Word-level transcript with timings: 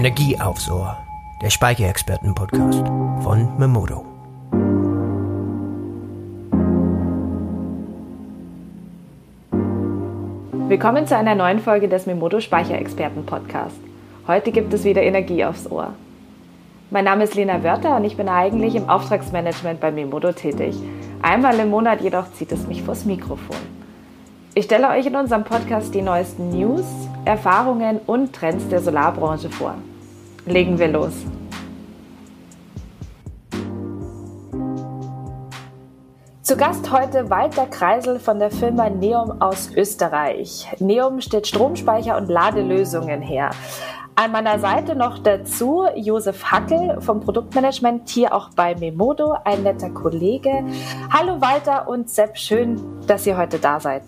Energie 0.00 0.40
aufs 0.40 0.70
Ohr, 0.70 0.96
der 1.42 1.50
Speicherexperten-Podcast 1.50 2.86
von 3.22 3.58
Memodo. 3.58 4.06
Willkommen 10.68 11.06
zu 11.06 11.14
einer 11.14 11.34
neuen 11.34 11.58
Folge 11.58 11.86
des 11.86 12.06
Memodo 12.06 12.40
Speicherexperten 12.40 13.26
Podcast. 13.26 13.76
Heute 14.26 14.52
gibt 14.52 14.72
es 14.72 14.84
wieder 14.84 15.02
Energie 15.02 15.44
aufs 15.44 15.70
Ohr. 15.70 15.92
Mein 16.90 17.04
Name 17.04 17.24
ist 17.24 17.34
Lena 17.34 17.62
Wörter 17.62 17.94
und 17.96 18.04
ich 18.04 18.16
bin 18.16 18.30
eigentlich 18.30 18.76
im 18.76 18.88
Auftragsmanagement 18.88 19.80
bei 19.80 19.90
Memodo 19.90 20.32
tätig. 20.32 20.76
Einmal 21.20 21.60
im 21.60 21.68
Monat 21.68 22.00
jedoch 22.00 22.32
zieht 22.32 22.52
es 22.52 22.66
mich 22.66 22.82
vors 22.82 23.04
Mikrofon. 23.04 23.58
Ich 24.54 24.64
stelle 24.64 24.88
euch 24.88 25.04
in 25.04 25.14
unserem 25.14 25.44
Podcast 25.44 25.94
die 25.94 26.00
neuesten 26.00 26.48
News, 26.48 26.86
Erfahrungen 27.26 28.00
und 28.06 28.32
Trends 28.32 28.66
der 28.68 28.80
Solarbranche 28.80 29.50
vor. 29.50 29.74
Legen 30.50 30.78
wir 30.80 30.88
los. 30.88 31.12
Zu 36.42 36.56
Gast 36.56 36.90
heute 36.90 37.30
Walter 37.30 37.66
Kreisel 37.66 38.18
von 38.18 38.40
der 38.40 38.50
Firma 38.50 38.90
Neum 38.90 39.40
aus 39.40 39.70
Österreich. 39.76 40.66
Neum 40.80 41.20
stellt 41.20 41.46
Stromspeicher 41.46 42.16
und 42.16 42.28
Ladelösungen 42.28 43.22
her. 43.22 43.50
An 44.16 44.32
meiner 44.32 44.58
Seite 44.58 44.96
noch 44.96 45.18
dazu 45.18 45.84
Josef 45.94 46.42
Hackel 46.42 47.00
vom 47.00 47.20
Produktmanagement, 47.20 48.08
hier 48.08 48.34
auch 48.34 48.50
bei 48.56 48.74
Memodo, 48.74 49.36
ein 49.44 49.62
netter 49.62 49.90
Kollege. 49.90 50.64
Hallo 51.12 51.40
Walter 51.40 51.86
und 51.86 52.10
Sepp, 52.10 52.36
schön, 52.36 52.80
dass 53.06 53.24
ihr 53.24 53.38
heute 53.38 53.60
da 53.60 53.78
seid. 53.78 54.02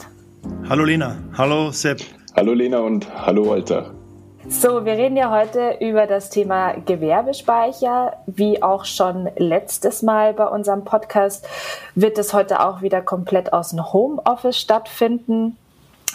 Hallo 0.68 0.84
Lena, 0.84 1.18
hallo 1.38 1.70
Sepp. 1.70 2.00
Hallo 2.34 2.52
Lena 2.52 2.80
und 2.80 3.06
hallo 3.24 3.46
Walter. 3.46 4.01
So, 4.48 4.84
wir 4.84 4.94
reden 4.94 5.16
ja 5.16 5.30
heute 5.30 5.76
über 5.80 6.08
das 6.08 6.28
Thema 6.28 6.72
Gewerbespeicher. 6.72 8.16
Wie 8.26 8.60
auch 8.60 8.84
schon 8.84 9.30
letztes 9.36 10.02
Mal 10.02 10.34
bei 10.34 10.46
unserem 10.46 10.84
Podcast 10.84 11.46
wird 11.94 12.18
es 12.18 12.34
heute 12.34 12.58
auch 12.58 12.82
wieder 12.82 13.02
komplett 13.02 13.52
aus 13.52 13.70
dem 13.70 13.92
Homeoffice 13.92 14.58
stattfinden. 14.58 15.56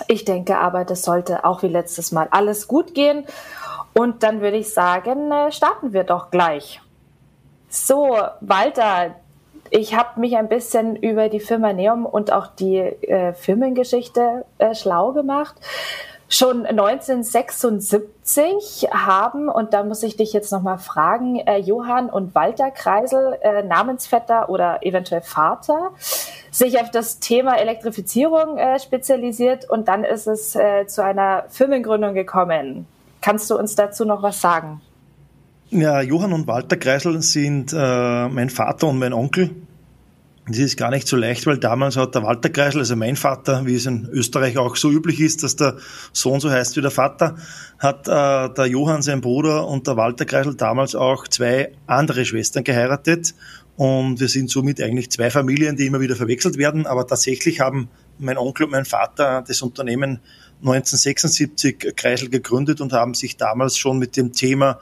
Ich 0.08 0.26
denke 0.26 0.58
aber, 0.58 0.84
das 0.84 1.04
sollte 1.04 1.46
auch 1.46 1.64
wie 1.64 1.70
letztes 1.70 2.12
Mal 2.12 2.28
alles 2.32 2.68
gut 2.68 2.94
gehen. 2.94 3.26
Und 3.94 4.24
dann 4.24 4.42
würde 4.42 4.58
ich 4.58 4.74
sagen, 4.74 5.32
äh, 5.32 5.50
starten 5.54 5.94
wir 5.94 6.04
doch 6.04 6.30
gleich. 6.30 6.82
So, 7.70 8.18
Walter, 8.42 9.16
ich 9.70 9.96
habe 9.96 10.20
mich 10.20 10.36
ein 10.36 10.50
bisschen 10.50 10.98
über 10.98 11.30
die 11.30 11.40
Firma 11.40 11.72
Neum 11.72 12.06
und 12.06 12.34
auch 12.34 12.48
die 12.48 12.78
äh, 12.78 13.34
Firmengeschichte 13.34 14.44
äh, 14.58 14.76
schlau 14.76 15.14
gemacht. 15.14 15.56
Schon 16.30 16.66
1976 16.66 18.90
haben, 18.92 19.48
und 19.48 19.74
da 19.74 19.84
muss 19.84 20.04
ich 20.04 20.18
dich 20.18 20.34
jetzt 20.34 20.52
nochmal 20.52 20.78
fragen, 20.78 21.38
äh, 21.38 21.58
Johann 21.58 22.10
und 22.10 22.36
Walter 22.36 22.70
Kreisel, 22.70 23.38
äh, 23.42 23.64
Namensvetter 23.64 24.50
oder 24.50 24.86
eventuell 24.86 25.22
Vater, 25.22 25.92
sich 26.52 26.82
auf 26.82 26.92
das 26.92 27.20
Thema 27.20 27.58
Elektrifizierung 27.58 28.58
äh, 28.58 28.78
spezialisiert 28.80 29.70
und 29.70 29.88
dann 29.88 30.04
ist 30.04 30.28
es 30.28 30.54
äh, 30.56 30.86
zu 30.88 31.02
einer 31.02 31.46
Firmengründung 31.48 32.14
gekommen. 32.14 32.88
Kannst 33.22 33.50
du 33.50 33.58
uns 33.58 33.76
dazu 33.76 34.04
noch 34.04 34.22
was 34.22 34.42
sagen? 34.42 34.82
Ja, 35.70 36.02
Johann 36.02 36.34
und 36.34 36.48
Walter 36.48 36.78
Kreisel 36.78 37.22
sind 37.22 37.74
äh, 37.74 38.28
mein 38.28 38.50
Vater 38.50 38.88
und 38.88 39.00
mein 39.00 39.14
Onkel. 39.14 39.52
Das 40.50 40.60
ist 40.60 40.78
gar 40.78 40.92
nicht 40.92 41.10
so 41.10 41.18
leicht, 41.18 41.46
weil 41.46 41.58
damals 41.58 41.98
hat 41.98 42.16
der 42.16 42.24
Walter 42.24 42.50
Kreisel, 42.50 42.80
also 42.80 42.96
mein 42.96 43.18
Vater, 43.18 43.66
wie 43.66 43.76
es 43.76 43.86
in 43.86 44.08
Österreich 44.10 44.58
auch 44.58 44.78
so 44.78 44.90
üblich 44.90 45.20
ist, 45.20 45.44
dass 45.44 45.58
der 45.58 45.76
Sohn 46.14 46.40
so 46.40 46.50
heißt 46.50 46.78
wie 46.78 46.82
der 46.82 46.92
Vater, 46.92 47.36
hat 47.80 48.08
äh, 48.08 48.54
der 48.54 48.66
Johann, 48.68 49.02
sein 49.02 49.20
Bruder, 49.20 49.68
und 49.68 49.88
der 49.88 49.98
Walter 49.98 50.24
Kreisel 50.24 50.56
damals 50.56 50.96
auch 50.96 51.28
zwei 51.28 51.74
andere 51.86 52.24
Schwestern 52.24 52.64
geheiratet. 52.64 53.36
Und 53.76 54.22
wir 54.22 54.30
sind 54.30 54.50
somit 54.50 54.82
eigentlich 54.82 55.12
zwei 55.12 55.30
Familien, 55.30 55.76
die 55.76 55.86
immer 55.86 56.00
wieder 56.00 56.16
verwechselt 56.16 56.58
werden. 56.58 56.88
Aber 56.88 57.06
tatsächlich 57.06 57.60
haben 57.60 57.90
mein 58.18 58.38
Onkel 58.38 58.66
und 58.66 58.72
mein 58.72 58.86
Vater 58.86 59.44
das 59.46 59.62
Unternehmen 59.62 60.22
1976 60.62 61.94
Kreisel 61.98 62.30
gegründet 62.30 62.80
und 62.80 62.94
haben 62.94 63.16
sich 63.16 63.36
damals 63.36 63.78
schon 63.78 64.00
mit 64.00 64.16
dem 64.16 64.32
Thema 64.32 64.80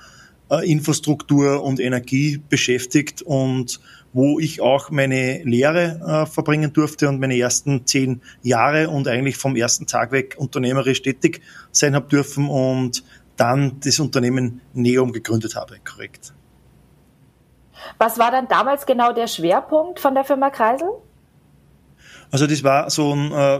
äh, 0.51 0.69
Infrastruktur 0.69 1.63
und 1.63 1.79
Energie 1.79 2.39
beschäftigt 2.49 3.23
und 3.23 3.79
wo 4.15 4.39
ich 4.39 4.61
auch 4.61 4.91
meine 4.91 5.43
Lehre 5.43 5.99
äh, 6.23 6.25
verbringen 6.25 6.71
durfte 6.71 7.09
und 7.09 7.19
meine 7.19 7.37
ersten 7.37 7.85
zehn 7.85 8.21
Jahre 8.41 8.89
und 8.89 9.09
eigentlich 9.09 9.35
vom 9.35 9.57
ersten 9.57 9.87
Tag 9.87 10.13
weg 10.13 10.35
unternehmerisch 10.37 11.01
tätig 11.01 11.41
sein 11.71 11.95
habe 11.95 12.07
dürfen 12.07 12.47
und 12.47 13.03
dann 13.35 13.81
das 13.83 13.99
Unternehmen 13.99 14.61
Neum 14.73 15.11
gegründet 15.11 15.57
habe, 15.57 15.75
korrekt. 15.83 16.33
Was 17.97 18.17
war 18.17 18.31
dann 18.31 18.47
damals 18.47 18.85
genau 18.85 19.11
der 19.11 19.27
Schwerpunkt 19.27 19.99
von 19.99 20.15
der 20.15 20.23
Firma 20.23 20.49
Kreisel? 20.49 20.87
Also 22.31 22.47
das 22.47 22.63
war 22.63 22.89
so 22.89 23.13
ein, 23.13 23.33
äh, 23.33 23.59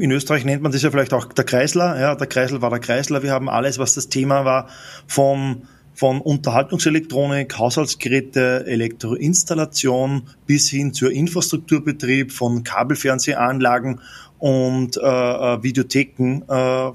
in 0.00 0.12
Österreich 0.12 0.44
nennt 0.44 0.62
man 0.62 0.70
das 0.70 0.82
ja 0.82 0.92
vielleicht 0.92 1.14
auch 1.14 1.24
der 1.24 1.44
Kreisler, 1.44 1.98
ja, 1.98 2.14
der 2.14 2.28
Kreisel 2.28 2.62
war 2.62 2.70
der 2.70 2.78
Kreisler. 2.78 3.24
Wir 3.24 3.32
haben 3.32 3.48
alles, 3.48 3.80
was 3.80 3.94
das 3.94 4.08
Thema 4.08 4.44
war, 4.44 4.68
vom 5.08 5.62
von 5.96 6.20
Unterhaltungselektronik, 6.20 7.56
Haushaltsgeräte, 7.58 8.66
Elektroinstallation 8.66 10.24
bis 10.46 10.68
hin 10.68 10.92
zur 10.92 11.10
Infrastrukturbetrieb 11.10 12.32
von 12.32 12.62
Kabelfernsehanlagen 12.64 14.00
und 14.38 14.98
äh, 14.98 15.00
äh 15.00 15.62
Videotheken 15.62 16.42
äh, 16.46 16.92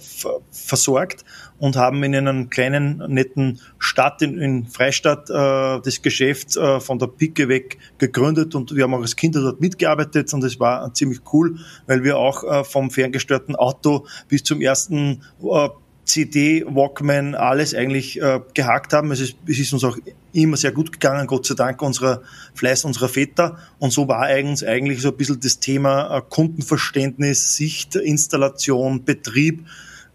versorgt 0.51 1.25
und 1.57 1.75
haben 1.75 2.03
in 2.03 2.15
einer 2.15 2.45
kleinen, 2.45 2.97
netten 3.07 3.59
Stadt 3.79 4.21
in, 4.21 4.37
in 4.37 4.67
Freistadt 4.67 5.31
äh, 5.31 5.81
das 5.81 6.03
Geschäft 6.03 6.55
äh, 6.55 6.79
von 6.79 6.99
der 6.99 7.07
Pike 7.07 7.49
weg 7.49 7.79
gegründet 7.97 8.53
und 8.53 8.75
wir 8.75 8.83
haben 8.83 8.93
auch 8.93 9.01
als 9.01 9.15
Kinder 9.15 9.41
dort 9.41 9.61
mitgearbeitet 9.61 10.31
und 10.35 10.43
es 10.43 10.59
war 10.59 10.93
ziemlich 10.93 11.21
cool, 11.33 11.57
weil 11.87 12.03
wir 12.03 12.19
auch 12.19 12.43
äh, 12.43 12.63
vom 12.63 12.91
ferngesteuerten 12.91 13.55
Auto 13.55 14.05
bis 14.27 14.43
zum 14.43 14.61
ersten 14.61 15.23
äh, 15.41 15.69
CD, 16.11 16.65
Walkman, 16.67 17.35
alles 17.35 17.73
eigentlich 17.73 18.21
äh, 18.21 18.41
gehakt 18.53 18.91
haben. 18.91 19.11
Es 19.11 19.21
ist, 19.21 19.37
es 19.47 19.59
ist 19.59 19.71
uns 19.71 19.85
auch 19.85 19.97
immer 20.33 20.57
sehr 20.57 20.73
gut 20.73 20.91
gegangen, 20.91 21.25
Gott 21.25 21.45
sei 21.45 21.55
Dank 21.55 21.81
unserer 21.81 22.21
Fleiß 22.53 22.83
unserer 22.83 23.07
Väter. 23.07 23.57
Und 23.79 23.93
so 23.93 24.09
war 24.09 24.23
eigentlich, 24.23 24.67
eigentlich 24.67 25.01
so 25.01 25.09
ein 25.09 25.15
bisschen 25.15 25.39
das 25.39 25.59
Thema 25.59 26.17
äh, 26.17 26.21
Kundenverständnis, 26.29 27.55
Sicht, 27.55 27.95
Installation, 27.95 29.05
Betrieb, 29.05 29.65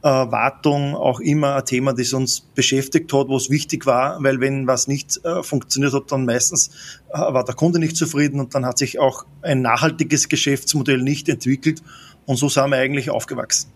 äh, 0.03 0.09
Wartung 0.09 0.95
auch 0.95 1.21
immer 1.21 1.57
ein 1.57 1.65
Thema, 1.65 1.95
das 1.95 2.13
uns 2.13 2.41
beschäftigt 2.41 3.11
hat, 3.15 3.29
wo 3.29 3.37
es 3.39 3.49
wichtig 3.49 3.87
war, 3.87 4.23
weil 4.23 4.39
wenn 4.39 4.67
was 4.67 4.89
nicht 4.89 5.25
äh, 5.25 5.43
funktioniert 5.43 5.95
hat, 5.95 6.13
dann 6.13 6.27
meistens 6.27 7.01
äh, 7.09 7.19
war 7.19 7.43
der 7.43 7.55
Kunde 7.55 7.79
nicht 7.79 7.97
zufrieden 7.97 8.39
und 8.39 8.55
dann 8.55 8.67
hat 8.67 8.77
sich 8.77 8.99
auch 8.99 9.25
ein 9.41 9.63
nachhaltiges 9.63 10.29
Geschäftsmodell 10.29 11.01
nicht 11.01 11.31
entwickelt. 11.31 11.83
Und 12.27 12.37
so 12.37 12.51
sind 12.51 12.69
wir 12.69 12.77
eigentlich 12.77 13.09
aufgewachsen. 13.09 13.71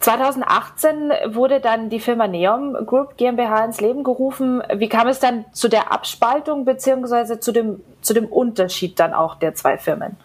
2018 0.00 1.12
wurde 1.34 1.60
dann 1.60 1.90
die 1.90 2.00
Firma 2.00 2.26
Neom 2.26 2.74
Group 2.86 3.18
GmbH 3.18 3.66
ins 3.66 3.80
Leben 3.80 4.02
gerufen. 4.02 4.62
Wie 4.74 4.88
kam 4.88 5.08
es 5.08 5.20
dann 5.20 5.44
zu 5.52 5.68
der 5.68 5.92
Abspaltung 5.92 6.64
beziehungsweise 6.64 7.38
zu 7.38 7.52
dem, 7.52 7.80
zu 8.00 8.14
dem 8.14 8.26
Unterschied 8.26 8.98
dann 8.98 9.12
auch 9.12 9.34
der 9.34 9.54
zwei 9.54 9.76
Firmen? 9.76 10.16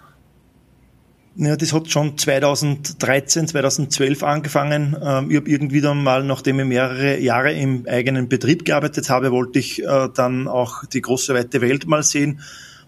Ja, 1.38 1.58
das 1.58 1.74
hat 1.74 1.90
schon 1.90 2.18
2013, 2.18 3.50
2012 3.50 4.24
angefangen. 4.24 4.96
Ähm, 5.04 5.30
ich 5.30 5.36
habe 5.36 5.50
irgendwie 5.50 5.82
dann 5.82 6.02
mal, 6.02 6.24
nachdem 6.24 6.62
ich 6.62 6.66
mehrere 6.66 7.20
Jahre 7.20 7.52
im 7.52 7.86
eigenen 7.90 8.30
Betrieb 8.30 8.64
gearbeitet 8.64 9.10
habe, 9.10 9.34
wollte 9.34 9.60
ich 9.60 9.84
äh, 9.84 10.08
dann 10.16 10.48
auch 10.48 10.86
die 10.86 11.02
große 11.02 11.34
weite 11.34 11.60
Welt 11.60 11.86
mal 11.88 12.04
sehen 12.04 12.40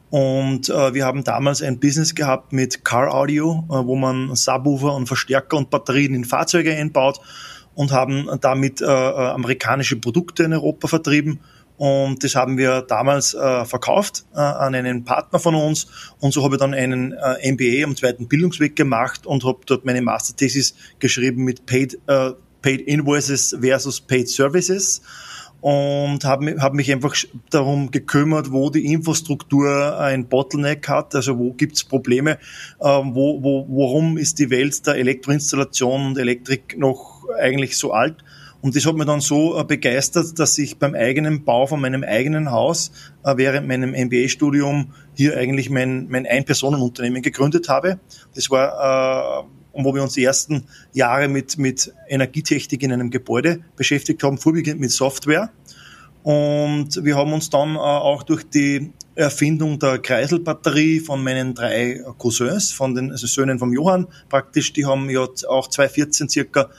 und 0.09 0.69
äh, 0.69 0.93
wir 0.93 1.05
haben 1.05 1.23
damals 1.23 1.61
ein 1.61 1.79
Business 1.79 2.15
gehabt 2.15 2.53
mit 2.53 2.85
Car 2.85 3.13
Audio, 3.13 3.65
äh, 3.69 3.73
wo 3.73 3.95
man 3.95 4.35
Subwoofer 4.35 4.95
und 4.95 5.07
Verstärker 5.07 5.57
und 5.57 5.69
Batterien 5.69 6.13
in 6.13 6.23
Fahrzeuge 6.23 6.73
einbaut 6.73 7.19
und 7.75 7.91
haben 7.91 8.29
damit 8.39 8.81
äh, 8.81 8.85
äh, 8.85 8.87
amerikanische 8.87 9.97
Produkte 9.97 10.43
in 10.43 10.53
Europa 10.53 10.87
vertrieben. 10.87 11.39
Und 11.75 12.23
das 12.23 12.33
haben 12.33 12.57
wir 12.57 12.81
damals 12.81 13.35
äh, 13.35 13.65
verkauft 13.65 14.25
äh, 14.33 14.39
an 14.39 14.73
einen 14.73 15.03
Partner 15.03 15.37
von 15.37 15.53
uns. 15.53 15.87
Und 16.19 16.33
so 16.33 16.43
habe 16.43 16.55
ich 16.55 16.59
dann 16.59 16.73
einen 16.73 17.11
äh, 17.11 17.51
MBA 17.51 17.83
am 17.83 17.95
zweiten 17.95 18.27
Bildungsweg 18.27 18.75
gemacht 18.75 19.27
und 19.27 19.43
habe 19.43 19.59
dort 19.65 19.85
meine 19.85 20.01
Masterthesis 20.01 20.73
geschrieben 20.97 21.43
mit 21.43 21.67
Paid, 21.67 21.99
äh, 22.07 22.31
Paid 22.63 22.81
Invoices 22.81 23.55
versus 23.61 24.01
Paid 24.01 24.27
Services 24.29 25.01
und 25.61 26.23
habe 26.23 26.55
hab 26.59 26.73
mich 26.73 26.91
einfach 26.91 27.15
darum 27.49 27.91
gekümmert, 27.91 28.51
wo 28.51 28.69
die 28.69 28.85
Infrastruktur 28.85 29.99
ein 29.99 30.27
Bottleneck 30.27 30.87
hat, 30.87 31.15
also 31.15 31.37
wo 31.39 31.53
gibt's 31.53 31.83
Probleme, 31.83 32.37
ähm, 32.81 33.15
wo, 33.15 33.41
wo, 33.41 33.67
warum 33.69 34.17
ist 34.17 34.39
die 34.39 34.49
Welt 34.49 34.85
der 34.85 34.95
Elektroinstallation 34.95 36.07
und 36.07 36.17
Elektrik 36.17 36.77
noch 36.77 37.23
eigentlich 37.39 37.77
so 37.77 37.91
alt. 37.91 38.23
Und 38.61 38.75
das 38.75 38.85
hat 38.85 38.95
mich 38.95 39.05
dann 39.05 39.21
so 39.21 39.59
äh, 39.59 39.63
begeistert, 39.63 40.39
dass 40.39 40.57
ich 40.57 40.77
beim 40.77 40.95
eigenen 40.95 41.43
Bau 41.43 41.67
von 41.67 41.79
meinem 41.79 42.03
eigenen 42.03 42.51
Haus 42.51 42.91
äh, 43.23 43.37
während 43.37 43.67
meinem 43.67 43.91
MBA-Studium 43.91 44.93
hier 45.13 45.37
eigentlich 45.37 45.69
mein, 45.69 46.07
mein 46.09 46.25
Ein-Personen-Unternehmen 46.25 47.21
gegründet 47.21 47.69
habe. 47.69 47.99
Das 48.33 48.49
war 48.49 49.47
äh, 49.77 49.83
wo 49.83 49.93
wir 49.93 50.03
uns 50.03 50.13
die 50.13 50.23
ersten 50.23 50.63
Jahre 50.93 51.27
mit, 51.27 51.57
mit 51.57 51.93
Energietechnik 52.07 52.83
in 52.83 52.91
einem 52.91 53.09
Gebäude 53.09 53.59
beschäftigt 53.75 54.23
haben, 54.23 54.37
vorwiegend 54.37 54.79
mit 54.79 54.91
Software. 54.91 55.51
Und 56.23 57.03
wir 57.05 57.15
haben 57.15 57.31
uns 57.31 57.49
dann 57.49 57.75
äh, 57.75 57.79
auch 57.79 58.23
durch 58.23 58.43
die 58.43 58.91
Erfindung 59.15 59.79
der 59.79 59.99
Kreiselbatterie 59.99 60.99
von 60.99 61.23
meinen 61.23 61.55
drei 61.55 62.03
Cousins, 62.17 62.71
von 62.71 62.93
den 62.93 63.11
also 63.11 63.27
Söhnen 63.27 63.59
vom 63.59 63.73
Johann 63.73 64.07
praktisch, 64.29 64.73
die 64.73 64.85
haben 64.85 65.09
ja 65.09 65.21
auch 65.47 65.67
2014 65.69 66.29
circa 66.29 66.69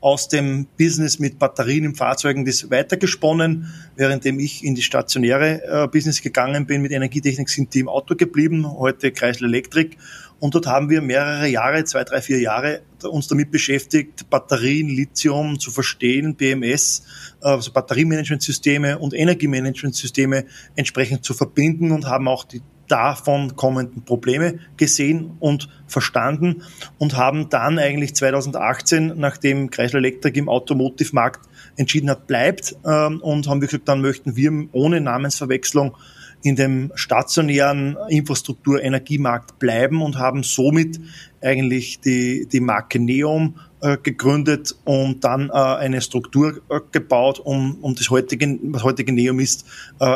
aus 0.00 0.28
dem 0.28 0.66
Business 0.78 1.18
mit 1.18 1.38
Batterien 1.38 1.84
in 1.84 1.94
Fahrzeugen 1.94 2.44
das 2.44 2.70
weitergesponnen. 2.70 3.72
Währenddem 3.96 4.38
ich 4.38 4.64
in 4.64 4.74
die 4.74 4.82
stationäre 4.82 5.62
äh, 5.64 5.88
Business 5.88 6.22
gegangen 6.22 6.66
bin 6.66 6.82
mit 6.82 6.92
Energietechnik, 6.92 7.48
sind 7.48 7.74
die 7.74 7.80
im 7.80 7.88
Auto 7.88 8.14
geblieben, 8.14 8.66
heute 8.78 9.10
Kreisel 9.10 9.46
Elektrik. 9.46 9.96
Und 10.40 10.54
dort 10.54 10.66
haben 10.66 10.88
wir 10.88 11.02
mehrere 11.02 11.48
Jahre, 11.48 11.84
zwei, 11.84 12.04
drei, 12.04 12.20
vier 12.20 12.40
Jahre, 12.40 12.82
uns 13.02 13.26
damit 13.26 13.50
beschäftigt, 13.50 14.30
Batterien, 14.30 14.88
Lithium 14.88 15.58
zu 15.58 15.70
verstehen, 15.70 16.36
BMS, 16.36 17.02
also 17.40 17.72
Batteriemanagementsysteme 17.72 18.98
und 18.98 19.14
Energiemanagementsysteme 19.14 20.44
entsprechend 20.76 21.24
zu 21.24 21.34
verbinden 21.34 21.90
und 21.90 22.06
haben 22.06 22.28
auch 22.28 22.44
die 22.44 22.62
davon 22.88 23.54
kommenden 23.54 24.04
Probleme 24.04 24.58
gesehen 24.76 25.36
und 25.40 25.68
verstanden 25.86 26.62
und 26.96 27.16
haben 27.16 27.50
dann 27.50 27.78
eigentlich 27.78 28.14
2018, 28.14 29.12
nachdem 29.16 29.70
Chrysler 29.70 29.98
Electric 29.98 30.38
im 30.38 30.48
Automotive-Markt 30.48 31.48
entschieden 31.76 32.10
hat, 32.10 32.26
bleibt, 32.26 32.76
ähm, 32.86 33.20
und 33.20 33.46
haben 33.46 33.60
wir 33.60 33.68
gesagt, 33.68 33.88
dann 33.88 34.00
möchten 34.00 34.36
wir 34.36 34.68
ohne 34.72 35.00
Namensverwechslung 35.00 35.96
in 36.42 36.56
dem 36.56 36.92
stationären 36.94 37.96
Infrastruktur-Energiemarkt 38.08 39.58
bleiben 39.58 40.02
und 40.02 40.18
haben 40.18 40.42
somit 40.42 41.00
eigentlich 41.40 42.00
die, 42.00 42.46
die 42.46 42.60
Marke 42.60 42.98
Neom 42.98 43.54
äh, 43.80 43.96
gegründet 44.02 44.74
und 44.84 45.22
dann 45.22 45.50
äh, 45.50 45.52
eine 45.52 46.00
Struktur 46.00 46.60
äh, 46.68 46.80
gebaut, 46.90 47.38
um, 47.38 47.78
um 47.80 47.94
das 47.94 48.10
heutige, 48.10 48.58
was 48.62 48.82
heutige 48.82 49.12
Neom 49.12 49.38
ist, 49.38 49.64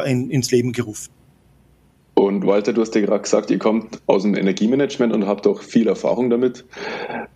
in, 0.05 0.31
ins 0.31 0.51
Leben 0.51 0.73
gerufen. 0.73 1.11
Und 2.15 2.47
Walter, 2.47 2.73
du 2.73 2.83
hast 2.83 2.95
ja 2.95 3.01
gerade 3.01 3.23
gesagt, 3.23 3.51
ihr 3.51 3.59
kommt 3.59 4.03
aus 4.07 4.23
dem 4.23 4.35
Energiemanagement 4.35 5.13
und 5.13 5.27
habt 5.27 5.47
auch 5.47 5.63
viel 5.63 5.89
Erfahrung 5.89 6.29
damit. 6.29 6.65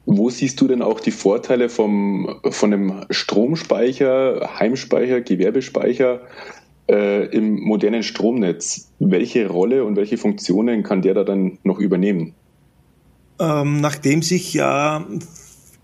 Wo 0.04 0.28
siehst 0.28 0.60
du 0.60 0.68
denn 0.68 0.82
auch 0.82 1.00
die 1.00 1.12
Vorteile 1.12 1.68
vom, 1.68 2.40
von 2.50 2.72
einem 2.72 3.04
Stromspeicher, 3.10 4.50
Heimspeicher, 4.58 5.22
Gewerbespeicher 5.22 6.20
äh, 6.88 7.26
im 7.26 7.60
modernen 7.60 8.02
Stromnetz? 8.02 8.92
Welche 8.98 9.48
Rolle 9.48 9.84
und 9.84 9.96
welche 9.96 10.18
Funktionen 10.18 10.82
kann 10.82 11.02
der 11.02 11.14
da 11.14 11.24
dann 11.24 11.58
noch 11.62 11.78
übernehmen? 11.78 12.34
Ähm, 13.38 13.80
nachdem 13.80 14.22
sich 14.22 14.54
ja 14.54 15.06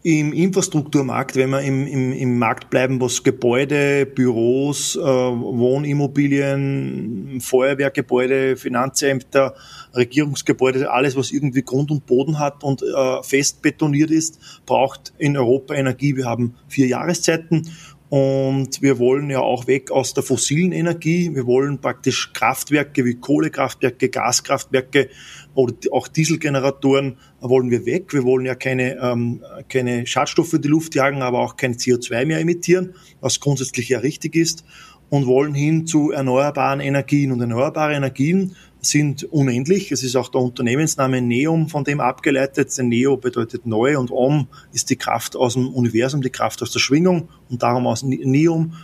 im 0.05 0.33
Infrastrukturmarkt, 0.33 1.37
wenn 1.37 1.51
wir 1.51 1.61
im, 1.61 1.87
im, 1.87 2.13
im 2.13 2.39
Markt 2.39 2.71
bleiben, 2.71 3.01
was 3.01 3.23
Gebäude, 3.23 4.05
Büros, 4.05 4.97
äh, 4.97 5.01
Wohnimmobilien, 5.01 7.39
Feuerwehrgebäude, 7.41 8.57
Finanzämter, 8.57 9.55
Regierungsgebäude, 9.95 10.91
alles, 10.91 11.15
was 11.15 11.31
irgendwie 11.31 11.63
Grund 11.63 11.93
und 11.93 12.07
Boden 12.07 12.41
hat 12.41 12.65
und 12.65 12.83
äh, 12.83 13.23
fest 13.23 13.63
betoniert 13.63 14.11
ist, 14.11 14.41
braucht 14.67 15.13
in 15.19 15.37
Europa 15.37 15.75
Energie. 15.75 16.17
Wir 16.17 16.25
haben 16.25 16.57
vier 16.67 16.89
Jahreszeiten 16.89 17.71
und 18.13 18.83
wir 18.83 18.99
wollen 18.99 19.31
ja 19.31 19.41
auch 19.41 19.67
weg 19.67 19.91
aus 19.91 20.13
der 20.13 20.23
fossilen 20.23 20.73
Energie. 20.73 21.35
Wir 21.35 21.47
wollen 21.47 21.81
praktisch 21.81 22.35
Kraftwerke 22.35 23.07
wie 23.07 23.15
Kohlekraftwerke, 23.15 24.11
Gaskraftwerke 24.11 25.09
oder 25.55 25.73
auch 25.93 26.09
Dieselgeneratoren 26.09 27.17
wollen 27.41 27.71
wir 27.71 27.87
weg. 27.87 28.13
Wir 28.13 28.25
wollen 28.25 28.45
ja 28.45 28.55
keine, 28.55 28.99
ähm, 28.99 29.43
keine 29.71 30.07
Schadstoffe 30.07 30.53
in 30.53 30.61
die 30.61 30.69
Luft 30.69 30.95
jagen, 30.95 31.23
aber 31.23 31.39
auch 31.39 31.57
kein 31.57 31.77
CO2 31.77 32.27
mehr 32.27 32.41
emittieren, 32.41 32.93
was 33.23 33.41
grundsätzlich 33.41 33.89
ja 33.89 34.01
richtig 34.01 34.37
ist 34.37 34.63
und 35.09 35.27
wollen 35.27 35.55
hin 35.55 35.87
zu 35.87 36.11
erneuerbaren 36.11 36.81
Energien. 36.81 37.33
Und 37.33 37.41
erneuerbare 37.41 37.95
Energien 37.95 38.57
sind 38.83 39.25
unendlich. 39.25 39.93
Es 39.93 40.03
ist 40.03 40.17
auch 40.17 40.29
der 40.29 40.41
Unternehmensname 40.41 41.23
Neum 41.23 41.69
von 41.69 41.85
dem 41.85 42.01
abgeleitet. 42.01 42.77
Denn 42.77 42.89
Neo 42.89 43.17
bedeutet 43.17 43.65
neu 43.65 43.99
und 43.99 44.11
Om 44.11 44.49
ist 44.73 44.91
die 44.91 44.97
Kraft 44.97 45.37
aus 45.37 45.55
dem 45.55 45.69
Universum, 45.69 46.21
die 46.21 46.31
Kraft 46.31 46.63
aus 46.63 46.73
der 46.73 46.81
Schwingung 46.81 47.29
und 47.49 47.63
darum 47.63 47.87
aus 47.87 48.03
Neum. 48.03 48.75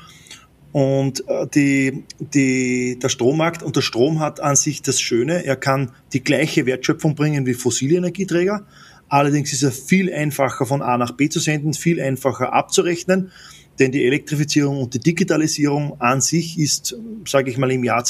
Und 0.70 1.26
äh, 1.28 1.46
die, 1.52 2.04
die, 2.18 2.98
der 2.98 3.08
Strommarkt 3.08 3.62
und 3.62 3.74
der 3.74 3.80
Strom 3.80 4.20
hat 4.20 4.38
an 4.38 4.54
sich 4.54 4.82
das 4.82 5.00
Schöne, 5.00 5.44
er 5.44 5.56
kann 5.56 5.92
die 6.12 6.22
gleiche 6.22 6.66
Wertschöpfung 6.66 7.14
bringen 7.14 7.46
wie 7.46 7.54
fossile 7.54 7.96
Energieträger. 7.96 8.66
Allerdings 9.08 9.52
ist 9.52 9.62
er 9.62 9.72
viel 9.72 10.12
einfacher 10.12 10.66
von 10.66 10.82
A 10.82 10.98
nach 10.98 11.12
B 11.12 11.28
zu 11.28 11.40
senden, 11.40 11.72
viel 11.72 12.00
einfacher 12.00 12.52
abzurechnen. 12.52 13.32
Denn 13.78 13.92
die 13.92 14.04
Elektrifizierung 14.04 14.78
und 14.82 14.94
die 14.94 14.98
Digitalisierung 14.98 16.00
an 16.00 16.20
sich 16.20 16.58
ist, 16.58 16.96
sage 17.26 17.50
ich 17.50 17.58
mal, 17.58 17.70
im 17.70 17.84
Jahr 17.84 18.04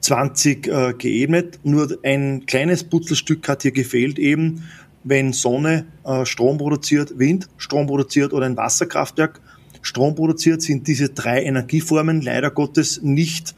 2020 0.00 0.66
äh, 0.68 0.94
geebnet. 0.94 1.60
Nur 1.62 1.98
ein 2.02 2.46
kleines 2.46 2.84
Putzelstück 2.84 3.48
hat 3.48 3.62
hier 3.62 3.72
gefehlt 3.72 4.18
eben, 4.18 4.64
wenn 5.04 5.32
Sonne 5.32 5.86
äh, 6.04 6.24
Strom 6.26 6.58
produziert, 6.58 7.18
Wind 7.18 7.48
Strom 7.56 7.86
produziert 7.86 8.32
oder 8.32 8.46
ein 8.46 8.56
Wasserkraftwerk 8.56 9.40
Strom 9.82 10.14
produziert, 10.14 10.62
sind 10.62 10.88
diese 10.88 11.10
drei 11.10 11.44
Energieformen 11.44 12.20
leider 12.20 12.50
Gottes 12.50 13.02
nicht 13.02 13.54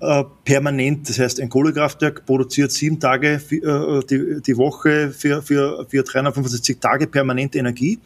äh, 0.00 0.24
permanent. 0.44 1.08
Das 1.08 1.18
heißt, 1.18 1.40
ein 1.40 1.48
Kohlekraftwerk 1.48 2.26
produziert 2.26 2.72
sieben 2.72 2.98
Tage 2.98 3.40
äh, 3.50 4.00
die, 4.10 4.42
die 4.42 4.56
Woche 4.56 5.10
für, 5.10 5.42
für, 5.42 5.86
für 5.88 6.02
365 6.02 6.78
Tage 6.80 7.06
permanente 7.06 7.58
Energie 7.58 8.00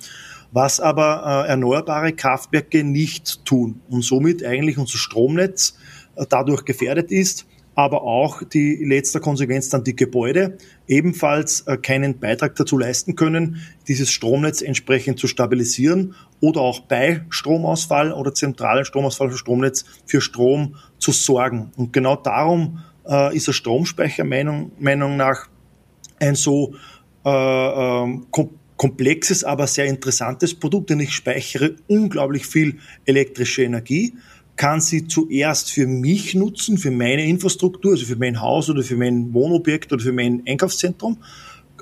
was 0.52 0.80
aber 0.80 1.44
äh, 1.46 1.48
erneuerbare 1.48 2.12
Kraftwerke 2.12 2.84
nicht 2.84 3.44
tun 3.44 3.80
und 3.88 4.04
somit 4.04 4.44
eigentlich 4.44 4.78
unser 4.78 4.98
Stromnetz 4.98 5.76
äh, 6.14 6.26
dadurch 6.28 6.64
gefährdet 6.64 7.10
ist, 7.10 7.46
aber 7.74 8.02
auch 8.02 8.42
die 8.42 8.84
letzte 8.84 9.20
Konsequenz 9.20 9.68
dann 9.70 9.84
die 9.84 9.96
Gebäude 9.96 10.58
ebenfalls 10.86 11.62
äh, 11.62 11.76
keinen 11.76 12.18
Beitrag 12.18 12.54
dazu 12.56 12.76
leisten 12.76 13.16
können, 13.16 13.62
dieses 13.88 14.10
Stromnetz 14.10 14.60
entsprechend 14.60 15.18
zu 15.18 15.26
stabilisieren 15.26 16.14
oder 16.40 16.60
auch 16.60 16.80
bei 16.80 17.22
Stromausfall 17.30 18.12
oder 18.12 18.34
zentralen 18.34 18.84
Stromausfall 18.84 19.30
für 19.30 19.38
Stromnetz 19.38 19.84
für 20.06 20.20
Strom 20.20 20.76
zu 20.98 21.12
sorgen. 21.12 21.72
Und 21.76 21.92
genau 21.92 22.16
darum 22.16 22.80
äh, 23.08 23.34
ist 23.34 23.46
der 23.46 23.52
Stromspeicher 23.52 24.24
Meinung, 24.24 24.72
Meinung 24.78 25.16
nach 25.16 25.48
ein 26.20 26.34
so 26.34 26.74
äh, 27.24 27.30
äh, 27.30 28.20
komplexes, 28.76 29.44
aber 29.44 29.66
sehr 29.66 29.86
interessantes 29.86 30.54
Produkt, 30.54 30.90
denn 30.90 31.00
ich 31.00 31.14
speichere 31.14 31.76
unglaublich 31.86 32.46
viel 32.46 32.78
elektrische 33.04 33.62
Energie, 33.62 34.14
kann 34.56 34.80
sie 34.80 35.06
zuerst 35.06 35.70
für 35.70 35.86
mich 35.86 36.34
nutzen, 36.34 36.78
für 36.78 36.90
meine 36.90 37.24
Infrastruktur, 37.24 37.92
also 37.92 38.06
für 38.06 38.16
mein 38.16 38.40
Haus 38.40 38.68
oder 38.70 38.82
für 38.82 38.96
mein 38.96 39.32
Wohnobjekt 39.32 39.92
oder 39.92 40.02
für 40.02 40.12
mein 40.12 40.42
Einkaufszentrum 40.46 41.18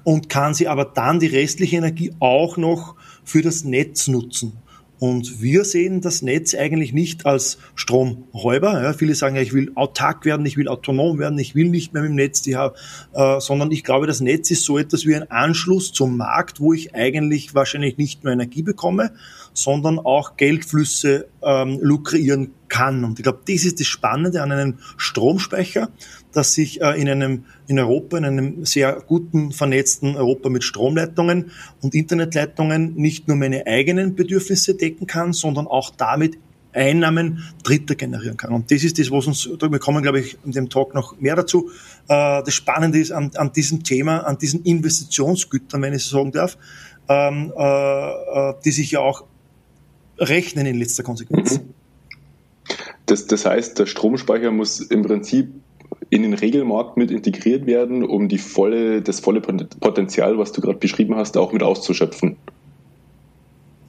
und 0.04 0.28
kann 0.28 0.54
sie 0.54 0.68
aber 0.68 0.84
dann 0.84 1.20
die 1.20 1.26
restliche 1.26 1.76
Energie 1.76 2.12
auch 2.20 2.56
noch 2.56 2.96
für 3.24 3.42
das 3.42 3.64
Netz 3.64 4.08
nutzen. 4.08 4.52
Und 5.00 5.40
wir 5.40 5.64
sehen 5.64 6.02
das 6.02 6.20
Netz 6.20 6.54
eigentlich 6.54 6.92
nicht 6.92 7.24
als 7.24 7.56
Stromräuber. 7.74 8.82
Ja, 8.82 8.92
viele 8.92 9.14
sagen 9.14 9.34
ja, 9.34 9.40
ich 9.40 9.54
will 9.54 9.72
autark 9.74 10.26
werden, 10.26 10.44
ich 10.44 10.58
will 10.58 10.68
autonom 10.68 11.18
werden, 11.18 11.38
ich 11.38 11.54
will 11.54 11.70
nicht 11.70 11.94
mehr 11.94 12.02
mit 12.02 12.10
dem 12.10 12.16
Netz, 12.16 12.42
die 12.42 12.54
haben, 12.54 12.74
äh, 13.14 13.40
sondern 13.40 13.72
ich 13.72 13.82
glaube, 13.82 14.06
das 14.06 14.20
Netz 14.20 14.50
ist 14.50 14.62
so 14.62 14.76
etwas 14.76 15.06
wie 15.06 15.16
ein 15.16 15.30
Anschluss 15.30 15.94
zum 15.94 16.18
Markt, 16.18 16.60
wo 16.60 16.74
ich 16.74 16.94
eigentlich 16.94 17.54
wahrscheinlich 17.54 17.96
nicht 17.96 18.24
nur 18.24 18.34
Energie 18.34 18.62
bekomme, 18.62 19.12
sondern 19.52 19.98
auch 19.98 20.36
Geldflüsse 20.36 21.28
ähm, 21.42 21.78
lukrieren 21.80 22.52
kann. 22.68 23.04
Und 23.04 23.18
ich 23.18 23.24
glaube, 23.24 23.40
das 23.46 23.64
ist 23.64 23.80
das 23.80 23.86
Spannende 23.86 24.42
an 24.42 24.52
einem 24.52 24.78
Stromspeicher, 24.96 25.88
dass 26.32 26.54
sich 26.54 26.80
äh, 26.80 27.00
in 27.00 27.08
einem 27.08 27.44
in 27.66 27.78
Europa, 27.78 28.16
in 28.18 28.24
einem 28.24 28.64
sehr 28.64 29.02
guten 29.06 29.52
vernetzten 29.52 30.16
Europa 30.16 30.48
mit 30.48 30.64
Stromleitungen 30.64 31.50
und 31.80 31.94
Internetleitungen 31.94 32.94
nicht 32.94 33.28
nur 33.28 33.36
meine 33.36 33.66
eigenen 33.66 34.14
Bedürfnisse 34.14 34.74
decken 34.74 35.06
kann, 35.06 35.32
sondern 35.32 35.66
auch 35.66 35.90
damit 35.90 36.38
Einnahmen 36.72 37.44
Dritter 37.64 37.94
generieren 37.94 38.36
kann. 38.36 38.52
Und 38.52 38.70
das 38.70 38.84
ist 38.84 38.98
das, 38.98 39.10
was 39.10 39.26
uns, 39.26 39.46
wir 39.46 39.78
kommen, 39.78 40.02
glaube 40.02 40.20
ich, 40.20 40.38
in 40.44 40.52
dem 40.52 40.68
Talk 40.68 40.94
noch 40.94 41.18
mehr 41.18 41.36
dazu. 41.36 41.70
Äh, 42.08 42.42
das 42.44 42.54
Spannende 42.54 42.98
ist 42.98 43.10
an, 43.10 43.30
an 43.34 43.52
diesem 43.52 43.82
Thema, 43.82 44.20
an 44.20 44.38
diesen 44.38 44.62
Investitionsgütern, 44.62 45.82
wenn 45.82 45.94
ich 45.94 46.04
so 46.04 46.18
sagen 46.18 46.32
darf, 46.32 46.56
ähm, 47.08 47.52
äh, 47.56 48.54
die 48.64 48.70
sich 48.70 48.92
ja 48.92 49.00
auch 49.00 49.24
rechnen 50.20 50.66
in 50.66 50.78
letzter 50.78 51.02
Konsequenz. 51.02 51.58
Mhm. 51.58 51.74
Das, 53.06 53.26
das 53.26 53.44
heißt, 53.44 53.78
der 53.78 53.86
Stromspeicher 53.86 54.52
muss 54.52 54.80
im 54.80 55.02
Prinzip 55.02 55.48
in 56.10 56.22
den 56.22 56.34
Regelmarkt 56.34 56.96
mit 56.96 57.10
integriert 57.10 57.66
werden, 57.66 58.04
um 58.04 58.28
die 58.28 58.38
volle, 58.38 59.02
das 59.02 59.20
volle 59.20 59.40
Potenzial, 59.40 60.38
was 60.38 60.52
du 60.52 60.60
gerade 60.60 60.78
beschrieben 60.78 61.16
hast, 61.16 61.36
auch 61.36 61.52
mit 61.52 61.62
auszuschöpfen. 61.62 62.36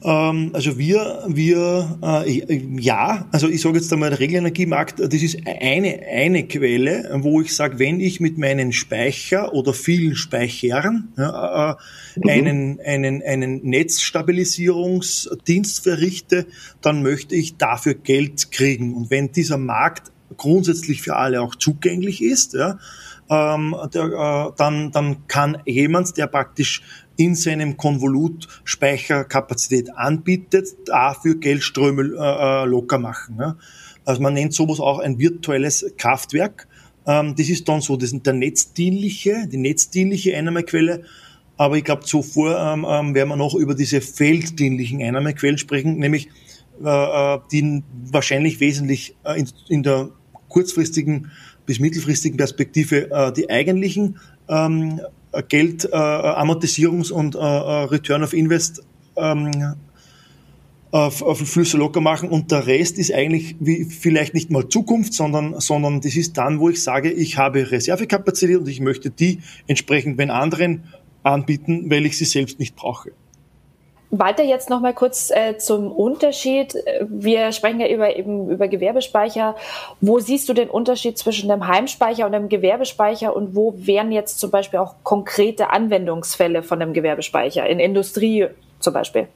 Ähm, 0.04 0.50
also 0.54 0.80
wir, 0.80 1.26
wir 1.28 2.00
äh, 2.02 2.64
ja, 2.80 3.28
also 3.32 3.48
ich 3.48 3.62
sage 3.62 3.78
jetzt 3.78 3.94
einmal, 3.94 4.10
der 4.10 4.20
Regelenergiemarkt, 4.20 5.00
das 5.00 5.14
ist 5.14 5.38
eine, 5.46 6.00
eine 6.12 6.48
Quelle, 6.48 7.20
wo 7.22 7.40
ich 7.42 7.56
sage, 7.56 7.78
wenn 7.78 8.00
ich 8.00 8.20
mit 8.20 8.40
meinen 8.40 8.74
Speicher 8.74 9.54
oder 9.54 9.74
vielen 9.74 10.16
Speichern 10.16 11.10
ja, 11.18 11.72
äh, 11.72 11.76
mhm. 12.16 12.30
einen, 12.30 12.80
einen, 12.82 13.22
einen 13.22 13.64
Netzstabilisierungsdienst 13.64 15.84
verrichte, 15.84 16.48
dann 16.82 17.04
möchte 17.04 17.36
ich 17.36 17.58
dafür 17.58 17.94
Geld 17.94 18.52
kriegen. 18.52 18.96
Und 18.96 19.12
wenn 19.12 19.32
dieser 19.32 19.60
Markt 19.60 20.12
grundsätzlich 20.38 21.04
für 21.04 21.18
alle 21.18 21.42
auch 21.42 21.56
zugänglich 21.56 22.24
ist, 22.24 22.54
ja, 22.54 22.80
ähm, 23.30 23.76
der, 23.94 24.04
äh, 24.04 24.52
dann, 24.58 24.92
dann 24.92 25.28
kann 25.28 25.62
jemand, 25.66 26.18
der 26.18 26.28
praktisch 26.28 26.82
in 27.22 27.36
seinem 27.36 27.78
Konvolut 27.78 28.48
Speicherkapazität 28.64 29.96
anbietet, 29.96 30.70
dafür 30.86 31.36
Geldströme 31.36 32.02
äh, 32.18 32.64
äh, 32.64 32.66
locker 32.66 32.98
machen. 32.98 33.38
Ja. 33.40 33.58
Also 34.06 34.22
man 34.22 34.34
nennt 34.34 34.54
sowas 34.54 34.80
auch 34.80 34.98
ein 34.98 35.20
virtuelles 35.20 35.86
Kraftwerk. 35.98 36.68
Ähm, 37.06 37.36
das 37.38 37.50
ist 37.50 37.70
dann 37.70 37.82
so, 37.82 37.96
das 37.96 38.12
ist 38.12 38.26
der 38.26 38.34
netzdienliche, 38.34 39.48
die 39.48 39.58
netzdienliche 39.58 40.36
Einnahmequelle. 40.36 41.04
Aber 41.58 41.78
ich 41.78 41.84
glaube, 41.84 42.06
zuvor 42.06 42.58
ähm, 42.58 42.88
ähm, 42.90 43.14
werden 43.14 43.30
wir 43.30 43.36
noch 43.36 43.54
über 43.54 43.76
diese 43.76 44.02
felddienlichen 44.02 45.04
Einnahmequellen 45.04 45.60
sprechen, 45.60 46.00
nämlich 46.00 46.28
äh, 46.84 46.88
äh 47.36 47.40
die 47.52 47.84
wahrscheinlich 48.12 48.60
wesentlich 48.60 49.16
äh, 49.24 49.40
in, 49.40 49.50
in, 49.70 49.84
der 49.84 50.10
kurzfristigen 50.48 51.30
bis 51.68 51.80
mittelfristigen 51.80 52.38
Perspektive 52.38 53.12
äh, 53.12 53.32
die 53.32 53.52
eigentlichen 53.52 54.18
ähm, 54.50 55.02
Geld, 55.48 55.86
äh, 55.86 55.96
Amortisierungs- 55.96 57.12
und 57.12 57.36
äh, 57.36 57.40
äh, 57.40 57.84
Return 57.86 58.24
of 58.24 58.34
Invest 58.34 58.84
ähm, 59.16 59.76
auf, 60.92 61.22
auf 61.22 61.40
Flüsse 61.40 61.78
locker 61.78 62.02
machen 62.02 62.30
und 62.30 62.52
der 62.52 62.68
Rest 62.68 62.98
ist 62.98 63.14
eigentlich 63.14 63.56
wie 63.60 63.86
vielleicht 63.86 64.34
nicht 64.34 64.52
mal 64.52 64.68
Zukunft, 64.68 65.14
sondern, 65.14 65.60
sondern 65.60 66.02
das 66.02 66.16
ist 66.16 66.38
dann, 66.38 66.60
wo 66.60 66.70
ich 66.70 66.84
sage, 66.84 67.12
ich 67.12 67.38
habe 67.38 67.72
Reservekapazität 67.72 68.58
und 68.58 68.68
ich 68.68 68.82
möchte 68.82 69.10
die 69.10 69.40
entsprechend 69.68 70.18
wenn 70.18 70.30
anderen 70.30 70.84
anbieten, 71.24 71.90
weil 71.90 72.06
ich 72.06 72.18
sie 72.18 72.26
selbst 72.26 72.60
nicht 72.60 72.76
brauche. 72.76 73.12
Walter, 74.12 74.44
jetzt 74.44 74.70
noch 74.70 74.82
mal 74.82 74.94
kurz 74.94 75.32
äh, 75.32 75.58
zum 75.58 75.90
Unterschied. 75.90 76.76
Wir 77.08 77.54
sprechen 77.54 77.80
ja 77.80 77.88
über, 77.88 78.16
eben 78.16 78.50
über 78.50 78.68
Gewerbespeicher. 78.68 79.56
Wo 80.02 80.20
siehst 80.20 80.50
du 80.50 80.54
den 80.54 80.70
Unterschied 80.70 81.18
zwischen 81.18 81.50
einem 81.50 81.68
Heimspeicher 81.68 82.26
und 82.26 82.36
einem 82.36 82.50
Gewerbespeicher 82.50 83.34
und 83.34 83.56
wo 83.56 83.74
wären 83.78 84.12
jetzt 84.12 84.40
zum 84.40 84.52
Beispiel 84.52 84.80
auch 84.80 84.96
konkrete 85.04 85.70
Anwendungsfälle 85.70 86.62
von 86.62 86.82
einem 86.82 86.94
Gewerbespeicher 86.94 87.66
in 87.68 87.80
Industrie 87.80 88.48
zum 88.80 88.94
Beispiel? 88.94 89.28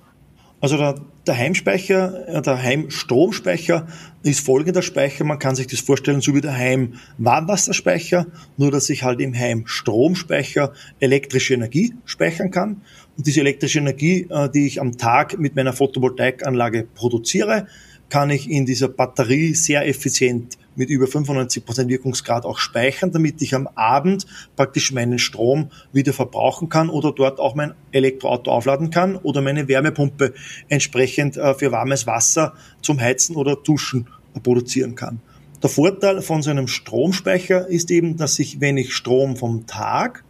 Also 0.62 0.78
der, 0.78 0.96
der 1.28 1.38
Heimspeicher, 1.38 2.28
äh, 2.28 2.42
der 2.42 2.62
Heimstromspeicher 2.62 3.88
ist 4.24 4.46
folgender 4.46 4.82
Speicher. 4.82 5.24
Man 5.24 5.38
kann 5.38 5.56
sich 5.56 5.68
das 5.68 5.80
vorstellen, 5.80 6.22
so 6.22 6.34
wie 6.34 6.42
der 6.42 6.58
Heimwarmwasserspeicher, 6.58 8.26
nur 8.58 8.72
dass 8.72 8.90
ich 8.90 9.04
halt 9.04 9.22
im 9.22 9.36
Heimstromspeicher 9.36 10.74
elektrische 11.00 11.54
Energie 11.54 11.94
speichern 12.06 12.52
kann. 12.52 12.82
Und 13.18 13.28
diese 13.28 13.40
elektrische 13.42 13.80
Energie, 13.80 14.28
äh, 14.30 14.50
die 14.50 14.68
ich 14.68 14.82
am 14.82 14.98
Tag 14.98 15.40
mit 15.40 15.56
meiner 15.56 15.74
Photovoltaikanlage 15.74 16.88
produziere, 16.96 17.68
kann 18.10 18.30
ich 18.30 18.50
in 18.50 18.66
dieser 18.66 18.88
Batterie 18.88 19.54
sehr 19.56 19.88
effizient 19.88 20.58
mit 20.76 20.90
über 20.90 21.06
95% 21.06 21.88
Wirkungsgrad 21.88 22.46
auch 22.46 22.58
speichern, 22.58 23.12
damit 23.12 23.42
ich 23.42 23.56
am 23.56 23.68
Abend 23.76 24.26
praktisch 24.56 24.92
meinen 24.92 25.20
Strom 25.20 25.70
wieder 25.94 26.14
verbrauchen 26.14 26.70
kann 26.70 26.90
oder 26.90 27.14
dort 27.14 27.40
auch 27.40 27.56
mein 27.56 27.74
Elektroauto 27.92 28.52
aufladen 28.52 28.90
kann 28.90 29.16
oder 29.16 29.42
meine 29.42 29.68
Wärmepumpe 29.68 30.34
entsprechend 30.68 31.38
äh, 31.38 31.54
für 31.54 31.72
warmes 31.72 32.06
Wasser 32.06 32.54
zum 32.82 33.00
Heizen 33.00 33.36
oder 33.36 33.56
Duschen 33.56 34.08
produzieren 34.44 34.96
kann. 34.96 35.22
Der 35.64 35.70
Vorteil 35.70 36.22
von 36.22 36.42
so 36.42 36.52
einem 36.52 36.68
Stromspeicher 36.68 37.68
ist 37.68 37.90
eben, 37.90 38.18
dass 38.18 38.38
ich, 38.40 38.60
wenn 38.60 38.76
ich 38.78 38.94
Strom 38.94 39.38
vom 39.38 39.66
Tag 39.66 40.25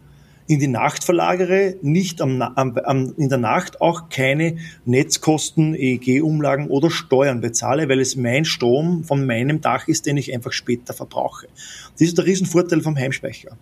in 0.48 0.60
die 0.60 0.68
Nacht 0.68 1.02
verlagere, 1.02 1.76
nicht 1.82 2.20
am, 2.20 2.40
am, 2.40 2.76
am, 2.78 3.14
in 3.16 3.28
der 3.28 3.38
Nacht 3.38 3.80
auch 3.80 4.08
keine 4.08 4.56
Netzkosten, 4.84 5.74
EEG-Umlagen 5.74 6.68
oder 6.68 6.90
Steuern 6.90 7.40
bezahle, 7.40 7.88
weil 7.88 8.00
es 8.00 8.16
mein 8.16 8.44
Strom 8.44 9.04
von 9.04 9.26
meinem 9.26 9.60
Dach 9.60 9.88
ist, 9.88 10.06
den 10.06 10.16
ich 10.16 10.32
einfach 10.32 10.52
später 10.52 10.94
verbrauche. 10.94 11.48
Das 11.92 12.02
ist 12.08 12.18
der 12.18 12.26
Riesenvorteil 12.26 12.80
vom 12.80 12.96
Heimspeicher. 12.96 13.56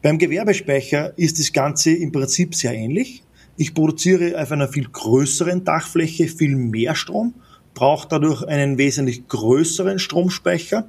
Beim 0.00 0.18
Gewerbespeicher 0.18 1.16
ist 1.18 1.38
das 1.38 1.52
Ganze 1.52 1.92
im 1.92 2.12
Prinzip 2.12 2.54
sehr 2.54 2.72
ähnlich. 2.72 3.22
Ich 3.56 3.74
produziere 3.74 4.40
auf 4.40 4.50
einer 4.50 4.68
viel 4.68 4.88
größeren 4.88 5.64
Dachfläche 5.64 6.28
viel 6.28 6.56
mehr 6.56 6.94
Strom, 6.94 7.34
brauche 7.74 8.08
dadurch 8.08 8.42
einen 8.44 8.78
wesentlich 8.78 9.28
größeren 9.28 9.98
Stromspeicher 9.98 10.88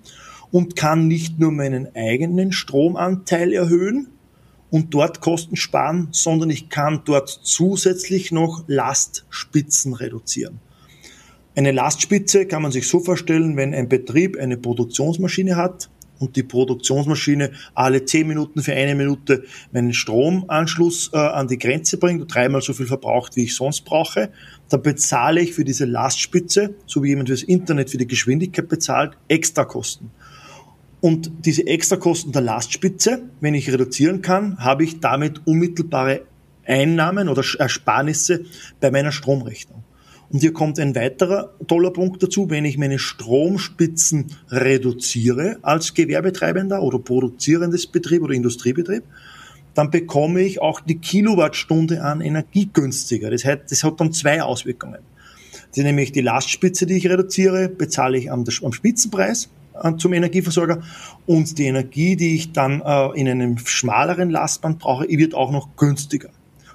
und 0.52 0.76
kann 0.76 1.08
nicht 1.08 1.40
nur 1.40 1.52
meinen 1.52 1.94
eigenen 1.96 2.52
Stromanteil 2.52 3.52
erhöhen, 3.54 4.08
und 4.74 4.92
dort 4.92 5.22
Kosten 5.22 5.56
sparen, 5.56 6.08
sondern 6.10 6.50
ich 6.50 6.68
kann 6.68 7.02
dort 7.06 7.30
zusätzlich 7.30 8.32
noch 8.32 8.64
Lastspitzen 8.66 9.94
reduzieren. 9.94 10.60
Eine 11.56 11.72
Lastspitze 11.72 12.48
kann 12.48 12.64
man 12.64 12.72
sich 12.72 12.88
so 12.88 13.00
vorstellen, 13.00 13.56
wenn 13.56 13.76
ein 13.76 13.88
Betrieb 13.88 14.36
eine 14.36 14.58
Produktionsmaschine 14.58 15.58
hat 15.58 15.92
und 16.18 16.36
die 16.38 16.42
Produktionsmaschine 16.42 17.52
alle 17.76 18.04
zehn 18.06 18.28
Minuten 18.28 18.64
für 18.64 18.74
eine 18.74 18.96
Minute 18.96 19.44
meinen 19.72 19.94
Stromanschluss 19.94 21.12
äh, 21.14 21.18
an 21.18 21.48
die 21.48 21.60
Grenze 21.60 21.98
bringt 21.98 22.22
und 22.24 22.34
dreimal 22.34 22.64
so 22.64 22.74
viel 22.74 22.88
verbraucht, 22.88 23.36
wie 23.36 23.44
ich 23.44 23.54
sonst 23.56 23.82
brauche, 23.82 24.32
dann 24.70 24.82
bezahle 24.82 25.42
ich 25.42 25.54
für 25.54 25.66
diese 25.66 25.86
Lastspitze, 25.86 26.74
so 26.88 27.04
wie 27.04 27.10
jemand 27.10 27.30
fürs 27.30 27.44
Internet 27.44 27.92
für 27.92 28.00
die 28.00 28.08
Geschwindigkeit 28.08 28.70
bezahlt, 28.70 29.20
extra 29.28 29.66
Kosten. 29.66 30.10
Und 31.04 31.34
diese 31.44 31.68
Extrakosten 31.68 32.32
der 32.32 32.44
Lastspitze, 32.44 33.24
wenn 33.42 33.56
ich 33.56 33.70
reduzieren 33.70 34.22
kann, 34.22 34.58
habe 34.60 34.86
ich 34.86 35.02
damit 35.02 35.46
unmittelbare 35.46 36.22
Einnahmen 36.66 37.28
oder 37.28 37.44
Ersparnisse 37.60 38.46
bei 38.80 38.90
meiner 38.90 39.12
Stromrechnung. 39.12 39.84
Und 40.30 40.40
hier 40.40 40.54
kommt 40.54 40.80
ein 40.80 40.96
weiterer 40.96 41.56
toller 41.68 41.92
Punkt 41.92 42.24
dazu, 42.24 42.50
wenn 42.50 42.64
ich 42.64 42.78
meine 42.78 43.00
Stromspitzen 43.00 44.28
reduziere 44.48 45.58
als 45.62 45.94
Gewerbetreibender 45.94 46.82
oder 46.82 47.00
produzierendes 47.00 47.88
Betrieb 47.88 48.22
oder 48.22 48.34
Industriebetrieb, 48.34 49.04
dann 49.74 49.92
bekomme 49.92 50.40
ich 50.40 50.62
auch 50.62 50.80
die 50.80 51.00
Kilowattstunde 51.00 52.02
an 52.02 52.22
Energie 52.22 52.70
günstiger. 52.72 53.30
Das 53.30 53.44
hat, 53.44 53.70
das 53.70 53.84
hat 53.84 54.00
dann 54.00 54.14
zwei 54.14 54.42
Auswirkungen. 54.42 55.00
Ist 55.70 55.84
nämlich 55.84 56.14
die 56.14 56.22
Lastspitze, 56.22 56.86
die 56.86 56.94
ich 56.94 57.10
reduziere, 57.10 57.68
bezahle 57.68 58.18
ich 58.18 58.32
am, 58.32 58.46
am 58.62 58.72
Spitzenpreis 58.72 59.50
zum 59.98 60.14
Energieversorger 60.14 60.82
und 61.26 61.58
die 61.58 61.66
Energie, 61.66 62.16
die 62.16 62.36
ich 62.36 62.52
dann 62.52 62.82
äh, 62.82 63.20
in 63.20 63.28
einem 63.28 63.58
schmaleren 63.58 64.30
Lastband 64.30 64.80
brauche, 64.80 65.08
wird 65.10 65.34
auch 65.34 65.52
noch 65.52 65.76
günstiger. 65.76 66.30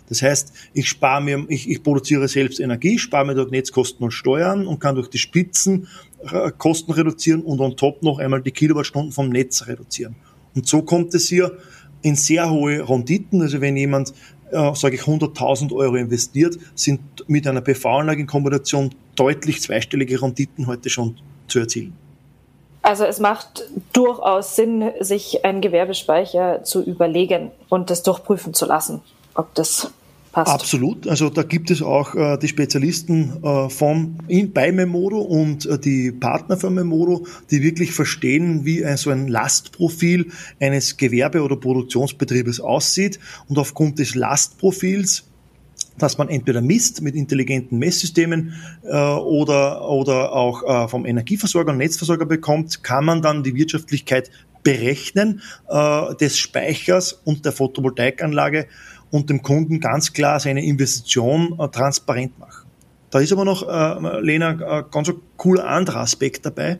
Das 0.09 0.23
heißt, 0.23 0.53
ich 0.73 0.89
spare 0.89 1.23
mir, 1.23 1.45
ich, 1.49 1.69
ich 1.69 1.83
produziere 1.83 2.29
selbst 2.29 2.61
Energie, 2.61 2.99
spare 2.99 3.27
mir 3.27 3.35
dort 3.35 3.51
Netzkosten 3.51 4.05
und 4.05 4.11
Steuern 4.11 4.67
und 4.67 4.81
kann 4.81 4.95
durch 4.95 5.09
die 5.09 5.19
Spitzen 5.19 5.87
äh, 6.33 6.51
Kosten 6.57 6.93
reduzieren 6.93 7.43
und 7.43 7.61
on 7.61 7.77
top 7.77 8.03
noch 8.03 8.19
einmal 8.19 8.43
die 8.43 8.51
Kilowattstunden 8.51 9.13
vom 9.13 9.29
Netz 9.29 9.67
reduzieren. 9.67 10.17
Und 10.55 10.67
so 10.67 10.83
kommt 10.83 11.15
es 11.15 11.29
hier 11.29 11.59
in 12.03 12.17
sehr 12.17 12.51
hohe 12.51 12.89
Renditen. 12.89 13.43
Also 13.43 13.61
wenn 13.61 13.77
jemand, 13.77 14.15
äh, 14.51 14.75
sage 14.75 14.97
ich, 14.97 15.03
100.000 15.03 15.73
Euro 15.75 15.97
investiert, 15.97 16.59
sind 16.75 17.01
mit 17.27 17.47
einer 17.47 17.61
PV-Anlage 17.61 18.23
in 18.23 18.27
Kombination 18.27 18.91
deutlich 19.15 19.61
zweistellige 19.61 20.23
Renditen 20.23 20.67
heute 20.67 20.89
schon 20.89 21.17
zu 21.49 21.59
erzielen. 21.59 22.08
Also 22.89 23.05
es 23.05 23.21
macht 23.21 23.69
durchaus 23.93 24.57
Sinn, 24.57 24.93
sich 24.99 25.45
einen 25.45 25.61
Gewerbespeicher 25.61 26.65
zu 26.65 26.83
überlegen 26.83 27.51
und 27.69 27.91
das 27.91 28.03
durchprüfen 28.03 28.55
zu 28.55 28.65
lassen, 28.65 29.03
ob 29.35 29.55
das 29.55 29.91
passt. 30.33 30.51
Absolut. 30.51 31.07
Also 31.07 31.29
da 31.29 31.43
gibt 31.43 31.71
es 31.71 31.83
auch 31.83 32.15
äh, 32.15 32.39
die 32.39 32.49
Spezialisten 32.49 33.45
äh, 33.45 33.69
von 33.69 34.17
in, 34.27 34.55
bei 34.55 34.73
Memodo 34.73 35.21
und 35.21 35.67
äh, 35.67 35.79
die 35.79 36.13
Partner 36.13 36.57
von 36.57 36.73
Memodo, 36.73 37.27
die 37.51 37.63
wirklich 37.63 37.93
verstehen, 37.93 38.65
wie 38.65 38.83
ein, 38.83 38.97
so 38.97 39.11
ein 39.11 39.29
Lastprofil 39.29 40.31
eines 40.59 40.97
Gewerbe- 40.97 41.43
oder 41.43 41.57
Produktionsbetriebes 41.57 42.59
aussieht 42.59 43.21
und 43.49 43.59
aufgrund 43.59 43.99
des 43.99 44.15
Lastprofils 44.15 45.28
dass 45.99 46.19
man 46.19 46.29
entweder 46.29 46.61
misst 46.61 47.03
mit 47.03 47.15
intelligenten 47.15 47.79
Messsystemen 47.79 48.55
äh, 48.85 48.97
oder, 48.97 49.89
oder 49.89 50.33
auch 50.33 50.63
äh, 50.63 50.89
vom 50.89 51.07
Energieversorger 51.07 51.73
und 51.73 51.79
Netzversorger 51.79 52.27
bekommt, 52.27 52.83
kann 52.83 53.05
man 53.05 53.23
dann 53.23 53.43
die 53.43 53.55
Wirtschaftlichkeit 53.55 54.31
berechnen 54.63 55.43
äh, 55.69 56.15
des 56.17 56.39
Speichers 56.39 57.13
und 57.13 57.45
der 57.45 57.53
Photovoltaikanlage 57.53 58.67
und 59.11 59.31
dem 59.31 59.43
Kunden 59.43 59.81
ganz 59.81 60.13
klar 60.13 60.41
seine 60.41 60.65
Investition 60.65 61.59
äh, 61.59 61.69
transparent 61.69 62.39
machen. 62.39 62.69
Da 63.11 63.21
ist 63.21 63.33
aber 63.33 63.45
noch, 63.45 63.67
äh, 63.67 64.21
Lena, 64.21 64.81
äh, 64.81 64.85
ganz 64.91 65.09
ein 65.09 65.17
cooler 65.37 65.67
anderer 65.67 66.01
Aspekt 66.01 66.45
dabei. 66.45 66.79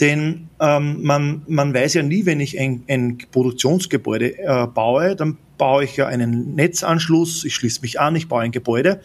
Denn 0.00 0.48
ähm, 0.60 1.02
man, 1.02 1.42
man 1.46 1.72
weiß 1.72 1.94
ja 1.94 2.02
nie, 2.02 2.26
wenn 2.26 2.40
ich 2.40 2.58
ein, 2.58 2.82
ein 2.88 3.18
Produktionsgebäude 3.30 4.38
äh, 4.38 4.66
baue, 4.66 5.14
dann 5.14 5.38
baue 5.64 5.84
ich 5.84 5.96
ja 5.96 6.06
einen 6.06 6.54
Netzanschluss, 6.56 7.42
ich 7.46 7.54
schließe 7.54 7.80
mich 7.80 7.98
an, 7.98 8.14
ich 8.16 8.28
baue 8.28 8.42
ein 8.42 8.52
Gebäude. 8.52 9.00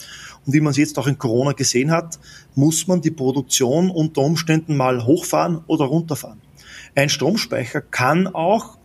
Und 0.46 0.52
wie 0.52 0.60
man 0.60 0.72
es 0.72 0.78
jetzt 0.78 1.00
auch 1.00 1.08
in 1.08 1.18
Corona 1.18 1.54
gesehen 1.54 1.90
hat, 1.90 2.20
muss 2.54 2.86
man 2.86 3.00
die 3.00 3.12
Produktion 3.12 3.90
unter 3.90 4.24
Umständen 4.24 4.76
mal 4.76 5.06
hochfahren 5.06 5.62
oder 5.68 5.86
runterfahren. 5.86 6.42
Ein 6.96 7.08
Stromspeicher 7.08 7.80
kann 7.80 8.28
auch 8.28 8.78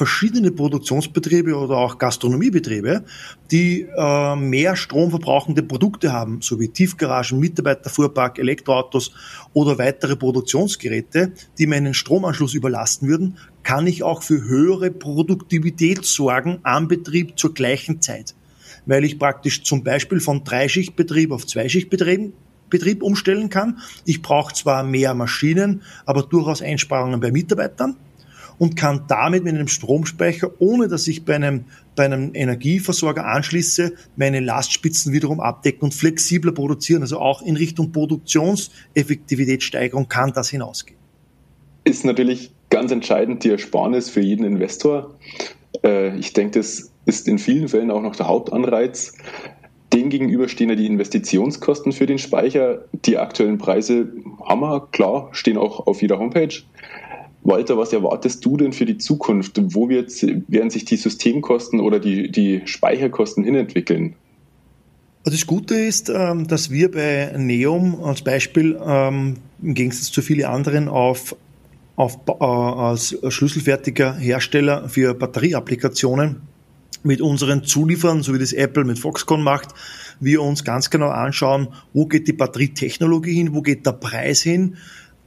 verschiedene 0.00 0.50
Produktionsbetriebe 0.50 1.54
oder 1.54 1.76
auch 1.76 1.98
Gastronomiebetriebe, 1.98 3.04
die 3.50 3.82
äh, 3.82 4.34
mehr 4.34 4.74
stromverbrauchende 4.74 5.62
Produkte 5.62 6.10
haben, 6.10 6.40
sowie 6.40 6.68
Tiefgaragen, 6.68 7.38
Mitarbeiterfuhrpark, 7.38 8.38
Elektroautos 8.38 9.12
oder 9.52 9.76
weitere 9.76 10.16
Produktionsgeräte, 10.16 11.32
die 11.58 11.66
meinen 11.66 11.92
Stromanschluss 11.92 12.54
überlasten 12.54 13.08
würden, 13.08 13.36
kann 13.62 13.86
ich 13.86 14.02
auch 14.02 14.22
für 14.22 14.42
höhere 14.42 14.90
Produktivität 14.90 16.06
sorgen 16.06 16.60
am 16.62 16.88
Betrieb 16.88 17.38
zur 17.38 17.52
gleichen 17.52 18.00
Zeit. 18.00 18.34
Weil 18.86 19.04
ich 19.04 19.18
praktisch 19.18 19.64
zum 19.64 19.84
Beispiel 19.84 20.20
von 20.20 20.44
Dreischichtbetrieb 20.44 21.30
auf 21.30 21.46
Zweischichtbetrieb 21.46 22.32
Betrieb 22.70 23.02
umstellen 23.02 23.50
kann. 23.50 23.80
Ich 24.06 24.22
brauche 24.22 24.54
zwar 24.54 24.82
mehr 24.84 25.12
Maschinen, 25.12 25.82
aber 26.06 26.22
durchaus 26.22 26.62
Einsparungen 26.62 27.20
bei 27.20 27.32
Mitarbeitern 27.32 27.96
und 28.60 28.76
kann 28.76 29.04
damit 29.08 29.42
mit 29.42 29.54
einem 29.54 29.66
Stromspeicher, 29.68 30.50
ohne 30.58 30.86
dass 30.86 31.08
ich 31.08 31.24
bei 31.24 31.34
einem, 31.34 31.64
bei 31.96 32.04
einem 32.04 32.32
Energieversorger 32.34 33.24
anschließe, 33.24 33.94
meine 34.16 34.40
Lastspitzen 34.40 35.14
wiederum 35.14 35.40
abdecken 35.40 35.84
und 35.84 35.94
flexibler 35.94 36.52
produzieren. 36.52 37.00
Also 37.00 37.20
auch 37.20 37.40
in 37.40 37.56
Richtung 37.56 37.90
Produktionseffektivitätssteigerung 37.90 40.08
kann 40.08 40.34
das 40.34 40.50
hinausgehen. 40.50 41.00
Ist 41.84 42.04
natürlich 42.04 42.52
ganz 42.68 42.92
entscheidend 42.92 43.44
die 43.44 43.48
Ersparnis 43.48 44.10
für 44.10 44.20
jeden 44.20 44.44
Investor. 44.44 45.14
Äh, 45.82 46.18
ich 46.18 46.34
denke, 46.34 46.58
das 46.58 46.92
ist 47.06 47.28
in 47.28 47.38
vielen 47.38 47.68
Fällen 47.68 47.90
auch 47.90 48.02
noch 48.02 48.14
der 48.14 48.28
Hauptanreiz. 48.28 49.14
Dem 49.94 50.10
gegenüber 50.10 50.48
stehen 50.48 50.68
ja 50.68 50.74
die 50.74 50.86
Investitionskosten 50.86 51.92
für 51.92 52.04
den 52.04 52.18
Speicher. 52.18 52.84
Die 53.06 53.16
aktuellen 53.16 53.56
Preise 53.56 54.12
haben 54.44 54.60
wir, 54.60 54.86
klar, 54.92 55.30
stehen 55.32 55.56
auch 55.56 55.86
auf 55.86 56.02
jeder 56.02 56.18
Homepage. 56.18 56.52
Walter, 57.42 57.78
was 57.78 57.92
erwartest 57.92 58.44
du 58.44 58.56
denn 58.56 58.72
für 58.72 58.84
die 58.84 58.98
Zukunft? 58.98 59.60
Wo 59.74 59.88
wird, 59.88 60.10
werden 60.48 60.70
sich 60.70 60.84
die 60.84 60.96
Systemkosten 60.96 61.80
oder 61.80 61.98
die, 61.98 62.30
die 62.30 62.62
Speicherkosten 62.66 63.44
hinentwickeln? 63.44 64.14
Also 65.24 65.36
das 65.36 65.46
Gute 65.46 65.74
ist, 65.74 66.08
ähm, 66.08 66.46
dass 66.46 66.70
wir 66.70 66.90
bei 66.90 67.32
Neum 67.36 68.02
als 68.02 68.22
Beispiel 68.22 68.78
ähm, 68.82 69.36
im 69.62 69.74
Gegensatz 69.74 70.10
zu 70.10 70.22
vielen 70.22 70.46
anderen 70.46 70.88
auf, 70.88 71.36
auf, 71.96 72.18
äh, 72.26 72.44
als 72.44 73.16
schlüsselfertiger 73.28 74.14
Hersteller 74.14 74.88
für 74.88 75.14
Batterieapplikationen 75.14 76.42
mit 77.02 77.20
unseren 77.20 77.64
Zulieferern, 77.64 78.22
so 78.22 78.34
wie 78.34 78.38
das 78.38 78.52
Apple 78.52 78.84
mit 78.84 78.98
Foxconn 78.98 79.42
macht, 79.42 79.68
wir 80.20 80.42
uns 80.42 80.64
ganz 80.64 80.90
genau 80.90 81.08
anschauen, 81.08 81.68
wo 81.92 82.06
geht 82.06 82.28
die 82.28 82.32
Batterietechnologie 82.32 83.34
hin, 83.34 83.54
wo 83.54 83.62
geht 83.62 83.86
der 83.86 83.92
Preis 83.92 84.42
hin, 84.42 84.76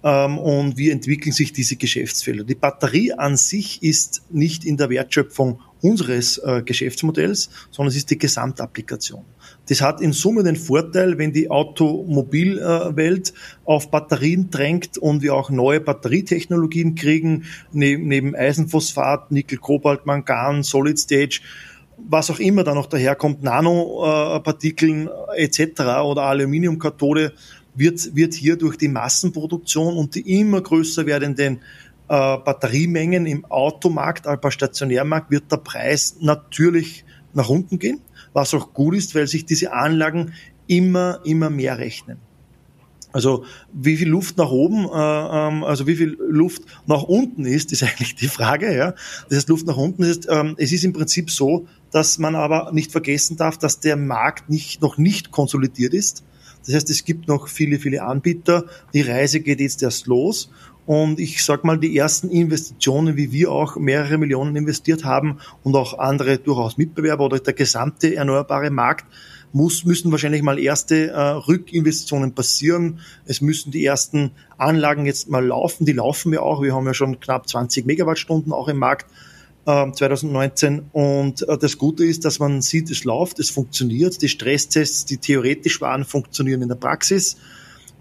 ähm, 0.03 0.37
und 0.37 0.77
wie 0.77 0.89
entwickeln 0.89 1.31
sich 1.31 1.53
diese 1.53 1.75
Geschäftsfelder. 1.75 2.43
Die 2.43 2.55
Batterie 2.55 3.13
an 3.13 3.37
sich 3.37 3.81
ist 3.81 4.23
nicht 4.29 4.65
in 4.65 4.77
der 4.77 4.89
Wertschöpfung 4.89 5.61
unseres 5.81 6.37
äh, 6.37 6.61
Geschäftsmodells, 6.63 7.49
sondern 7.71 7.89
es 7.89 7.97
ist 7.97 8.09
die 8.09 8.17
Gesamtapplikation. 8.17 9.23
Das 9.67 9.81
hat 9.81 10.01
in 10.01 10.13
Summe 10.13 10.43
den 10.43 10.55
Vorteil, 10.55 11.17
wenn 11.17 11.31
die 11.31 11.49
Automobilwelt 11.49 13.33
auf 13.65 13.91
Batterien 13.91 14.49
drängt 14.49 14.97
und 14.97 15.21
wir 15.21 15.35
auch 15.35 15.49
neue 15.49 15.79
Batterietechnologien 15.79 16.95
kriegen, 16.95 17.45
neben, 17.71 18.07
neben 18.07 18.35
Eisenphosphat, 18.35 19.31
Nickel, 19.31 19.57
Kobalt, 19.57 20.05
Mangan, 20.05 20.63
Solid 20.63 20.99
Stage, 20.99 21.41
was 21.97 22.29
auch 22.29 22.39
immer 22.39 22.63
da 22.63 22.73
noch 22.73 22.87
daherkommt, 22.87 23.43
Nanopartikeln 23.43 25.09
äh, 25.35 25.43
etc. 25.43 25.81
oder 26.03 26.23
Aluminiumkathode, 26.23 27.33
wird, 27.75 28.15
wird 28.15 28.33
hier 28.33 28.57
durch 28.57 28.77
die 28.77 28.87
Massenproduktion 28.87 29.97
und 29.97 30.15
die 30.15 30.39
immer 30.39 30.61
größer 30.61 31.05
werdenden 31.05 31.59
äh, 32.07 32.37
Batteriemengen 32.37 33.25
im 33.25 33.45
Automarkt, 33.45 34.27
aber 34.27 34.51
Stationärmarkt, 34.51 35.31
wird 35.31 35.51
der 35.51 35.57
Preis 35.57 36.17
natürlich 36.19 37.05
nach 37.33 37.49
unten 37.49 37.79
gehen, 37.79 38.01
was 38.33 38.53
auch 38.53 38.73
gut 38.73 38.95
ist, 38.95 39.15
weil 39.15 39.27
sich 39.27 39.45
diese 39.45 39.73
Anlagen 39.73 40.33
immer, 40.67 41.19
immer 41.23 41.49
mehr 41.49 41.77
rechnen. 41.77 42.17
Also 43.13 43.45
wie 43.71 43.95
viel 43.95 44.09
Luft 44.09 44.37
nach 44.37 44.49
oben, 44.49 44.85
äh, 44.85 45.47
ähm, 45.47 45.63
also 45.63 45.85
wie 45.85 45.95
viel 45.95 46.17
Luft 46.27 46.63
nach 46.87 47.03
unten 47.03 47.45
ist, 47.45 47.71
ist 47.71 47.83
eigentlich 47.83 48.15
die 48.15 48.27
Frage. 48.27 48.75
Ja, 48.75 48.95
das 49.29 49.37
heißt 49.37 49.49
Luft 49.49 49.67
nach 49.67 49.77
unten 49.77 50.03
ist. 50.03 50.27
Ähm, 50.29 50.55
es 50.57 50.71
ist 50.71 50.83
im 50.83 50.93
Prinzip 50.93 51.29
so, 51.29 51.67
dass 51.91 52.17
man 52.17 52.35
aber 52.35 52.71
nicht 52.73 52.91
vergessen 52.91 53.37
darf, 53.37 53.57
dass 53.57 53.79
der 53.79 53.97
Markt 53.97 54.49
nicht 54.49 54.81
noch 54.81 54.97
nicht 54.97 55.31
konsolidiert 55.31 55.93
ist. 55.93 56.23
Das 56.65 56.75
heißt, 56.75 56.89
es 56.89 57.05
gibt 57.05 57.27
noch 57.27 57.47
viele, 57.47 57.79
viele 57.79 58.03
Anbieter. 58.03 58.65
Die 58.93 59.01
Reise 59.01 59.39
geht 59.39 59.59
jetzt 59.59 59.83
erst 59.83 60.07
los. 60.07 60.49
Und 60.85 61.19
ich 61.19 61.43
sag 61.43 61.63
mal, 61.63 61.77
die 61.77 61.97
ersten 61.97 62.29
Investitionen, 62.29 63.15
wie 63.15 63.31
wir 63.31 63.51
auch 63.51 63.77
mehrere 63.77 64.17
Millionen 64.17 64.55
investiert 64.55 65.05
haben 65.05 65.39
und 65.63 65.75
auch 65.75 65.97
andere 65.97 66.37
durchaus 66.37 66.77
Mitbewerber 66.77 67.25
oder 67.25 67.39
der 67.39 67.53
gesamte 67.53 68.15
erneuerbare 68.15 68.69
Markt, 68.69 69.05
muss, 69.53 69.85
müssen 69.85 70.11
wahrscheinlich 70.11 70.41
mal 70.41 70.59
erste 70.59 71.11
äh, 71.11 71.19
Rückinvestitionen 71.19 72.33
passieren. 72.33 72.99
Es 73.25 73.39
müssen 73.39 73.71
die 73.71 73.85
ersten 73.85 74.31
Anlagen 74.57 75.05
jetzt 75.05 75.29
mal 75.29 75.45
laufen. 75.45 75.85
Die 75.85 75.93
laufen 75.93 76.33
ja 76.33 76.41
auch. 76.41 76.61
Wir 76.61 76.73
haben 76.73 76.87
ja 76.87 76.93
schon 76.93 77.19
knapp 77.19 77.47
20 77.47 77.85
Megawattstunden 77.85 78.51
auch 78.51 78.67
im 78.67 78.77
Markt. 78.77 79.05
2019. 79.65 80.73
Ähm, 80.73 80.85
Und 80.91 81.47
äh, 81.47 81.57
das 81.57 81.77
Gute 81.77 82.05
ist, 82.05 82.25
dass 82.25 82.39
man 82.39 82.61
sieht, 82.61 82.91
es 82.91 83.03
läuft, 83.03 83.39
es 83.39 83.49
funktioniert. 83.49 84.21
Die 84.21 84.29
Stresstests, 84.29 85.05
die 85.05 85.17
theoretisch 85.17 85.79
waren, 85.81 86.03
funktionieren 86.05 86.61
in 86.61 86.69
der 86.69 86.75
Praxis. 86.75 87.37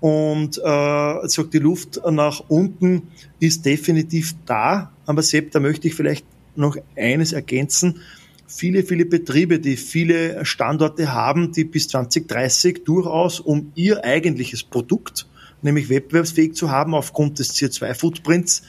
Und 0.00 0.58
äh, 0.58 1.28
sagt 1.28 1.54
die 1.54 1.58
Luft 1.58 2.00
nach 2.10 2.42
unten 2.48 3.02
ist 3.38 3.64
definitiv 3.64 4.34
da. 4.46 4.92
Aber 5.06 5.22
Sepp, 5.22 5.52
da 5.52 5.60
möchte 5.60 5.86
ich 5.86 5.94
vielleicht 5.94 6.26
noch 6.56 6.76
eines 6.96 7.32
ergänzen. 7.32 8.00
Viele, 8.48 8.82
viele 8.82 9.06
Betriebe, 9.06 9.60
die 9.60 9.76
viele 9.76 10.44
Standorte 10.44 11.12
haben, 11.12 11.52
die 11.52 11.64
bis 11.64 11.88
2030 11.88 12.82
durchaus 12.84 13.40
um 13.40 13.72
ihr 13.74 14.04
eigentliches 14.04 14.62
Produkt, 14.62 15.26
nämlich 15.62 15.88
wettbewerbsfähig 15.88 16.54
zu 16.54 16.70
haben 16.70 16.94
aufgrund 16.94 17.38
des 17.38 17.54
CO2-Footprints, 17.54 18.62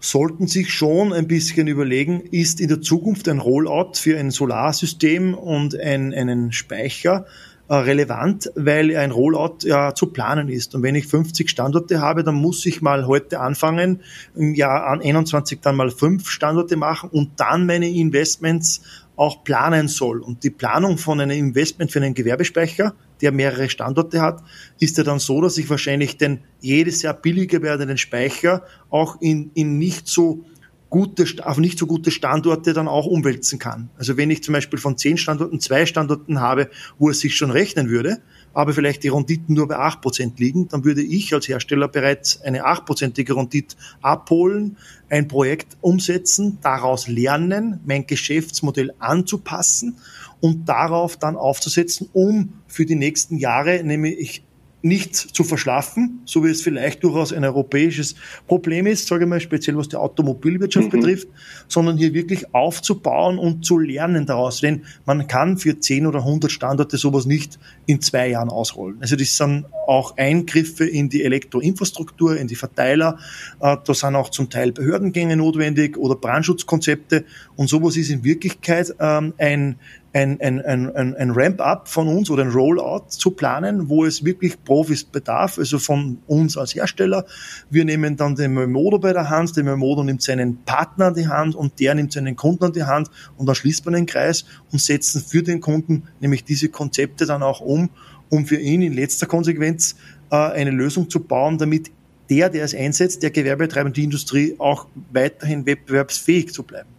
sollten 0.00 0.46
sich 0.46 0.72
schon 0.72 1.12
ein 1.12 1.26
bisschen 1.26 1.66
überlegen, 1.66 2.20
ist 2.20 2.60
in 2.60 2.68
der 2.68 2.80
Zukunft 2.80 3.28
ein 3.28 3.38
Rollout 3.38 3.92
für 3.94 4.18
ein 4.18 4.30
Solarsystem 4.30 5.34
und 5.34 5.78
ein, 5.78 6.14
einen 6.14 6.52
Speicher 6.52 7.26
äh, 7.68 7.74
relevant, 7.74 8.50
weil 8.54 8.96
ein 8.96 9.10
Rollout 9.10 9.58
ja 9.64 9.94
zu 9.94 10.06
planen 10.06 10.48
ist. 10.48 10.74
Und 10.74 10.82
wenn 10.82 10.94
ich 10.94 11.06
50 11.06 11.50
Standorte 11.50 12.00
habe, 12.00 12.24
dann 12.24 12.36
muss 12.36 12.64
ich 12.64 12.80
mal 12.80 13.06
heute 13.06 13.40
anfangen, 13.40 14.00
im 14.34 14.54
Jahr 14.54 15.00
21 15.00 15.60
dann 15.60 15.76
mal 15.76 15.90
fünf 15.90 16.30
Standorte 16.30 16.76
machen 16.76 17.10
und 17.10 17.32
dann 17.36 17.66
meine 17.66 17.88
Investments 17.88 18.80
auch 19.16 19.44
planen 19.44 19.88
soll. 19.88 20.20
Und 20.20 20.44
die 20.44 20.50
Planung 20.50 20.96
von 20.96 21.20
einem 21.20 21.36
Investment 21.36 21.90
für 21.90 22.00
einen 22.00 22.14
Gewerbespeicher, 22.14 22.94
der 23.20 23.32
mehrere 23.32 23.68
Standorte 23.68 24.20
hat, 24.20 24.42
ist 24.78 24.98
ja 24.98 25.04
dann 25.04 25.18
so, 25.18 25.40
dass 25.40 25.58
ich 25.58 25.68
wahrscheinlich 25.70 26.16
den 26.16 26.40
jedes 26.60 27.02
Jahr 27.02 27.14
billiger 27.14 27.62
werdenden 27.62 27.98
Speicher 27.98 28.62
auch 28.90 29.20
in, 29.20 29.50
in 29.54 29.78
nicht 29.78 30.08
so 30.08 30.44
gute, 30.90 31.26
auf 31.44 31.58
nicht 31.58 31.78
so 31.78 31.86
gute 31.86 32.10
Standorte 32.10 32.72
dann 32.72 32.88
auch 32.88 33.06
umwälzen 33.06 33.58
kann. 33.58 33.90
Also 33.98 34.16
wenn 34.16 34.30
ich 34.30 34.42
zum 34.42 34.54
Beispiel 34.54 34.78
von 34.78 34.96
zehn 34.96 35.18
Standorten 35.18 35.60
zwei 35.60 35.86
Standorten 35.86 36.40
habe, 36.40 36.70
wo 36.98 37.10
es 37.10 37.20
sich 37.20 37.36
schon 37.36 37.50
rechnen 37.50 37.88
würde, 37.88 38.20
aber 38.54 38.72
vielleicht 38.72 39.04
die 39.04 39.08
Renditen 39.08 39.54
nur 39.54 39.68
bei 39.68 39.76
acht 39.76 40.00
Prozent 40.00 40.38
liegen, 40.40 40.68
dann 40.68 40.84
würde 40.84 41.02
ich 41.02 41.34
als 41.34 41.48
Hersteller 41.48 41.88
bereits 41.88 42.40
eine 42.40 42.64
achtprozentige 42.64 43.36
Rendite 43.36 43.76
abholen, 44.00 44.76
ein 45.10 45.28
Projekt 45.28 45.76
umsetzen, 45.80 46.58
daraus 46.62 47.08
lernen, 47.08 47.80
mein 47.84 48.06
Geschäftsmodell 48.06 48.94
anzupassen 48.98 49.96
und 50.40 50.68
darauf 50.68 51.16
dann 51.16 51.36
aufzusetzen, 51.36 52.08
um 52.12 52.54
für 52.66 52.86
die 52.86 52.94
nächsten 52.94 53.38
Jahre 53.38 53.82
nämlich 53.82 54.42
nicht 54.80 55.16
zu 55.16 55.42
verschlafen, 55.42 56.20
so 56.24 56.44
wie 56.44 56.50
es 56.50 56.62
vielleicht 56.62 57.02
durchaus 57.02 57.32
ein 57.32 57.44
europäisches 57.44 58.14
Problem 58.46 58.86
ist, 58.86 59.08
sage 59.08 59.24
ich 59.24 59.28
mal, 59.28 59.40
speziell 59.40 59.76
was 59.76 59.88
die 59.88 59.96
Automobilwirtschaft 59.96 60.86
mhm. 60.86 60.90
betrifft, 60.90 61.28
sondern 61.66 61.96
hier 61.96 62.14
wirklich 62.14 62.54
aufzubauen 62.54 63.38
und 63.38 63.64
zu 63.64 63.78
lernen 63.78 64.24
daraus. 64.24 64.60
Denn 64.60 64.84
man 65.04 65.26
kann 65.26 65.58
für 65.58 65.80
10 65.80 66.06
oder 66.06 66.20
100 66.20 66.50
Standorte 66.50 66.96
sowas 66.96 67.26
nicht 67.26 67.58
in 67.86 68.00
zwei 68.00 68.28
Jahren 68.28 68.50
ausrollen. 68.50 68.98
Also 69.00 69.16
das 69.16 69.36
sind 69.36 69.66
auch 69.88 70.16
Eingriffe 70.16 70.86
in 70.86 71.08
die 71.08 71.24
Elektroinfrastruktur, 71.24 72.36
in 72.36 72.46
die 72.46 72.56
Verteiler. 72.56 73.18
Äh, 73.60 73.78
da 73.84 73.94
sind 73.94 74.14
auch 74.14 74.30
zum 74.30 74.48
Teil 74.48 74.70
Behördengänge 74.70 75.36
notwendig 75.36 75.96
oder 75.96 76.14
Brandschutzkonzepte. 76.14 77.24
Und 77.56 77.68
sowas 77.68 77.96
ist 77.96 78.10
in 78.10 78.22
Wirklichkeit 78.22 78.94
ähm, 79.00 79.34
ein, 79.38 79.76
ein, 80.12 80.40
ein, 80.40 80.64
ein, 80.64 81.14
ein 81.16 81.30
Ramp-up 81.30 81.88
von 81.88 82.08
uns 82.08 82.30
oder 82.30 82.42
ein 82.42 82.50
Rollout 82.50 83.08
zu 83.08 83.30
planen, 83.30 83.88
wo 83.88 84.04
es 84.04 84.24
wirklich 84.24 84.62
Profis 84.64 85.04
bedarf, 85.04 85.58
also 85.58 85.78
von 85.78 86.18
uns 86.26 86.56
als 86.56 86.74
Hersteller. 86.74 87.26
Wir 87.68 87.84
nehmen 87.84 88.16
dann 88.16 88.34
den 88.34 88.54
Memodo 88.54 88.98
bei 88.98 89.12
der 89.12 89.28
Hand, 89.28 89.56
der 89.56 89.64
Memodo 89.64 90.02
nimmt 90.02 90.22
seinen 90.22 90.64
Partner 90.64 91.06
an 91.06 91.14
die 91.14 91.28
Hand 91.28 91.54
und 91.54 91.78
der 91.78 91.94
nimmt 91.94 92.12
seinen 92.12 92.36
Kunden 92.36 92.64
an 92.64 92.72
die 92.72 92.84
Hand 92.84 93.10
und 93.36 93.46
dann 93.46 93.54
schließt 93.54 93.84
man 93.84 93.94
den 93.94 94.06
Kreis 94.06 94.46
und 94.72 94.80
setzen 94.80 95.22
für 95.22 95.42
den 95.42 95.60
Kunden 95.60 96.04
nämlich 96.20 96.44
diese 96.44 96.70
Konzepte 96.70 97.26
dann 97.26 97.42
auch 97.42 97.60
um, 97.60 97.90
um 98.30 98.46
für 98.46 98.56
ihn 98.56 98.82
in 98.82 98.94
letzter 98.94 99.26
Konsequenz 99.26 99.96
äh, 100.30 100.36
eine 100.36 100.70
Lösung 100.70 101.10
zu 101.10 101.20
bauen, 101.20 101.58
damit 101.58 101.90
der, 102.30 102.48
der 102.50 102.64
es 102.64 102.74
einsetzt, 102.74 103.22
der 103.22 103.30
Gewerbetreibende 103.30 104.00
Industrie 104.00 104.54
auch 104.58 104.86
weiterhin 105.12 105.66
wettbewerbsfähig 105.66 106.52
zu 106.52 106.62
bleiben. 106.62 106.97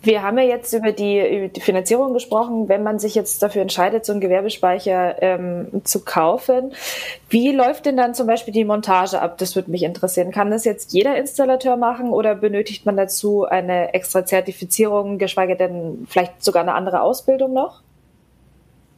Wir 0.00 0.22
haben 0.22 0.38
ja 0.38 0.44
jetzt 0.44 0.72
über 0.72 0.92
die, 0.92 1.18
über 1.18 1.48
die, 1.48 1.60
Finanzierung 1.60 2.12
gesprochen. 2.12 2.68
Wenn 2.68 2.82
man 2.82 2.98
sich 2.98 3.14
jetzt 3.14 3.42
dafür 3.42 3.62
entscheidet, 3.62 4.04
so 4.04 4.12
einen 4.12 4.20
Gewerbespeicher 4.20 5.20
ähm, 5.22 5.82
zu 5.84 6.04
kaufen, 6.04 6.72
wie 7.28 7.50
läuft 7.52 7.86
denn 7.86 7.96
dann 7.96 8.14
zum 8.14 8.28
Beispiel 8.28 8.54
die 8.54 8.64
Montage 8.64 9.20
ab? 9.20 9.38
Das 9.38 9.56
würde 9.56 9.70
mich 9.70 9.82
interessieren. 9.82 10.30
Kann 10.30 10.50
das 10.50 10.64
jetzt 10.64 10.92
jeder 10.92 11.16
Installateur 11.16 11.76
machen 11.76 12.10
oder 12.10 12.36
benötigt 12.36 12.86
man 12.86 12.96
dazu 12.96 13.44
eine 13.44 13.92
extra 13.92 14.24
Zertifizierung, 14.24 15.18
geschweige 15.18 15.56
denn 15.56 16.06
vielleicht 16.08 16.44
sogar 16.44 16.62
eine 16.62 16.74
andere 16.74 17.02
Ausbildung 17.02 17.52
noch? 17.52 17.82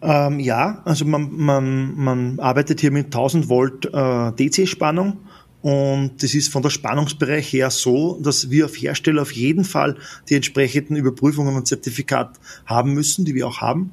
Ähm, 0.03 0.39
ja, 0.41 0.83
also 0.85 1.05
man, 1.05 1.31
man, 1.33 1.95
man 1.97 2.41
arbeitet 2.41 2.81
hier 2.81 2.91
mit 2.91 3.07
1000 3.07 3.49
Volt 3.49 3.87
äh, 3.87 4.33
DC-Spannung 4.33 5.19
und 5.63 6.23
das 6.23 6.35
ist 6.35 6.51
von 6.51 6.63
der 6.63 6.71
Spannungsbereich 6.71 7.53
her 7.53 7.71
so, 7.71 8.19
dass 8.21 8.51
wir 8.51 8.65
auf 8.65 8.75
Hersteller 8.75 9.23
auf 9.23 9.33
jeden 9.33 9.65
Fall 9.65 9.97
die 10.29 10.35
entsprechenden 10.35 10.97
Überprüfungen 10.97 11.55
und 11.55 11.67
Zertifikat 11.67 12.41
haben 12.65 12.95
müssen, 12.95 13.25
die 13.25 13.35
wir 13.35 13.47
auch 13.47 13.61
haben. 13.61 13.93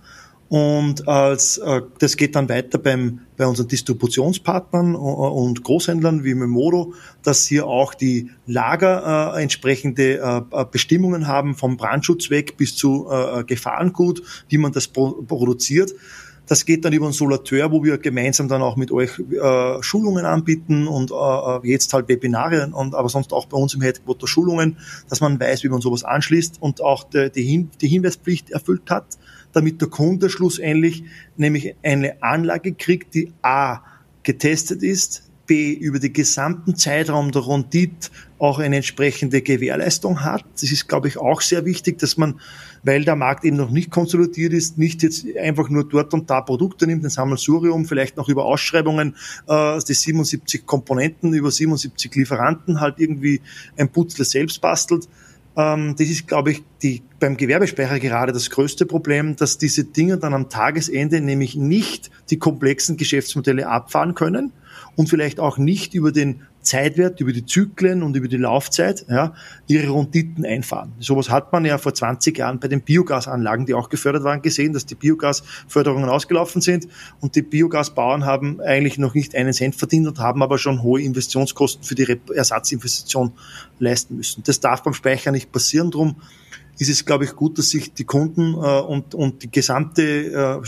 Und 0.49 1.09
als, 1.09 1.57
äh, 1.57 1.81
das 1.99 2.15
geht 2.15 2.35
dann 2.35 2.47
weiter 2.47 2.77
beim, 2.77 3.19
bei 3.35 3.45
unseren 3.45 3.67
Distributionspartnern 3.67 4.93
äh, 4.93 4.97
und 4.97 5.61
Großhändlern 5.61 6.23
wie 6.23 6.35
Memodo, 6.35 6.93
dass 7.21 7.45
hier 7.45 7.67
auch 7.67 7.93
die 7.93 8.31
Lager 8.45 9.35
äh, 9.35 9.43
entsprechende 9.43 10.19
äh, 10.49 10.65
Bestimmungen 10.71 11.27
haben, 11.27 11.55
vom 11.55 11.75
Brandschutz 11.75 12.29
weg 12.29 12.55
bis 12.55 12.77
zu 12.77 13.09
äh, 13.11 13.43
Gefahrengut, 13.43 14.23
wie 14.47 14.57
man 14.57 14.71
das 14.71 14.87
pro 14.87 15.21
produziert. 15.23 15.93
Das 16.47 16.65
geht 16.65 16.85
dann 16.85 16.93
über 16.93 17.05
einen 17.05 17.13
Solateur, 17.13 17.71
wo 17.71 17.83
wir 17.83 17.97
gemeinsam 17.97 18.47
dann 18.47 18.61
auch 18.61 18.77
mit 18.77 18.91
euch 18.91 19.19
äh, 19.19 19.83
Schulungen 19.83 20.25
anbieten 20.25 20.87
und 20.87 21.11
äh, 21.11 21.67
jetzt 21.67 21.93
halt 21.93 22.07
Webinare 22.07 22.69
und 22.73 22.95
aber 22.95 23.09
sonst 23.09 23.33
auch 23.33 23.45
bei 23.45 23.57
uns 23.57 23.73
im 23.73 23.81
Headquarter 23.81 24.27
Schulungen, 24.27 24.77
dass 25.09 25.21
man 25.21 25.39
weiß, 25.39 25.63
wie 25.63 25.69
man 25.69 25.81
sowas 25.81 26.03
anschließt 26.03 26.61
und 26.61 26.81
auch 26.81 27.03
die, 27.03 27.29
die, 27.29 27.43
Hin 27.43 27.69
die 27.81 27.87
Hinweispflicht 27.87 28.49
erfüllt 28.49 28.89
hat, 28.89 29.17
damit 29.51 29.81
der 29.81 29.89
Kunde 29.89 30.29
schlussendlich 30.29 31.03
nämlich 31.35 31.75
eine 31.83 32.23
Anlage 32.23 32.73
kriegt, 32.73 33.13
die 33.13 33.33
A 33.41 33.81
getestet 34.23 34.83
ist, 34.83 35.27
B 35.47 35.71
über 35.71 35.97
den 35.97 36.13
gesamten 36.13 36.75
Zeitraum 36.75 37.31
der 37.31 37.41
Rondit 37.41 38.11
auch 38.37 38.59
eine 38.59 38.75
entsprechende 38.75 39.41
Gewährleistung 39.41 40.23
hat. 40.23 40.45
Das 40.53 40.71
ist, 40.71 40.87
glaube 40.87 41.07
ich, 41.07 41.17
auch 41.17 41.41
sehr 41.41 41.65
wichtig, 41.65 41.97
dass 41.97 42.17
man, 42.17 42.39
weil 42.87 43.03
der 43.03 43.17
Markt 43.17 43.43
eben 43.43 43.57
noch 43.57 43.69
nicht 43.69 43.91
konsolidiert 43.91 44.53
ist, 44.53 44.77
nicht 44.77 45.03
jetzt 45.03 45.25
einfach 45.37 45.69
nur 45.69 45.87
dort 45.87 46.13
und 46.13 46.29
da 46.29 46.39
Produkte 46.39 46.87
nimmt, 46.87 47.03
ein 47.03 47.09
Sammelsurium, 47.09 47.85
vielleicht 47.85 48.15
noch 48.15 48.29
über 48.29 48.45
Ausschreibungen, 48.45 49.15
äh, 49.47 49.79
die 49.85 49.93
77 49.93 50.65
Komponenten, 50.65 51.33
über 51.33 51.51
77 51.51 52.15
Lieferanten 52.15 52.79
halt 52.79 52.95
irgendwie 52.97 53.41
ein 53.75 53.89
Putzler 53.89 54.23
selbst 54.23 54.61
bastelt. 54.61 55.09
Ähm, 55.57 55.95
das 55.99 56.07
ist, 56.07 56.27
glaube 56.27 56.51
ich, 56.51 56.63
die, 56.81 57.03
beim 57.19 57.35
Gewerbespeicher 57.35 57.99
gerade 57.99 58.31
das 58.31 58.49
größte 58.49 58.85
Problem, 58.85 59.35
dass 59.35 59.57
diese 59.57 59.83
Dinge 59.83 60.17
dann 60.17 60.33
am 60.33 60.47
Tagesende 60.47 61.19
nämlich 61.19 61.55
nicht 61.57 62.09
die 62.29 62.39
komplexen 62.39 62.95
Geschäftsmodelle 62.95 63.67
abfahren 63.67 64.15
können, 64.15 64.53
und 64.97 65.09
vielleicht 65.09 65.39
auch 65.39 65.57
nicht 65.57 65.93
über 65.93 66.11
den 66.11 66.41
Zeitwert, 66.67 67.19
über 67.19 67.31
die 67.31 67.45
Zyklen 67.45 68.03
und 68.03 68.15
über 68.15 68.27
die 68.27 68.37
Laufzeit 68.37 69.05
ja, 69.09 69.33
ihre 69.67 69.89
Runditen 69.89 70.45
einfahren. 70.45 70.93
Sowas 70.99 71.29
hat 71.29 71.51
man 71.51 71.65
ja 71.65 71.77
vor 71.77 71.93
20 71.93 72.37
Jahren 72.37 72.59
bei 72.59 72.67
den 72.67 72.81
Biogasanlagen, 72.81 73.65
die 73.65 73.73
auch 73.73 73.89
gefördert 73.89 74.23
waren, 74.23 74.41
gesehen, 74.41 74.73
dass 74.73 74.85
die 74.85 74.95
Biogasförderungen 74.95 76.09
ausgelaufen 76.09 76.61
sind 76.61 76.87
und 77.21 77.35
die 77.35 77.41
Biogasbauern 77.41 78.25
haben 78.25 78.61
eigentlich 78.61 78.97
noch 78.97 79.13
nicht 79.13 79.35
einen 79.35 79.53
Cent 79.53 79.75
verdient 79.75 80.07
und 80.07 80.19
haben 80.19 80.43
aber 80.43 80.57
schon 80.57 80.83
hohe 80.83 81.01
Investitionskosten 81.01 81.83
für 81.83 81.95
die 81.95 82.19
Ersatzinvestition 82.33 83.33
leisten 83.79 84.17
müssen. 84.17 84.43
Das 84.43 84.59
darf 84.59 84.83
beim 84.83 84.93
Speicher 84.93 85.31
nicht 85.31 85.51
passieren. 85.51 85.91
Drum 85.91 86.17
ist 86.79 86.89
es, 86.89 87.05
glaube 87.05 87.23
ich, 87.23 87.35
gut, 87.35 87.57
dass 87.57 87.69
sich 87.69 87.93
die 87.93 88.03
Kunden 88.03 88.53
äh, 88.53 88.81
und, 88.81 89.15
und 89.15 89.43
die 89.43 89.51
gesamte, 89.51 90.03
äh, 90.03 90.61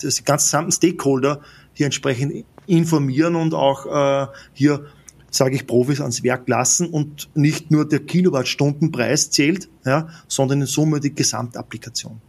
das, 0.00 0.14
die 0.16 0.24
ganzen 0.24 0.46
gesamten 0.46 0.72
Stakeholder 0.72 1.40
hier 1.74 1.86
entsprechend 1.86 2.44
informieren 2.66 3.34
und 3.36 3.52
auch 3.52 3.86
äh, 3.86 4.26
hier 4.52 4.86
sage 5.34 5.56
ich, 5.56 5.66
Profis 5.66 6.00
ans 6.00 6.22
Werk 6.22 6.48
lassen 6.48 6.88
und 6.88 7.28
nicht 7.34 7.70
nur 7.70 7.88
der 7.88 8.00
Kilowattstundenpreis 8.00 9.30
zählt, 9.30 9.68
ja, 9.84 10.08
sondern 10.28 10.62
in 10.62 10.66
Summe 10.66 11.00
die 11.00 11.14
Gesamtapplikation. 11.14 12.20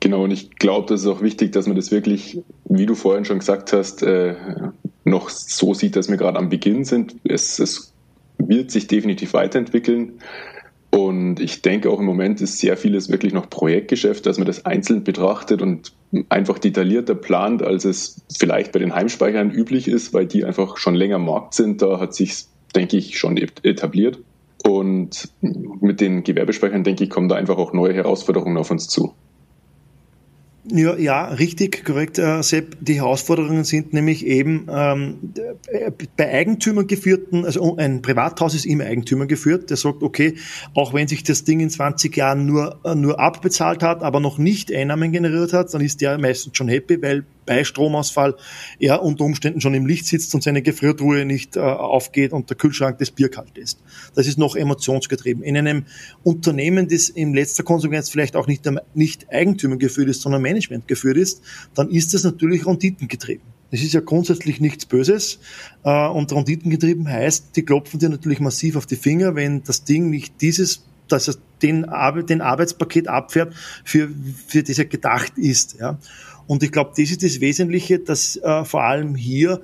Genau, 0.00 0.24
und 0.24 0.30
ich 0.32 0.50
glaube, 0.56 0.88
das 0.88 1.02
ist 1.02 1.06
auch 1.06 1.22
wichtig, 1.22 1.52
dass 1.52 1.66
man 1.66 1.76
das 1.76 1.90
wirklich, 1.90 2.42
wie 2.64 2.86
du 2.86 2.94
vorhin 2.94 3.24
schon 3.24 3.38
gesagt 3.38 3.72
hast, 3.72 4.02
äh, 4.02 4.34
noch 5.04 5.28
so 5.28 5.74
sieht, 5.74 5.96
dass 5.96 6.08
wir 6.08 6.16
gerade 6.16 6.38
am 6.38 6.48
Beginn 6.48 6.84
sind. 6.84 7.14
Es, 7.24 7.58
es 7.58 7.92
wird 8.38 8.70
sich 8.70 8.88
definitiv 8.88 9.32
weiterentwickeln. 9.32 10.14
Und 10.94 11.40
ich 11.40 11.62
denke 11.62 11.88
auch 11.90 12.00
im 12.00 12.04
Moment 12.04 12.42
ist 12.42 12.58
sehr 12.58 12.76
vieles 12.76 13.08
wirklich 13.08 13.32
noch 13.32 13.48
Projektgeschäft, 13.48 14.26
dass 14.26 14.36
man 14.36 14.46
das 14.46 14.66
einzeln 14.66 15.04
betrachtet 15.04 15.62
und 15.62 15.94
einfach 16.28 16.58
detaillierter 16.58 17.14
plant, 17.14 17.62
als 17.62 17.86
es 17.86 18.20
vielleicht 18.36 18.72
bei 18.72 18.78
den 18.78 18.94
Heimspeichern 18.94 19.50
üblich 19.50 19.88
ist, 19.88 20.12
weil 20.12 20.26
die 20.26 20.44
einfach 20.44 20.76
schon 20.76 20.94
länger 20.94 21.16
am 21.16 21.24
Markt 21.24 21.54
sind. 21.54 21.80
Da 21.80 21.98
hat 21.98 22.14
sich, 22.14 22.44
denke 22.76 22.98
ich, 22.98 23.18
schon 23.18 23.38
etabliert. 23.38 24.18
Und 24.64 25.30
mit 25.40 26.02
den 26.02 26.24
Gewerbespeichern, 26.24 26.84
denke 26.84 27.04
ich, 27.04 27.10
kommen 27.10 27.30
da 27.30 27.36
einfach 27.36 27.56
auch 27.56 27.72
neue 27.72 27.94
Herausforderungen 27.94 28.58
auf 28.58 28.70
uns 28.70 28.86
zu. 28.86 29.14
Ja, 30.64 30.96
ja, 30.96 31.24
richtig, 31.24 31.84
korrekt, 31.84 32.18
äh, 32.18 32.40
Sepp. 32.42 32.76
Die 32.80 32.94
Herausforderungen 32.94 33.64
sind 33.64 33.92
nämlich 33.92 34.24
eben 34.24 34.68
ähm, 34.70 35.34
bei 36.16 36.32
Eigentümern 36.32 36.86
geführten, 36.86 37.44
also 37.44 37.76
ein 37.76 38.00
Privathaus 38.00 38.54
ist 38.54 38.64
immer 38.64 38.84
Eigentümer 38.84 39.26
geführt, 39.26 39.70
der 39.70 39.76
sagt, 39.76 40.04
okay, 40.04 40.36
auch 40.74 40.94
wenn 40.94 41.08
sich 41.08 41.24
das 41.24 41.42
Ding 41.42 41.58
in 41.58 41.68
20 41.68 42.16
Jahren 42.16 42.46
nur, 42.46 42.78
äh, 42.84 42.94
nur 42.94 43.18
abbezahlt 43.18 43.82
hat, 43.82 44.04
aber 44.04 44.20
noch 44.20 44.38
nicht 44.38 44.72
Einnahmen 44.72 45.10
generiert 45.10 45.52
hat, 45.52 45.74
dann 45.74 45.80
ist 45.80 46.00
der 46.00 46.16
meistens 46.18 46.56
schon 46.56 46.68
happy, 46.68 47.02
weil 47.02 47.24
bei 47.46 47.64
Stromausfall 47.64 48.36
er 48.78 49.02
unter 49.02 49.24
Umständen 49.24 49.60
schon 49.60 49.74
im 49.74 49.86
Licht 49.86 50.06
sitzt 50.06 50.34
und 50.34 50.42
seine 50.42 50.62
Gefriertruhe 50.62 51.24
nicht 51.24 51.56
äh, 51.56 51.60
aufgeht 51.60 52.32
und 52.32 52.50
der 52.50 52.56
Kühlschrank 52.56 52.98
des 52.98 53.10
Bier 53.10 53.28
kalt 53.28 53.58
ist. 53.58 53.80
Das 54.14 54.26
ist 54.26 54.38
noch 54.38 54.56
emotionsgetrieben. 54.56 55.42
In 55.42 55.56
einem 55.56 55.84
Unternehmen, 56.22 56.88
das 56.88 57.08
in 57.08 57.34
letzter 57.34 57.62
Konsequenz 57.62 58.08
vielleicht 58.08 58.36
auch 58.36 58.46
nicht, 58.46 58.68
nicht 58.94 59.30
Eigentümer 59.30 59.76
geführt 59.76 60.08
ist, 60.08 60.22
sondern 60.22 60.42
Management 60.42 60.88
geführt 60.88 61.16
ist, 61.16 61.42
dann 61.74 61.90
ist 61.90 62.14
das 62.14 62.24
natürlich 62.24 62.66
renditengetrieben. 62.66 63.44
Das 63.70 63.80
ist 63.80 63.94
ja 63.94 64.00
grundsätzlich 64.00 64.60
nichts 64.60 64.84
Böses. 64.84 65.38
Äh, 65.84 66.08
und 66.08 66.32
renditengetrieben 66.32 67.08
heißt, 67.08 67.56
die 67.56 67.64
klopfen 67.64 67.98
dir 67.98 68.10
natürlich 68.10 68.40
massiv 68.40 68.76
auf 68.76 68.86
die 68.86 68.96
Finger, 68.96 69.34
wenn 69.34 69.62
das 69.62 69.84
Ding 69.84 70.10
nicht 70.10 70.40
dieses 70.40 70.84
dass 71.08 71.28
er 71.28 71.34
den, 71.60 71.86
den 72.28 72.40
Arbeitspaket 72.40 73.08
abfährt, 73.08 73.54
für, 73.84 74.08
für 74.46 74.62
das 74.62 74.78
er 74.78 74.86
gedacht 74.86 75.34
ist. 75.36 75.78
Ja. 75.78 75.98
Und 76.46 76.62
ich 76.62 76.72
glaube, 76.72 76.90
das 76.96 77.10
ist 77.10 77.22
das 77.22 77.40
Wesentliche, 77.40 77.98
dass 77.98 78.36
äh, 78.36 78.64
vor 78.64 78.82
allem 78.82 79.14
hier, 79.14 79.60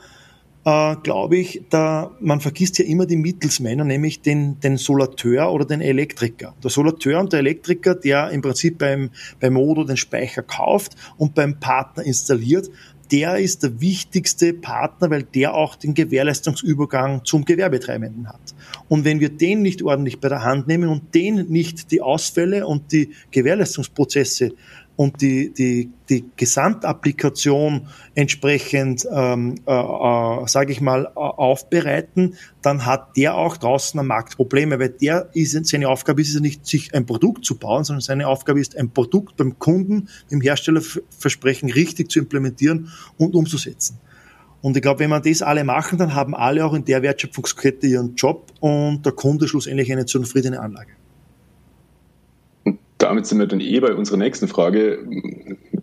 äh, 0.64 0.96
glaube 1.02 1.36
ich, 1.36 1.62
da, 1.70 2.10
man 2.20 2.40
vergisst 2.40 2.78
ja 2.78 2.84
immer 2.84 3.06
die 3.06 3.16
Mittelsmänner, 3.16 3.84
nämlich 3.84 4.20
den, 4.20 4.60
den 4.60 4.76
Solateur 4.76 5.52
oder 5.52 5.64
den 5.64 5.80
Elektriker. 5.80 6.54
Der 6.62 6.70
Solateur 6.70 7.20
und 7.20 7.32
der 7.32 7.40
Elektriker, 7.40 7.94
der 7.94 8.30
im 8.30 8.42
Prinzip 8.42 8.78
beim, 8.78 9.10
beim 9.40 9.54
Modo 9.54 9.84
den 9.84 9.96
Speicher 9.96 10.42
kauft 10.42 10.94
und 11.16 11.34
beim 11.34 11.58
Partner 11.60 12.04
installiert, 12.04 12.70
der 13.10 13.38
ist 13.38 13.62
der 13.62 13.80
wichtigste 13.80 14.52
Partner, 14.52 15.10
weil 15.10 15.22
der 15.22 15.54
auch 15.54 15.76
den 15.76 15.94
Gewährleistungsübergang 15.94 17.24
zum 17.24 17.44
Gewerbetreibenden 17.44 18.28
hat. 18.28 18.54
Und 18.88 19.04
wenn 19.04 19.20
wir 19.20 19.30
den 19.30 19.62
nicht 19.62 19.82
ordentlich 19.82 20.20
bei 20.20 20.28
der 20.28 20.44
Hand 20.44 20.68
nehmen 20.68 20.88
und 20.88 21.14
den 21.14 21.46
nicht 21.48 21.90
die 21.90 22.02
Ausfälle 22.02 22.66
und 22.66 22.92
die 22.92 23.10
Gewährleistungsprozesse 23.30 24.52
und 24.98 25.20
die, 25.20 25.52
die, 25.52 25.92
die 26.08 26.24
Gesamtapplikation 26.34 27.86
entsprechend, 28.16 29.06
ähm, 29.08 29.54
äh, 29.64 29.72
äh, 29.72 30.48
sage 30.48 30.72
ich 30.72 30.80
mal, 30.80 31.06
aufbereiten, 31.06 32.34
dann 32.62 32.84
hat 32.84 33.16
der 33.16 33.36
auch 33.36 33.56
draußen 33.56 34.00
am 34.00 34.08
Markt 34.08 34.34
Probleme, 34.34 34.80
weil 34.80 34.88
der 34.88 35.30
ist, 35.34 35.64
seine 35.66 35.88
Aufgabe 35.88 36.20
ist 36.20 36.30
es 36.30 36.34
ja 36.34 36.40
nicht, 36.40 36.66
sich 36.66 36.96
ein 36.96 37.06
Produkt 37.06 37.44
zu 37.44 37.56
bauen, 37.56 37.84
sondern 37.84 38.00
seine 38.00 38.26
Aufgabe 38.26 38.58
ist, 38.58 38.76
ein 38.76 38.90
Produkt 38.90 39.36
beim 39.36 39.60
Kunden, 39.60 40.08
im 40.30 40.40
Herstellerversprechen 40.40 41.70
richtig 41.70 42.10
zu 42.10 42.18
implementieren 42.18 42.90
und 43.18 43.36
umzusetzen. 43.36 44.00
Und 44.62 44.76
ich 44.76 44.82
glaube, 44.82 44.98
wenn 44.98 45.10
wir 45.10 45.20
das 45.20 45.42
alle 45.42 45.62
machen, 45.62 45.98
dann 45.98 46.16
haben 46.16 46.34
alle 46.34 46.66
auch 46.66 46.74
in 46.74 46.84
der 46.84 47.02
Wertschöpfungskette 47.02 47.86
ihren 47.86 48.16
Job 48.16 48.52
und 48.58 49.06
der 49.06 49.12
Kunde 49.12 49.46
schlussendlich 49.46 49.92
eine 49.92 50.06
zufriedene 50.06 50.58
Anlage 50.58 50.90
damit 52.98 53.26
sind 53.26 53.38
wir 53.38 53.46
dann 53.46 53.60
eh 53.60 53.80
bei 53.80 53.94
unserer 53.94 54.16
nächsten 54.16 54.48
Frage. 54.48 54.98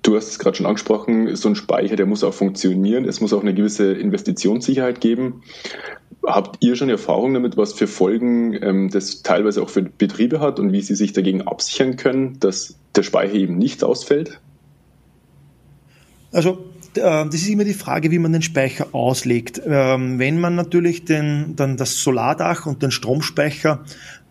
Du 0.03 0.15
hast 0.15 0.29
es 0.29 0.39
gerade 0.39 0.57
schon 0.57 0.65
angesprochen, 0.65 1.35
so 1.35 1.49
ein 1.49 1.55
Speicher, 1.55 1.95
der 1.95 2.05
muss 2.05 2.23
auch 2.23 2.33
funktionieren. 2.33 3.05
Es 3.05 3.21
muss 3.21 3.33
auch 3.33 3.41
eine 3.41 3.53
gewisse 3.53 3.93
Investitionssicherheit 3.93 5.01
geben. 5.01 5.41
Habt 6.25 6.63
ihr 6.63 6.75
schon 6.75 6.89
Erfahrung 6.89 7.33
damit, 7.33 7.55
was 7.55 7.73
für 7.73 7.87
Folgen 7.87 8.53
ähm, 8.61 8.89
das 8.89 9.21
teilweise 9.21 9.61
auch 9.61 9.69
für 9.69 9.81
Betriebe 9.83 10.39
hat 10.39 10.59
und 10.59 10.73
wie 10.73 10.81
sie 10.81 10.95
sich 10.95 11.13
dagegen 11.13 11.43
absichern 11.43 11.95
können, 11.95 12.39
dass 12.39 12.77
der 12.95 13.03
Speicher 13.03 13.33
eben 13.33 13.57
nicht 13.57 13.83
ausfällt? 13.83 14.39
Also 16.31 16.65
äh, 16.95 17.25
das 17.25 17.35
ist 17.35 17.47
immer 17.47 17.63
die 17.63 17.73
Frage, 17.73 18.11
wie 18.11 18.19
man 18.19 18.33
den 18.33 18.41
Speicher 18.41 18.87
auslegt. 18.91 19.61
Ähm, 19.65 20.19
wenn 20.19 20.39
man 20.39 20.55
natürlich 20.55 21.05
den, 21.05 21.55
dann 21.55 21.77
das 21.77 22.03
Solardach 22.03 22.65
und 22.65 22.83
den 22.83 22.91
Stromspeicher 22.91 23.85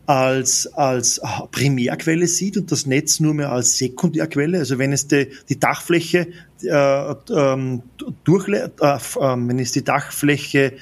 als, 0.07 0.67
als 0.75 1.21
Primärquelle 1.51 2.27
sieht 2.27 2.57
und 2.57 2.71
das 2.71 2.87
Netz 2.87 3.21
nur 3.21 3.35
mehr 3.35 3.53
als 3.53 3.79
Sekundärquelle. 3.79 4.59
Also 4.59 4.79
wenn 4.79 4.93
es 4.93 5.09
die, 5.09 5.29
die 5.49 5.59
Dachfläche 5.59 6.29
äh, 6.63 7.15
ähm, 7.35 7.83
durchle 8.25 8.73
äh, 8.81 8.99
wenn 9.21 9.59
es 9.59 9.73
die 9.73 9.85
Dachfläche 9.85 10.75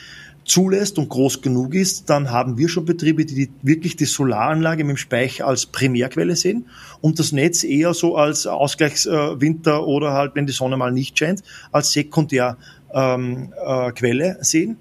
zulässt 0.44 0.98
und 0.98 1.08
groß 1.08 1.40
genug 1.40 1.74
ist, 1.74 2.10
dann 2.10 2.30
haben 2.30 2.58
wir 2.58 2.68
schon 2.68 2.84
Betriebe, 2.84 3.24
die, 3.24 3.34
die 3.34 3.50
wirklich 3.62 3.96
die 3.96 4.06
Solaranlage 4.06 4.84
mit 4.84 4.96
dem 4.96 4.96
Speicher 4.96 5.46
als 5.46 5.66
Primärquelle 5.66 6.36
sehen 6.36 6.66
und 7.00 7.18
das 7.18 7.32
Netz 7.32 7.64
eher 7.64 7.94
so 7.94 8.16
als 8.16 8.46
Ausgleichswinter 8.46 9.76
äh, 9.76 9.84
oder 9.84 10.12
halt, 10.12 10.34
wenn 10.34 10.46
die 10.46 10.52
Sonne 10.52 10.76
mal 10.76 10.92
nicht 10.92 11.18
scheint, 11.18 11.42
als 11.70 11.92
Sekundärquelle 11.92 12.56
ähm, 12.92 13.52
äh, 13.64 14.44
sehen. 14.44 14.78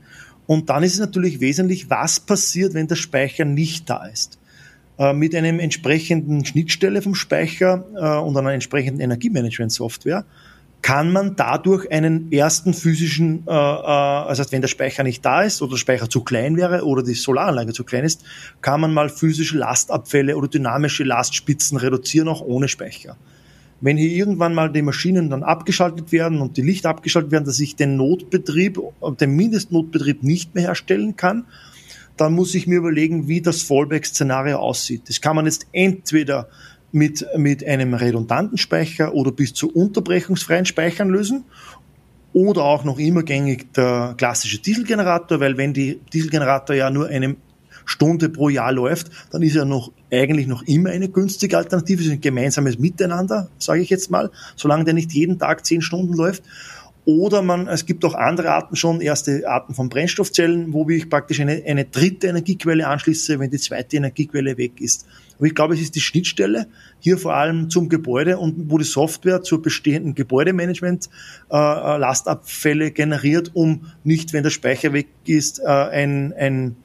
Und 0.47 0.69
dann 0.69 0.83
ist 0.83 0.93
es 0.93 0.99
natürlich 0.99 1.39
wesentlich, 1.39 1.89
was 1.89 2.19
passiert, 2.19 2.73
wenn 2.73 2.87
der 2.87 2.95
Speicher 2.95 3.45
nicht 3.45 3.89
da 3.89 4.05
ist. 4.05 4.37
Äh, 4.97 5.13
mit 5.13 5.33
einem 5.33 5.59
entsprechenden 5.59 6.45
Schnittstelle 6.45 7.01
vom 7.01 7.15
Speicher 7.15 7.85
äh, 7.95 8.19
und 8.19 8.37
einer 8.37 8.53
entsprechenden 8.53 9.01
Energiemanagement-Software 9.01 10.25
kann 10.81 11.11
man 11.11 11.35
dadurch 11.35 11.91
einen 11.91 12.31
ersten 12.31 12.73
physischen, 12.73 13.43
äh, 13.47 13.51
also 13.51 14.43
wenn 14.51 14.61
der 14.61 14.67
Speicher 14.67 15.03
nicht 15.03 15.23
da 15.23 15.43
ist 15.43 15.61
oder 15.61 15.71
der 15.71 15.77
Speicher 15.77 16.09
zu 16.09 16.23
klein 16.23 16.57
wäre 16.57 16.85
oder 16.85 17.03
die 17.03 17.13
Solaranlage 17.13 17.73
zu 17.73 17.83
klein 17.83 18.03
ist, 18.03 18.23
kann 18.61 18.81
man 18.81 18.93
mal 18.93 19.09
physische 19.09 19.57
Lastabfälle 19.57 20.35
oder 20.35 20.47
dynamische 20.47 21.03
Lastspitzen 21.03 21.77
reduzieren, 21.77 22.27
auch 22.27 22.41
ohne 22.41 22.67
Speicher. 22.67 23.15
Wenn 23.81 23.97
hier 23.97 24.11
irgendwann 24.11 24.53
mal 24.53 24.71
die 24.71 24.83
Maschinen 24.83 25.29
dann 25.29 25.43
abgeschaltet 25.43 26.11
werden 26.11 26.39
und 26.39 26.55
die 26.55 26.61
Lichter 26.61 26.89
abgeschaltet 26.89 27.31
werden, 27.31 27.45
dass 27.45 27.59
ich 27.59 27.75
den 27.75 27.97
Notbetrieb, 27.97 28.79
den 29.19 29.35
Mindestnotbetrieb 29.35 30.23
nicht 30.23 30.53
mehr 30.53 30.65
herstellen 30.65 31.15
kann, 31.15 31.45
dann 32.15 32.33
muss 32.33 32.53
ich 32.53 32.67
mir 32.67 32.77
überlegen, 32.77 33.27
wie 33.27 33.41
das 33.41 33.63
Fallback-Szenario 33.63 34.57
aussieht. 34.57 35.09
Das 35.09 35.19
kann 35.21 35.35
man 35.35 35.45
jetzt 35.45 35.65
entweder 35.71 36.47
mit, 36.91 37.25
mit 37.37 37.65
einem 37.65 37.95
redundanten 37.95 38.57
Speicher 38.57 39.15
oder 39.15 39.31
bis 39.31 39.53
zu 39.53 39.71
unterbrechungsfreien 39.71 40.65
Speichern 40.65 41.09
lösen 41.09 41.45
oder 42.33 42.63
auch 42.63 42.83
noch 42.83 42.99
immer 42.99 43.23
gängig 43.23 43.73
der 43.73 44.13
klassische 44.17 44.59
Dieselgenerator, 44.59 45.39
weil 45.39 45.57
wenn 45.57 45.73
die 45.73 45.99
Dieselgenerator 46.13 46.75
ja 46.75 46.89
nur 46.89 47.07
eine 47.07 47.35
Stunde 47.85 48.29
pro 48.29 48.49
Jahr 48.49 48.71
läuft, 48.71 49.11
dann 49.31 49.41
ist 49.41 49.55
er 49.55 49.65
noch 49.65 49.91
eigentlich 50.11 50.47
noch 50.47 50.63
immer 50.63 50.89
eine 50.89 51.09
günstige 51.09 51.57
Alternative, 51.57 52.01
es 52.01 52.07
ist 52.07 52.13
ein 52.13 52.21
gemeinsames 52.21 52.79
Miteinander, 52.79 53.49
sage 53.57 53.81
ich 53.81 53.89
jetzt 53.89 54.11
mal, 54.11 54.31
solange 54.55 54.85
der 54.85 54.93
nicht 54.93 55.11
jeden 55.13 55.39
Tag 55.39 55.65
zehn 55.65 55.81
Stunden 55.81 56.13
läuft. 56.13 56.43
Oder 57.03 57.41
man, 57.41 57.67
es 57.67 57.87
gibt 57.87 58.05
auch 58.05 58.13
andere 58.13 58.51
Arten 58.51 58.75
schon, 58.75 59.01
erste 59.01 59.47
Arten 59.47 59.73
von 59.73 59.89
Brennstoffzellen, 59.89 60.71
wo 60.71 60.87
ich 60.89 61.09
praktisch 61.09 61.39
eine, 61.39 61.63
eine 61.65 61.85
dritte 61.85 62.27
Energiequelle 62.27 62.87
anschließe, 62.87 63.39
wenn 63.39 63.49
die 63.49 63.57
zweite 63.57 63.97
Energiequelle 63.97 64.57
weg 64.57 64.79
ist. 64.79 65.07
Aber 65.37 65.47
ich 65.47 65.55
glaube, 65.55 65.73
es 65.73 65.81
ist 65.81 65.95
die 65.95 66.01
Schnittstelle 66.01 66.67
hier 66.99 67.17
vor 67.17 67.33
allem 67.33 67.71
zum 67.71 67.89
Gebäude 67.89 68.37
und 68.37 68.69
wo 68.69 68.77
die 68.77 68.83
Software 68.83 69.41
zur 69.41 69.63
bestehenden 69.63 70.13
Gebäudemanagement 70.13 71.09
äh, 71.49 71.55
äh 71.55 71.97
Lastabfälle 71.97 72.91
generiert, 72.91 73.49
um 73.55 73.87
nicht, 74.03 74.33
wenn 74.33 74.43
der 74.43 74.51
Speicher 74.51 74.93
weg 74.93 75.07
ist, 75.25 75.57
äh, 75.59 75.65
ein, 75.65 76.33
ein 76.33 76.75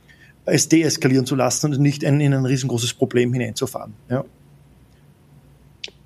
es 0.47 0.69
deeskalieren 0.69 1.27
zu 1.27 1.35
lassen 1.35 1.73
und 1.73 1.81
nicht 1.81 2.05
ein, 2.05 2.21
in 2.21 2.33
ein 2.33 2.47
riesengroßes 2.47 2.95
Problem 2.95 3.33
hineinzufahren. 3.33 3.93
Ja. 4.09 4.25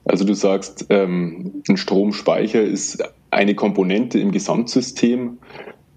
Also 0.04 0.24
du 0.24 0.34
sagst, 0.34 0.86
ähm, 0.88 1.62
ein 1.68 1.76
Stromspeicher 1.76 2.62
ist 2.62 3.02
eine 3.30 3.54
Komponente 3.54 4.18
im 4.18 4.32
Gesamtsystem 4.32 5.38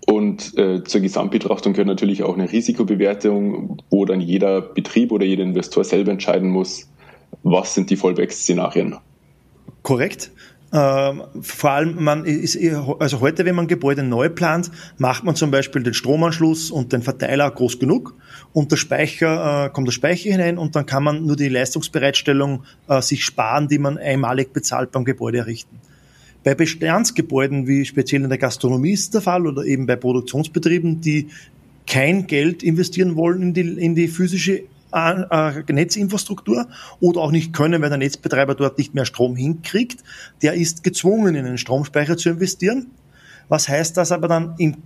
und 0.06 0.58
äh, 0.58 0.84
zur 0.84 1.02
Gesamtbetrachtung 1.02 1.74
gehört 1.74 1.88
natürlich 1.88 2.24
auch 2.24 2.34
eine 2.34 2.52
Risikobewertung, 2.52 3.82
wo 3.90 4.06
dann 4.06 4.22
jeder 4.22 4.62
Betrieb 4.62 5.12
oder 5.12 5.26
jeder 5.26 5.44
Investor 5.44 5.84
selber 5.84 6.12
entscheiden 6.12 6.50
muss, 6.50 6.90
was 7.44 7.74
sind 7.74 7.90
die 7.90 7.96
Fallback-Szenarien. 7.96 8.98
Korrekt. 9.82 10.32
Ähm, 10.76 11.22
vor 11.42 11.70
allem, 11.70 12.04
man 12.04 12.26
ist, 12.26 12.58
also 13.00 13.20
heute, 13.20 13.46
wenn 13.46 13.54
man 13.54 13.68
Gebäude 13.68 14.02
neu 14.02 14.30
plant, 14.30 14.72
macht 14.98 15.24
man 15.24 15.36
zum 15.36 15.52
Beispiel 15.52 15.84
den 15.84 15.94
Stromanschluss 15.94 16.72
und 16.72 16.92
den 16.94 17.04
Verteiler 17.04 17.50
groß 17.52 17.78
genug 17.78 18.16
und 18.54 18.72
der 18.72 18.78
Speicher, 18.78 19.68
äh, 19.68 19.70
kommt 19.70 19.88
der 19.88 19.92
Speicher 19.92 20.32
hinein 20.32 20.58
und 20.58 20.76
dann 20.76 20.88
kann 20.88 21.04
man 21.04 21.28
nur 21.28 21.36
die 21.36 21.50
Leistungsbereitstellung 21.50 22.64
äh, 22.88 23.04
sich 23.04 23.24
sparen, 23.24 23.68
die 23.68 23.78
man 23.78 24.00
einmalig 24.00 24.52
bezahlt 24.52 24.92
beim 24.92 25.06
Gebäude 25.06 25.38
errichten. 25.38 25.80
Bei 26.44 26.56
Bestandsgebäuden, 26.56 27.68
wie 27.68 27.86
speziell 27.86 28.24
in 28.24 28.30
der 28.30 28.40
Gastronomie 28.40 28.94
ist 28.94 29.14
der 29.14 29.22
Fall 29.22 29.46
oder 29.46 29.64
eben 29.64 29.86
bei 29.86 29.96
Produktionsbetrieben, 29.96 31.02
die 31.02 31.28
kein 31.86 32.26
Geld 32.26 32.64
investieren 32.64 33.16
wollen 33.16 33.44
in 33.44 33.54
die, 33.54 33.62
in 33.62 33.94
die 33.94 34.08
physische 34.08 34.64
äh, 34.94 35.64
Netzinfrastruktur 35.72 36.68
oder 37.00 37.22
auch 37.22 37.32
nicht 37.32 37.54
können, 37.54 37.82
weil 37.82 37.90
der 37.90 37.98
Netzbetreiber 37.98 38.56
dort 38.56 38.78
nicht 38.78 38.94
mehr 38.94 39.06
Strom 39.06 39.36
hinkriegt, 39.36 40.04
der 40.42 40.54
ist 40.54 40.84
gezwungen, 40.84 41.36
in 41.36 41.46
einen 41.46 41.58
Stromspeicher 41.58 42.18
zu 42.18 42.30
investieren. 42.30 42.92
Was 43.50 43.68
heißt 43.68 43.98
das 43.98 44.12
aber 44.12 44.28
dann 44.28 44.56
im, 44.58 44.78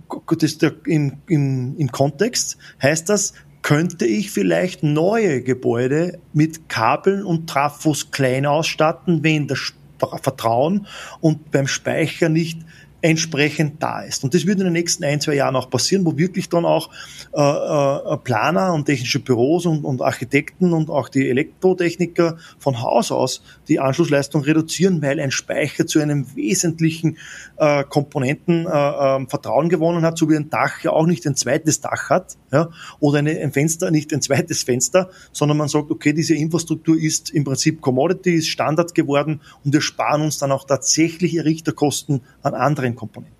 im, 0.86 1.12
im, 1.28 1.74
im 1.78 1.92
Kontext? 1.92 2.58
Heißt 2.82 3.08
das, 3.08 3.34
könnte 3.62 4.06
ich 4.06 4.30
vielleicht 4.30 4.82
neue 4.82 5.42
Gebäude 5.42 6.18
mit 6.32 6.68
Kabeln 6.68 7.24
und 7.24 7.48
Trafos 7.48 8.10
klein 8.10 8.46
ausstatten, 8.46 9.22
wenn 9.22 9.46
das 9.46 9.74
Vertrauen 10.22 10.86
und 11.20 11.50
beim 11.50 11.66
Speicher 11.66 12.28
nicht 12.28 12.60
entsprechend 13.00 13.82
da 13.82 14.02
ist. 14.02 14.24
Und 14.24 14.34
das 14.34 14.44
wird 14.44 14.58
in 14.58 14.64
den 14.64 14.72
nächsten 14.72 15.04
ein, 15.04 15.20
zwei 15.20 15.34
Jahren 15.34 15.54
auch 15.54 15.70
passieren, 15.70 16.04
wo 16.04 16.16
wirklich 16.16 16.48
dann 16.48 16.64
auch 16.64 16.90
äh, 17.32 17.40
äh, 17.40 18.16
Planer 18.18 18.72
und 18.72 18.86
technische 18.86 19.20
Büros 19.20 19.66
und, 19.66 19.84
und 19.84 20.02
Architekten 20.02 20.72
und 20.72 20.90
auch 20.90 21.08
die 21.08 21.28
Elektrotechniker 21.28 22.38
von 22.58 22.82
Haus 22.82 23.12
aus 23.12 23.42
die 23.68 23.78
Anschlussleistung 23.78 24.42
reduzieren, 24.42 25.00
weil 25.00 25.20
ein 25.20 25.30
Speicher 25.30 25.86
zu 25.86 26.00
einem 26.00 26.34
wesentlichen 26.34 27.18
äh, 27.56 27.84
Komponenten 27.84 28.66
äh, 28.66 28.68
äh, 28.68 29.26
Vertrauen 29.28 29.68
gewonnen 29.68 30.02
hat, 30.02 30.18
so 30.18 30.28
wie 30.28 30.36
ein 30.36 30.50
Dach 30.50 30.82
ja 30.82 30.90
auch 30.90 31.06
nicht 31.06 31.24
ein 31.26 31.36
zweites 31.36 31.80
Dach 31.80 32.10
hat 32.10 32.36
ja, 32.52 32.70
oder 32.98 33.18
eine, 33.18 33.38
ein 33.38 33.52
Fenster 33.52 33.90
nicht 33.90 34.12
ein 34.12 34.22
zweites 34.22 34.64
Fenster, 34.64 35.10
sondern 35.32 35.58
man 35.58 35.68
sagt, 35.68 35.90
okay, 35.90 36.12
diese 36.12 36.34
Infrastruktur 36.34 36.98
ist 36.98 37.30
im 37.30 37.44
Prinzip 37.44 37.80
Commodity, 37.80 38.34
ist 38.34 38.48
Standard 38.48 38.94
geworden 38.94 39.40
und 39.64 39.72
wir 39.72 39.80
sparen 39.80 40.22
uns 40.22 40.38
dann 40.38 40.50
auch 40.50 40.64
tatsächlich 40.64 41.36
Errichterkosten 41.36 42.22
an 42.42 42.54
anderen 42.54 42.87
anderen 42.88 42.96
Komponenten. 42.96 43.36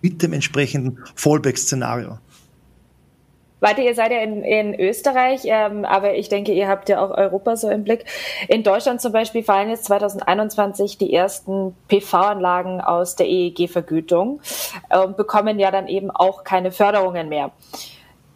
Mit 0.00 0.22
dem 0.22 0.32
entsprechenden 0.32 1.04
Fallback-Szenario. 1.14 2.18
Warte, 3.60 3.82
ihr 3.82 3.96
seid 3.96 4.12
ja 4.12 4.20
in, 4.20 4.44
in 4.44 4.78
Österreich, 4.78 5.40
ähm, 5.44 5.84
aber 5.84 6.14
ich 6.14 6.28
denke, 6.28 6.52
ihr 6.52 6.68
habt 6.68 6.88
ja 6.88 7.04
auch 7.04 7.10
Europa 7.10 7.56
so 7.56 7.68
im 7.68 7.82
Blick. 7.82 8.04
In 8.46 8.62
Deutschland 8.62 9.00
zum 9.00 9.10
Beispiel 9.10 9.42
fallen 9.42 9.68
jetzt 9.68 9.86
2021 9.86 10.96
die 10.96 11.12
ersten 11.12 11.74
PV-Anlagen 11.88 12.80
aus 12.80 13.16
der 13.16 13.26
EEG-Vergütung 13.26 14.40
und 14.90 15.04
ähm, 15.04 15.16
bekommen 15.16 15.58
ja 15.58 15.72
dann 15.72 15.88
eben 15.88 16.12
auch 16.12 16.44
keine 16.44 16.70
Förderungen 16.70 17.28
mehr. 17.28 17.50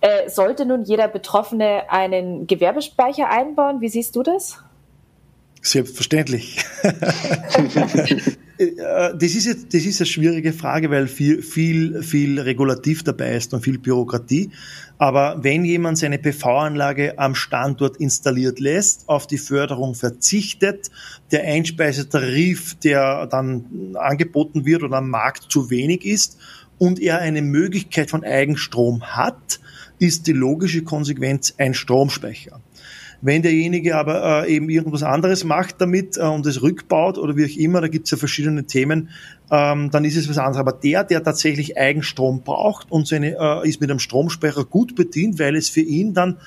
Äh, 0.01 0.29
sollte 0.29 0.67
nun 0.67 0.83
jeder 0.83 1.07
Betroffene 1.07 1.85
einen 1.89 2.49
Gewerbespeicher 2.49 3.31
einbauen? 3.31 3.81
Wie 3.81 3.89
siehst 3.89 4.17
du 4.17 4.25
das? 4.25 4.59
Selbstverständlich. 5.63 6.59
Äh, 8.59 9.17
das 9.17 9.35
ist 9.35 9.47
jetzt, 9.47 9.75
das 9.75 9.85
ist 9.85 10.01
eine 10.01 10.07
schwierige 10.07 10.53
Frage, 10.53 10.91
weil 10.91 11.09
viel, 11.09 11.43
viel, 11.43 12.03
viel 12.03 12.39
Regulativ 12.39 13.03
dabei 13.03 13.35
ist 13.35 13.53
und 13.55 13.63
viel 13.63 13.79
Bürokratie. 13.79 14.51
Aber 14.99 15.43
wenn 15.43 15.65
jemand 15.65 15.99
seine 15.99 16.19
PV-Anlage 16.19 17.19
am 17.19 17.35
Standort 17.35 17.97
installiert 17.97 18.61
lässt, 18.61 19.09
auf 19.09 19.27
die 19.27 19.39
Förderung 19.39 19.95
verzichtet, 19.95 20.91
der 21.33 21.45
Einspeisetarif, 21.45 22.77
der 22.77 23.27
dann 23.27 23.97
angeboten 23.97 24.65
wird 24.65 24.83
oder 24.83 24.99
am 24.99 25.11
Markt 25.11 25.51
zu 25.51 25.71
wenig 25.71 26.05
ist 26.05 26.39
und 26.79 27.01
er 27.01 27.19
eine 27.19 27.43
Möglichkeit 27.43 28.11
von 28.11 28.23
Eigenstrom 28.23 29.03
hat, 29.03 29.61
ist 29.99 30.27
die 30.27 30.33
logische 30.33 30.83
Konsequenz 30.83 31.55
ein 31.59 31.75
Stromspeicher. 31.75 32.61
Wenn 33.25 33.43
derjenige 33.43 33.97
aber 33.97 34.45
äh, 34.47 34.53
eben 34.53 34.69
irgendwas 34.69 35.05
anderes 35.05 35.45
macht 35.45 35.81
damit 35.81 36.19
äh, 36.19 36.23
und 36.23 36.45
es 36.45 36.61
rückbaut 36.61 37.19
oder 37.19 37.37
wie 37.37 37.45
auch 37.45 37.57
immer, 37.57 37.81
da 37.81 37.87
gibt 37.87 38.07
es 38.07 38.11
ja 38.11 38.17
verschiedene 38.17 38.65
Themen, 38.65 39.11
ähm, 39.49 39.93
dann 39.93 40.05
ist 40.05 40.17
es 40.17 40.29
was 40.29 40.39
anderes. 40.39 40.59
Aber 40.59 40.73
der, 40.73 41.05
der 41.05 41.23
tatsächlich 41.23 41.79
Eigenstrom 41.79 42.43
braucht 42.43 42.91
und 42.91 43.07
seine, 43.07 43.37
äh, 43.39 43.69
ist 43.69 43.81
mit 43.81 43.91
einem 43.91 44.01
Stromspeicher 44.01 44.65
gut 44.65 44.97
bedient, 44.97 45.39
weil 45.39 45.55
es 45.55 45.69
für 45.69 45.81
ihn 45.81 46.15
dann 46.15 46.39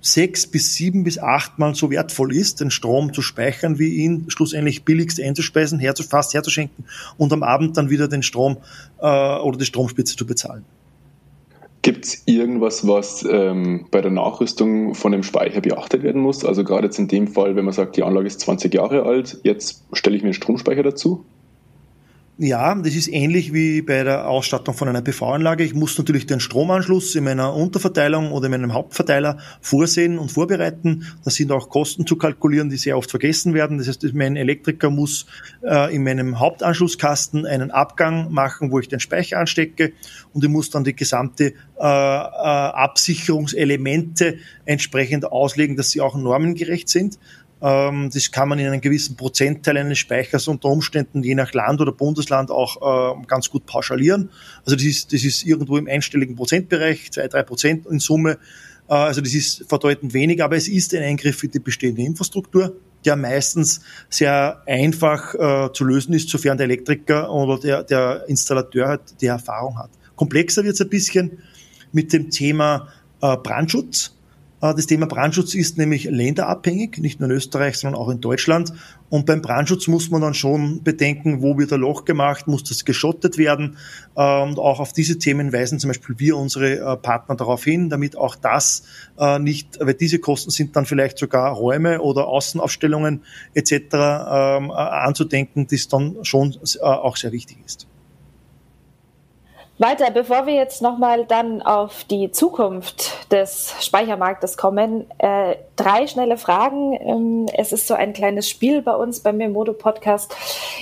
sechs 0.00 0.46
bis 0.46 0.74
sieben 0.74 1.02
bis 1.02 1.18
achtmal 1.18 1.74
so 1.74 1.90
wertvoll 1.90 2.32
ist, 2.32 2.60
den 2.60 2.70
Strom 2.70 3.12
zu 3.12 3.20
speichern, 3.20 3.80
wie 3.80 3.88
ihn 3.88 4.26
schlussendlich 4.28 4.84
billigst 4.84 5.20
einzuspeisen, 5.20 5.80
herzu, 5.80 6.04
herzuschenken 6.08 6.84
und 7.16 7.32
am 7.32 7.42
Abend 7.42 7.76
dann 7.76 7.90
wieder 7.90 8.06
den 8.06 8.22
Strom 8.22 8.58
äh, 9.00 9.04
oder 9.04 9.58
die 9.58 9.66
Stromspitze 9.66 10.16
zu 10.16 10.26
bezahlen. 10.26 10.64
Gibt 11.88 12.04
es 12.04 12.22
irgendwas, 12.26 12.86
was 12.86 13.26
ähm, 13.26 13.86
bei 13.90 14.02
der 14.02 14.10
Nachrüstung 14.10 14.94
von 14.94 15.10
dem 15.10 15.22
Speicher 15.22 15.62
beachtet 15.62 16.02
werden 16.02 16.20
muss? 16.20 16.44
Also 16.44 16.62
gerade 16.62 16.84
jetzt 16.84 16.98
in 16.98 17.08
dem 17.08 17.28
Fall, 17.28 17.56
wenn 17.56 17.64
man 17.64 17.72
sagt, 17.72 17.96
die 17.96 18.02
Anlage 18.02 18.26
ist 18.26 18.40
20 18.40 18.74
Jahre 18.74 19.04
alt, 19.04 19.38
jetzt 19.42 19.86
stelle 19.94 20.14
ich 20.14 20.22
mir 20.22 20.26
einen 20.26 20.34
Stromspeicher 20.34 20.82
dazu? 20.82 21.24
Ja, 22.40 22.72
das 22.76 22.94
ist 22.94 23.08
ähnlich 23.08 23.52
wie 23.52 23.82
bei 23.82 24.04
der 24.04 24.28
Ausstattung 24.28 24.72
von 24.72 24.86
einer 24.86 25.02
PV-Anlage. 25.02 25.64
Ich 25.64 25.74
muss 25.74 25.98
natürlich 25.98 26.24
den 26.24 26.38
Stromanschluss 26.38 27.16
in 27.16 27.24
meiner 27.24 27.52
Unterverteilung 27.52 28.30
oder 28.30 28.46
in 28.46 28.52
meinem 28.52 28.74
Hauptverteiler 28.74 29.38
vorsehen 29.60 30.20
und 30.20 30.30
vorbereiten. 30.30 31.04
Da 31.24 31.32
sind 31.32 31.50
auch 31.50 31.68
Kosten 31.68 32.06
zu 32.06 32.14
kalkulieren, 32.14 32.70
die 32.70 32.76
sehr 32.76 32.96
oft 32.96 33.10
vergessen 33.10 33.54
werden. 33.54 33.78
Das 33.78 33.88
heißt, 33.88 34.04
mein 34.14 34.36
Elektriker 34.36 34.88
muss 34.88 35.26
äh, 35.64 35.92
in 35.92 36.04
meinem 36.04 36.38
Hauptanschlusskasten 36.38 37.44
einen 37.44 37.72
Abgang 37.72 38.30
machen, 38.30 38.70
wo 38.70 38.78
ich 38.78 38.86
den 38.86 39.00
Speicher 39.00 39.40
anstecke 39.40 39.92
und 40.32 40.44
ich 40.44 40.50
muss 40.50 40.70
dann 40.70 40.84
die 40.84 40.94
gesamte 40.94 41.44
äh, 41.44 41.52
äh, 41.80 41.82
Absicherungselemente 41.82 44.36
entsprechend 44.64 45.24
auslegen, 45.24 45.74
dass 45.74 45.90
sie 45.90 46.00
auch 46.00 46.16
normengerecht 46.16 46.88
sind. 46.88 47.18
Ähm, 47.60 48.10
das 48.12 48.30
kann 48.30 48.48
man 48.48 48.58
in 48.58 48.66
einem 48.66 48.80
gewissen 48.80 49.16
Prozentteil 49.16 49.76
eines 49.78 49.98
Speichers 49.98 50.46
unter 50.46 50.68
Umständen 50.68 51.22
je 51.22 51.34
nach 51.34 51.52
Land 51.52 51.80
oder 51.80 51.92
Bundesland 51.92 52.50
auch 52.50 53.16
äh, 53.16 53.26
ganz 53.26 53.50
gut 53.50 53.66
pauschalieren. 53.66 54.30
Also 54.64 54.76
das 54.76 54.84
ist, 54.84 55.12
das 55.12 55.24
ist 55.24 55.44
irgendwo 55.44 55.76
im 55.76 55.88
einstelligen 55.88 56.36
Prozentbereich, 56.36 57.10
zwei, 57.10 57.26
drei 57.26 57.42
Prozent 57.42 57.86
in 57.86 57.98
Summe. 57.98 58.38
Äh, 58.88 58.94
also 58.94 59.20
das 59.20 59.34
ist 59.34 59.64
verdeutend 59.68 60.14
wenig, 60.14 60.42
aber 60.42 60.56
es 60.56 60.68
ist 60.68 60.94
ein 60.94 61.02
Eingriff 61.02 61.42
in 61.42 61.50
die 61.50 61.58
bestehende 61.58 62.02
Infrastruktur, 62.02 62.76
der 63.04 63.16
meistens 63.16 63.80
sehr 64.08 64.62
einfach 64.66 65.34
äh, 65.34 65.72
zu 65.72 65.84
lösen 65.84 66.14
ist, 66.14 66.28
sofern 66.28 66.58
der 66.58 66.66
Elektriker 66.66 67.32
oder 67.32 67.58
der, 67.58 67.82
der 67.82 68.24
Installateur 68.28 68.88
halt 68.88 69.20
die 69.20 69.26
Erfahrung 69.26 69.78
hat. 69.78 69.90
Komplexer 70.14 70.62
wird 70.62 70.74
es 70.74 70.80
ein 70.80 70.88
bisschen 70.88 71.38
mit 71.92 72.12
dem 72.12 72.30
Thema 72.30 72.88
Brandschutz 73.20 74.12
äh, 74.14 74.17
das 74.60 74.86
Thema 74.86 75.06
Brandschutz 75.06 75.54
ist 75.54 75.78
nämlich 75.78 76.04
länderabhängig, 76.04 76.98
nicht 76.98 77.20
nur 77.20 77.30
in 77.30 77.36
Österreich, 77.36 77.76
sondern 77.76 78.00
auch 78.00 78.08
in 78.08 78.20
Deutschland. 78.20 78.72
Und 79.08 79.24
beim 79.24 79.40
Brandschutz 79.40 79.86
muss 79.86 80.10
man 80.10 80.20
dann 80.20 80.34
schon 80.34 80.82
bedenken, 80.82 81.42
wo 81.42 81.56
wird 81.56 81.72
ein 81.72 81.80
Loch 81.80 82.04
gemacht, 82.04 82.48
muss 82.48 82.64
das 82.64 82.84
geschottet 82.84 83.38
werden. 83.38 83.76
Äh, 84.16 84.42
und 84.42 84.58
auch 84.58 84.80
auf 84.80 84.92
diese 84.92 85.18
Themen 85.18 85.52
weisen 85.52 85.78
zum 85.78 85.88
Beispiel 85.88 86.18
wir 86.18 86.36
unsere 86.36 86.78
äh, 86.78 86.96
Partner 86.96 87.36
darauf 87.36 87.62
hin, 87.64 87.88
damit 87.88 88.16
auch 88.16 88.36
das 88.36 88.82
nicht, 89.40 89.78
weil 89.80 89.94
diese 89.94 90.20
Kosten 90.20 90.50
sind 90.50 90.76
dann 90.76 90.86
vielleicht 90.86 91.18
sogar 91.18 91.52
Räume 91.52 92.00
oder 92.00 92.28
Außenaufstellungen 92.28 93.22
etc. 93.52 93.72
Ähm, 93.92 94.70
anzudenken, 94.70 95.66
das 95.68 95.88
dann 95.88 96.16
schon 96.22 96.56
auch 96.80 97.16
sehr 97.16 97.32
wichtig 97.32 97.58
ist. 97.66 97.88
Weiter, 99.80 100.10
bevor 100.10 100.46
wir 100.46 100.54
jetzt 100.54 100.82
nochmal 100.82 101.24
dann 101.24 101.62
auf 101.62 102.02
die 102.02 102.32
Zukunft 102.32 103.30
des 103.30 103.76
Speichermarktes 103.80 104.56
kommen, 104.56 105.08
äh, 105.18 105.54
drei 105.76 106.08
schnelle 106.08 106.36
Fragen. 106.36 106.98
Ähm, 107.00 107.46
es 107.56 107.72
ist 107.72 107.86
so 107.86 107.94
ein 107.94 108.12
kleines 108.12 108.48
Spiel 108.48 108.82
bei 108.82 108.96
uns 108.96 109.20
beim 109.20 109.36
Memodo 109.36 109.72
Podcast. 109.72 110.34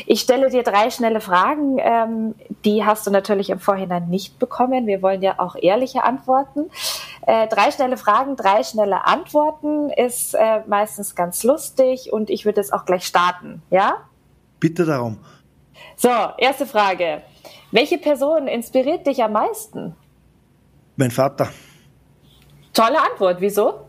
Ich 0.06 0.22
stelle 0.22 0.48
dir 0.48 0.62
drei 0.62 0.88
schnelle 0.88 1.20
Fragen. 1.20 1.76
Ähm, 1.78 2.34
die 2.64 2.86
hast 2.86 3.06
du 3.06 3.10
natürlich 3.10 3.50
im 3.50 3.58
Vorhinein 3.58 4.08
nicht 4.08 4.38
bekommen. 4.38 4.86
Wir 4.86 5.02
wollen 5.02 5.20
ja 5.20 5.34
auch 5.40 5.56
ehrliche 5.60 6.02
Antworten. 6.02 6.70
Äh, 7.26 7.48
drei 7.48 7.70
schnelle 7.72 7.98
Fragen, 7.98 8.34
drei 8.34 8.62
schnelle 8.62 9.04
Antworten 9.04 9.90
ist 9.90 10.32
äh, 10.32 10.60
meistens 10.66 11.14
ganz 11.14 11.44
lustig 11.44 12.14
und 12.14 12.30
ich 12.30 12.46
würde 12.46 12.62
jetzt 12.62 12.72
auch 12.72 12.86
gleich 12.86 13.04
starten. 13.04 13.60
Ja? 13.68 14.04
Bitte 14.58 14.86
darum. 14.86 15.18
So, 15.96 16.08
erste 16.38 16.64
Frage. 16.64 17.20
Welche 17.72 17.98
Person 17.98 18.46
inspiriert 18.46 19.06
dich 19.06 19.22
am 19.22 19.32
meisten? 19.32 19.96
Mein 20.96 21.10
Vater. 21.10 21.50
Tolle 22.72 23.02
Antwort. 23.02 23.40
Wieso? 23.40 23.85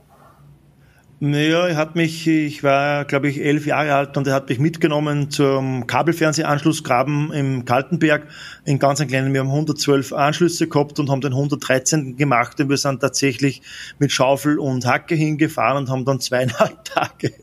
Naja, 1.20 1.68
er 1.68 1.78
hat 1.78 1.96
mich, 1.96 2.28
ich 2.28 2.62
war, 2.62 3.04
glaube 3.06 3.28
ich, 3.28 3.44
elf 3.44 3.66
Jahre 3.66 3.96
alt 3.96 4.18
und 4.18 4.28
er 4.28 4.36
hat 4.36 4.50
mich 4.50 4.60
mitgenommen 4.60 5.32
zum 5.32 5.88
Kabelfernsehanschlussgraben 5.88 7.34
im 7.34 7.66
Kaltenberg. 7.66 8.28
In 8.66 8.78
ganz 8.78 9.04
kleinen, 9.04 9.34
wir 9.34 9.40
haben 9.40 9.50
112 9.50 10.14
Anschlüsse 10.14 10.68
gehabt 10.68 11.00
und 11.00 11.10
haben 11.10 11.22
den 11.22 11.34
113. 11.34 12.18
gemacht 12.18 12.60
und 12.60 12.70
wir 12.70 12.78
sind 12.78 13.00
tatsächlich 13.00 13.64
mit 13.98 14.12
Schaufel 14.12 14.60
und 14.60 14.86
Hacke 14.86 15.16
hingefahren 15.16 15.78
und 15.78 15.90
haben 15.90 16.06
dann 16.06 16.20
zweieinhalb 16.20 16.84
Tage 16.86 17.34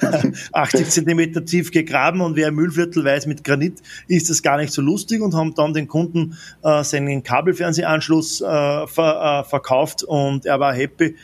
80 0.52 0.90
Zentimeter 0.90 1.44
tief 1.44 1.72
gegraben 1.72 2.20
und 2.20 2.36
wer 2.36 2.52
Müllviertel 2.52 3.04
weiß, 3.04 3.26
mit 3.26 3.42
Granit 3.42 3.82
ist 4.06 4.30
das 4.30 4.42
gar 4.42 4.58
nicht 4.58 4.72
so 4.72 4.80
lustig 4.80 5.20
und 5.20 5.34
haben 5.34 5.56
dann 5.56 5.74
den 5.74 5.88
Kunden 5.88 6.38
äh, 6.62 6.84
seinen 6.84 7.24
Kabelfernsehanschluss 7.24 8.42
äh, 8.42 8.44
ver, 8.86 9.42
äh, 9.42 9.48
verkauft 9.48 10.04
und 10.04 10.46
er 10.46 10.60
war 10.60 10.72
happy 10.72 11.16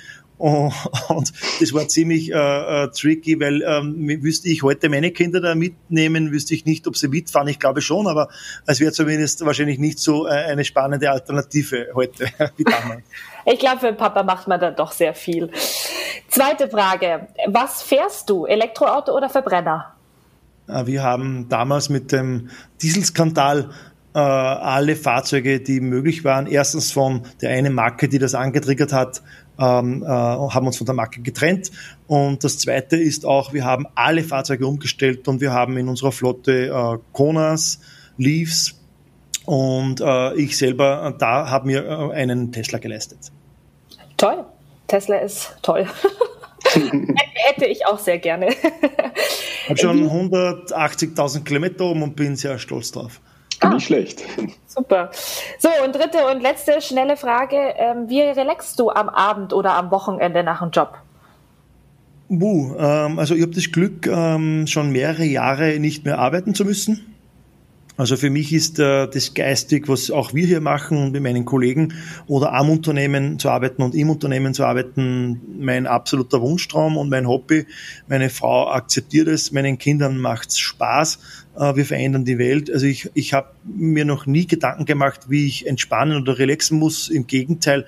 Oh, 0.42 0.72
und 1.08 1.32
das 1.60 1.74
war 1.74 1.86
ziemlich 1.86 2.32
äh, 2.32 2.34
äh, 2.84 2.88
tricky, 2.88 3.38
weil 3.38 3.60
ähm, 3.60 4.22
wüsste 4.22 4.48
ich 4.48 4.62
heute 4.62 4.88
meine 4.88 5.10
Kinder 5.10 5.38
da 5.42 5.54
mitnehmen, 5.54 6.32
wüsste 6.32 6.54
ich 6.54 6.64
nicht, 6.64 6.86
ob 6.86 6.96
sie 6.96 7.08
mitfahren. 7.08 7.46
Ich 7.48 7.58
glaube 7.58 7.82
schon, 7.82 8.06
aber 8.06 8.30
es 8.66 8.80
wäre 8.80 8.90
zumindest 8.90 9.44
wahrscheinlich 9.44 9.78
nicht 9.78 9.98
so 9.98 10.26
äh, 10.26 10.30
eine 10.30 10.64
spannende 10.64 11.10
Alternative 11.10 11.88
heute 11.94 12.24
wie 12.56 12.64
damals. 12.64 13.02
Ich 13.44 13.58
glaube, 13.58 13.80
für 13.80 13.92
Papa 13.92 14.22
macht 14.22 14.48
man 14.48 14.58
da 14.58 14.70
doch 14.70 14.92
sehr 14.92 15.12
viel. 15.12 15.50
Zweite 16.28 16.68
Frage. 16.68 17.28
Was 17.46 17.82
fährst 17.82 18.30
du? 18.30 18.46
Elektroauto 18.46 19.14
oder 19.14 19.28
Verbrenner? 19.28 19.94
Äh, 20.68 20.86
wir 20.86 21.02
haben 21.02 21.50
damals 21.50 21.90
mit 21.90 22.12
dem 22.12 22.48
Dieselskandal 22.80 23.68
äh, 24.14 24.18
alle 24.18 24.96
Fahrzeuge, 24.96 25.60
die 25.60 25.80
möglich 25.80 26.24
waren, 26.24 26.46
erstens 26.46 26.92
von 26.92 27.22
der 27.42 27.50
einen 27.50 27.74
Marke, 27.74 28.08
die 28.08 28.18
das 28.18 28.34
angetriggert 28.34 28.92
hat, 28.92 29.22
ähm, 29.60 30.02
äh, 30.02 30.06
haben 30.06 30.66
uns 30.66 30.78
von 30.78 30.86
der 30.86 30.94
Marke 30.94 31.20
getrennt. 31.20 31.70
Und 32.06 32.42
das 32.42 32.58
Zweite 32.58 32.96
ist 32.96 33.26
auch, 33.26 33.52
wir 33.52 33.64
haben 33.64 33.86
alle 33.94 34.24
Fahrzeuge 34.24 34.66
umgestellt 34.66 35.28
und 35.28 35.40
wir 35.40 35.52
haben 35.52 35.76
in 35.76 35.88
unserer 35.88 36.12
Flotte 36.12 36.68
äh, 36.68 36.98
Konas, 37.12 37.80
Leafs 38.16 38.80
und 39.44 40.00
äh, 40.00 40.34
ich 40.34 40.56
selber, 40.56 41.12
äh, 41.14 41.18
da 41.18 41.50
habe 41.50 41.66
mir 41.66 41.84
äh, 41.84 42.14
einen 42.14 42.52
Tesla 42.52 42.78
geleistet. 42.78 43.18
Toll. 44.16 44.44
Tesla 44.86 45.18
ist 45.18 45.56
toll. 45.62 45.86
Hätte 46.74 47.66
ich 47.66 47.86
auch 47.86 47.98
sehr 47.98 48.18
gerne. 48.18 48.48
ich 48.48 49.68
habe 49.68 49.78
schon 49.78 50.08
180.000 50.08 51.44
Kilometer 51.44 51.84
oben 51.84 52.02
und 52.02 52.16
bin 52.16 52.36
sehr 52.36 52.58
stolz 52.58 52.92
drauf. 52.92 53.20
Ah, 53.60 53.68
Nicht 53.68 53.86
schlecht. 53.86 54.22
Super. 54.66 55.10
So, 55.58 55.68
und 55.84 55.94
dritte 55.94 56.26
und 56.30 56.40
letzte 56.40 56.80
schnelle 56.80 57.16
Frage. 57.16 57.56
Ähm, 57.76 58.08
wie 58.08 58.20
relaxst 58.20 58.78
du 58.80 58.90
am 58.90 59.08
Abend 59.08 59.52
oder 59.52 59.74
am 59.74 59.90
Wochenende 59.90 60.42
nach 60.42 60.60
dem 60.60 60.70
Job? 60.70 60.96
Buh, 62.28 62.74
ähm, 62.78 63.18
also 63.18 63.34
ich 63.34 63.42
habe 63.42 63.52
das 63.52 63.72
Glück, 63.72 64.06
ähm, 64.06 64.66
schon 64.66 64.92
mehrere 64.92 65.24
Jahre 65.24 65.78
nicht 65.80 66.04
mehr 66.04 66.18
arbeiten 66.18 66.54
zu 66.54 66.64
müssen. 66.64 67.10
Also 68.00 68.16
für 68.16 68.30
mich 68.30 68.54
ist 68.54 68.78
äh, 68.78 69.08
das 69.08 69.34
geistig, 69.34 69.86
was 69.86 70.10
auch 70.10 70.32
wir 70.32 70.46
hier 70.46 70.62
machen 70.62 70.96
und 70.96 71.12
mit 71.12 71.22
meinen 71.22 71.44
Kollegen 71.44 71.92
oder 72.28 72.54
am 72.54 72.70
Unternehmen 72.70 73.38
zu 73.38 73.50
arbeiten 73.50 73.82
und 73.82 73.94
im 73.94 74.08
Unternehmen 74.08 74.54
zu 74.54 74.64
arbeiten, 74.64 75.42
mein 75.58 75.86
absoluter 75.86 76.40
Wunschtraum 76.40 76.96
und 76.96 77.10
mein 77.10 77.28
Hobby. 77.28 77.66
Meine 78.08 78.30
Frau 78.30 78.70
akzeptiert 78.70 79.28
es, 79.28 79.52
meinen 79.52 79.76
Kindern 79.76 80.16
macht's 80.16 80.58
Spaß. 80.58 81.18
Äh, 81.56 81.76
wir 81.76 81.84
verändern 81.84 82.24
die 82.24 82.38
Welt. 82.38 82.70
Also 82.72 82.86
ich, 82.86 83.10
ich 83.14 83.32
habe 83.32 83.48
mir 83.64 84.04
noch 84.04 84.26
nie 84.26 84.46
Gedanken 84.46 84.84
gemacht, 84.84 85.28
wie 85.28 85.46
ich 85.46 85.66
entspannen 85.66 86.20
oder 86.20 86.38
relaxen 86.38 86.78
muss. 86.78 87.08
Im 87.08 87.26
Gegenteil, 87.26 87.86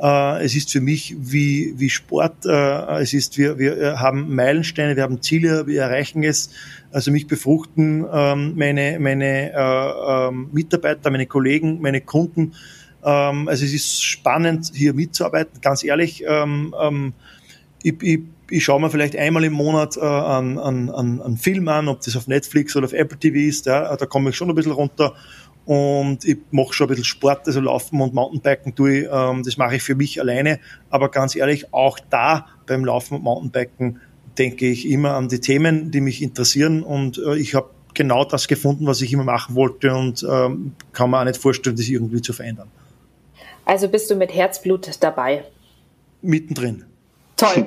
äh, 0.00 0.44
es 0.44 0.56
ist 0.56 0.72
für 0.72 0.80
mich 0.80 1.14
wie, 1.18 1.74
wie 1.76 1.90
Sport. 1.90 2.46
Äh, 2.46 3.00
es 3.00 3.12
ist, 3.12 3.36
wir, 3.38 3.58
wir 3.58 4.00
haben 4.00 4.34
Meilensteine, 4.34 4.96
wir 4.96 5.02
haben 5.02 5.20
Ziele, 5.20 5.66
wir 5.66 5.82
erreichen 5.82 6.22
es. 6.22 6.50
Also 6.90 7.10
mich 7.10 7.26
befruchten 7.26 8.04
ähm, 8.12 8.54
meine, 8.56 8.98
meine 8.98 9.52
äh, 9.52 10.28
ähm, 10.28 10.50
Mitarbeiter, 10.52 11.10
meine 11.10 11.26
Kollegen, 11.26 11.80
meine 11.80 12.00
Kunden. 12.00 12.52
Ähm, 13.04 13.48
also 13.48 13.64
es 13.64 13.72
ist 13.72 14.02
spannend, 14.02 14.72
hier 14.74 14.94
mitzuarbeiten, 14.94 15.60
ganz 15.60 15.84
ehrlich. 15.84 16.24
Ähm, 16.26 17.12
ich, 17.82 18.02
ich, 18.02 18.20
ich 18.50 18.64
schaue 18.64 18.80
mir 18.80 18.90
vielleicht 18.90 19.16
einmal 19.16 19.44
im 19.44 19.52
Monat 19.52 19.96
äh, 19.96 20.00
an, 20.00 20.58
an, 20.58 20.90
an 20.90 21.36
Film 21.36 21.68
an, 21.68 21.88
ob 21.88 22.00
das 22.02 22.16
auf 22.16 22.26
Netflix 22.26 22.76
oder 22.76 22.86
auf 22.86 22.92
Apple 22.92 23.18
TV 23.18 23.36
ist. 23.36 23.66
Ja, 23.66 23.96
da 23.96 24.06
komme 24.06 24.30
ich 24.30 24.36
schon 24.36 24.48
ein 24.48 24.54
bisschen 24.54 24.72
runter. 24.72 25.14
Und 25.64 26.24
ich 26.24 26.38
mache 26.50 26.72
schon 26.72 26.86
ein 26.86 26.88
bisschen 26.88 27.04
Sport, 27.04 27.46
also 27.46 27.60
Laufen 27.60 28.00
und 28.00 28.14
Mountainbiken 28.14 28.74
tue 28.74 29.00
ich. 29.00 29.08
Ähm, 29.10 29.42
das 29.44 29.56
mache 29.56 29.76
ich 29.76 29.82
für 29.82 29.94
mich 29.94 30.20
alleine. 30.20 30.58
Aber 30.90 31.08
ganz 31.08 31.36
ehrlich, 31.36 31.72
auch 31.72 31.98
da 32.10 32.46
beim 32.66 32.84
Laufen 32.84 33.14
und 33.14 33.22
Mountainbiken 33.22 34.00
denke 34.38 34.66
ich 34.66 34.88
immer 34.88 35.14
an 35.14 35.28
die 35.28 35.40
Themen, 35.40 35.90
die 35.90 36.00
mich 36.00 36.22
interessieren 36.22 36.82
und 36.82 37.18
äh, 37.18 37.36
ich 37.36 37.54
habe 37.54 37.70
genau 37.94 38.24
das 38.24 38.48
gefunden, 38.48 38.86
was 38.86 39.02
ich 39.02 39.12
immer 39.12 39.24
machen 39.24 39.54
wollte 39.54 39.94
und 39.94 40.26
ähm, 40.28 40.72
kann 40.92 41.10
mir 41.10 41.20
auch 41.20 41.24
nicht 41.24 41.36
vorstellen, 41.36 41.76
das 41.76 41.88
irgendwie 41.88 42.22
zu 42.22 42.32
verändern. 42.32 42.68
Also 43.64 43.88
bist 43.88 44.10
du 44.10 44.16
mit 44.16 44.34
Herzblut 44.34 44.90
dabei? 45.00 45.44
Mittendrin. 46.22 46.84
Toll. 47.42 47.66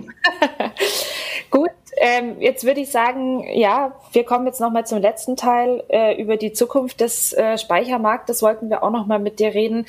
Gut, 1.51 1.69
ähm, 1.97 2.37
jetzt 2.39 2.65
würde 2.65 2.81
ich 2.81 2.91
sagen, 2.91 3.43
ja, 3.53 3.93
wir 4.13 4.23
kommen 4.23 4.45
jetzt 4.47 4.61
nochmal 4.61 4.85
zum 4.85 4.99
letzten 4.99 5.35
Teil. 5.35 5.83
Äh, 5.89 6.21
über 6.21 6.37
die 6.37 6.53
Zukunft 6.53 7.01
des 7.01 7.33
äh, 7.33 7.57
Speichermarktes 7.57 8.41
wollten 8.41 8.69
wir 8.69 8.83
auch 8.83 8.91
nochmal 8.91 9.19
mit 9.19 9.39
dir 9.39 9.53
reden. 9.53 9.85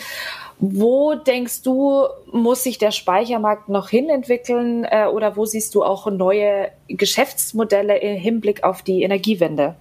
Wo 0.59 1.15
denkst 1.15 1.63
du, 1.63 2.05
muss 2.33 2.63
sich 2.63 2.79
der 2.79 2.91
Speichermarkt 2.91 3.69
noch 3.69 3.89
hinentwickeln 3.89 4.85
äh, 4.85 5.07
oder 5.07 5.37
wo 5.37 5.45
siehst 5.45 5.75
du 5.75 5.85
auch 5.85 6.11
neue 6.11 6.71
Geschäftsmodelle 6.89 7.99
im 7.99 8.17
Hinblick 8.17 8.65
auf 8.65 8.83
die 8.83 9.03
Energiewende? 9.03 9.77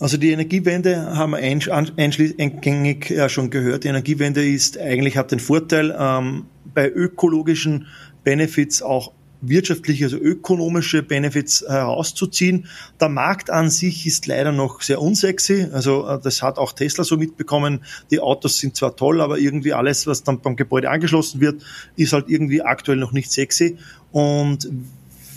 Also 0.00 0.16
die 0.16 0.32
Energiewende 0.32 1.16
haben 1.16 1.32
wir 1.32 1.38
eingängig 1.38 3.10
ja 3.10 3.28
schon 3.28 3.50
gehört. 3.50 3.84
Die 3.84 3.88
Energiewende 3.88 4.44
ist 4.44 4.78
eigentlich 4.78 5.16
hat 5.16 5.30
den 5.30 5.40
Vorteil, 5.40 5.96
ähm, 5.98 6.46
bei 6.74 6.90
ökologischen 6.90 7.86
Benefits 8.24 8.82
auch 8.82 9.12
wirtschaftliche, 9.48 10.04
also 10.04 10.16
ökonomische 10.16 11.02
Benefits 11.02 11.64
herauszuziehen. 11.66 12.66
Der 13.00 13.08
Markt 13.08 13.50
an 13.50 13.70
sich 13.70 14.06
ist 14.06 14.26
leider 14.26 14.52
noch 14.52 14.82
sehr 14.82 15.00
unsexy. 15.00 15.68
Also 15.72 16.06
äh, 16.08 16.18
das 16.22 16.42
hat 16.42 16.58
auch 16.58 16.72
Tesla 16.72 17.04
so 17.04 17.16
mitbekommen. 17.16 17.84
Die 18.10 18.20
Autos 18.20 18.58
sind 18.58 18.76
zwar 18.76 18.96
toll, 18.96 19.20
aber 19.20 19.38
irgendwie 19.38 19.72
alles, 19.72 20.06
was 20.06 20.22
dann 20.22 20.40
beim 20.40 20.56
Gebäude 20.56 20.90
angeschlossen 20.90 21.40
wird, 21.40 21.62
ist 21.96 22.12
halt 22.12 22.28
irgendwie 22.28 22.62
aktuell 22.62 22.98
noch 22.98 23.12
nicht 23.12 23.30
sexy. 23.30 23.76
Und 24.12 24.68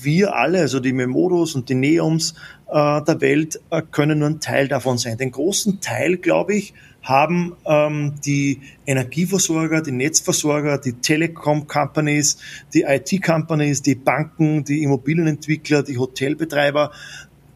wir 0.02 0.36
alle, 0.36 0.60
also 0.60 0.80
die 0.80 0.94
Memodos 0.94 1.56
und 1.56 1.70
die 1.70 1.76
Neoms 1.76 2.36
äh, 2.70 3.02
der 3.02 3.22
Welt, 3.22 3.60
äh, 3.72 3.82
können 3.92 4.20
nur 4.20 4.30
ein 4.30 4.40
Teil 4.40 4.68
davon 4.68 4.98
sein. 4.98 5.18
Den 5.18 5.32
großen 5.32 5.82
Teil, 5.82 6.18
glaube 6.18 6.56
ich, 6.56 6.74
haben 7.02 7.56
ähm, 7.66 8.16
die 8.26 8.62
Energieversorger, 8.86 9.82
die 9.82 9.92
Netzversorger, 9.92 10.78
die 10.78 10.94
Telekom-Companies, 10.94 12.38
die 12.74 12.82
IT-Companies, 12.82 13.82
die 13.82 13.96
Banken, 13.96 14.64
die 14.64 14.84
Immobilienentwickler, 14.84 15.84
die 15.84 15.98
Hotelbetreiber, 15.98 16.92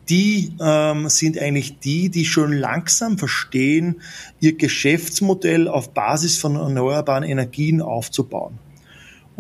die 0.10 0.54
ähm, 0.60 1.10
sind 1.10 1.40
eigentlich 1.40 1.80
die, 1.80 2.10
die 2.10 2.26
schon 2.26 2.54
langsam 2.54 3.18
verstehen, 3.18 4.02
ihr 4.40 4.58
Geschäftsmodell 4.58 5.68
auf 5.68 5.94
Basis 5.94 6.38
von 6.38 6.56
erneuerbaren 6.56 7.24
Energien 7.24 7.82
aufzubauen. 7.82 8.58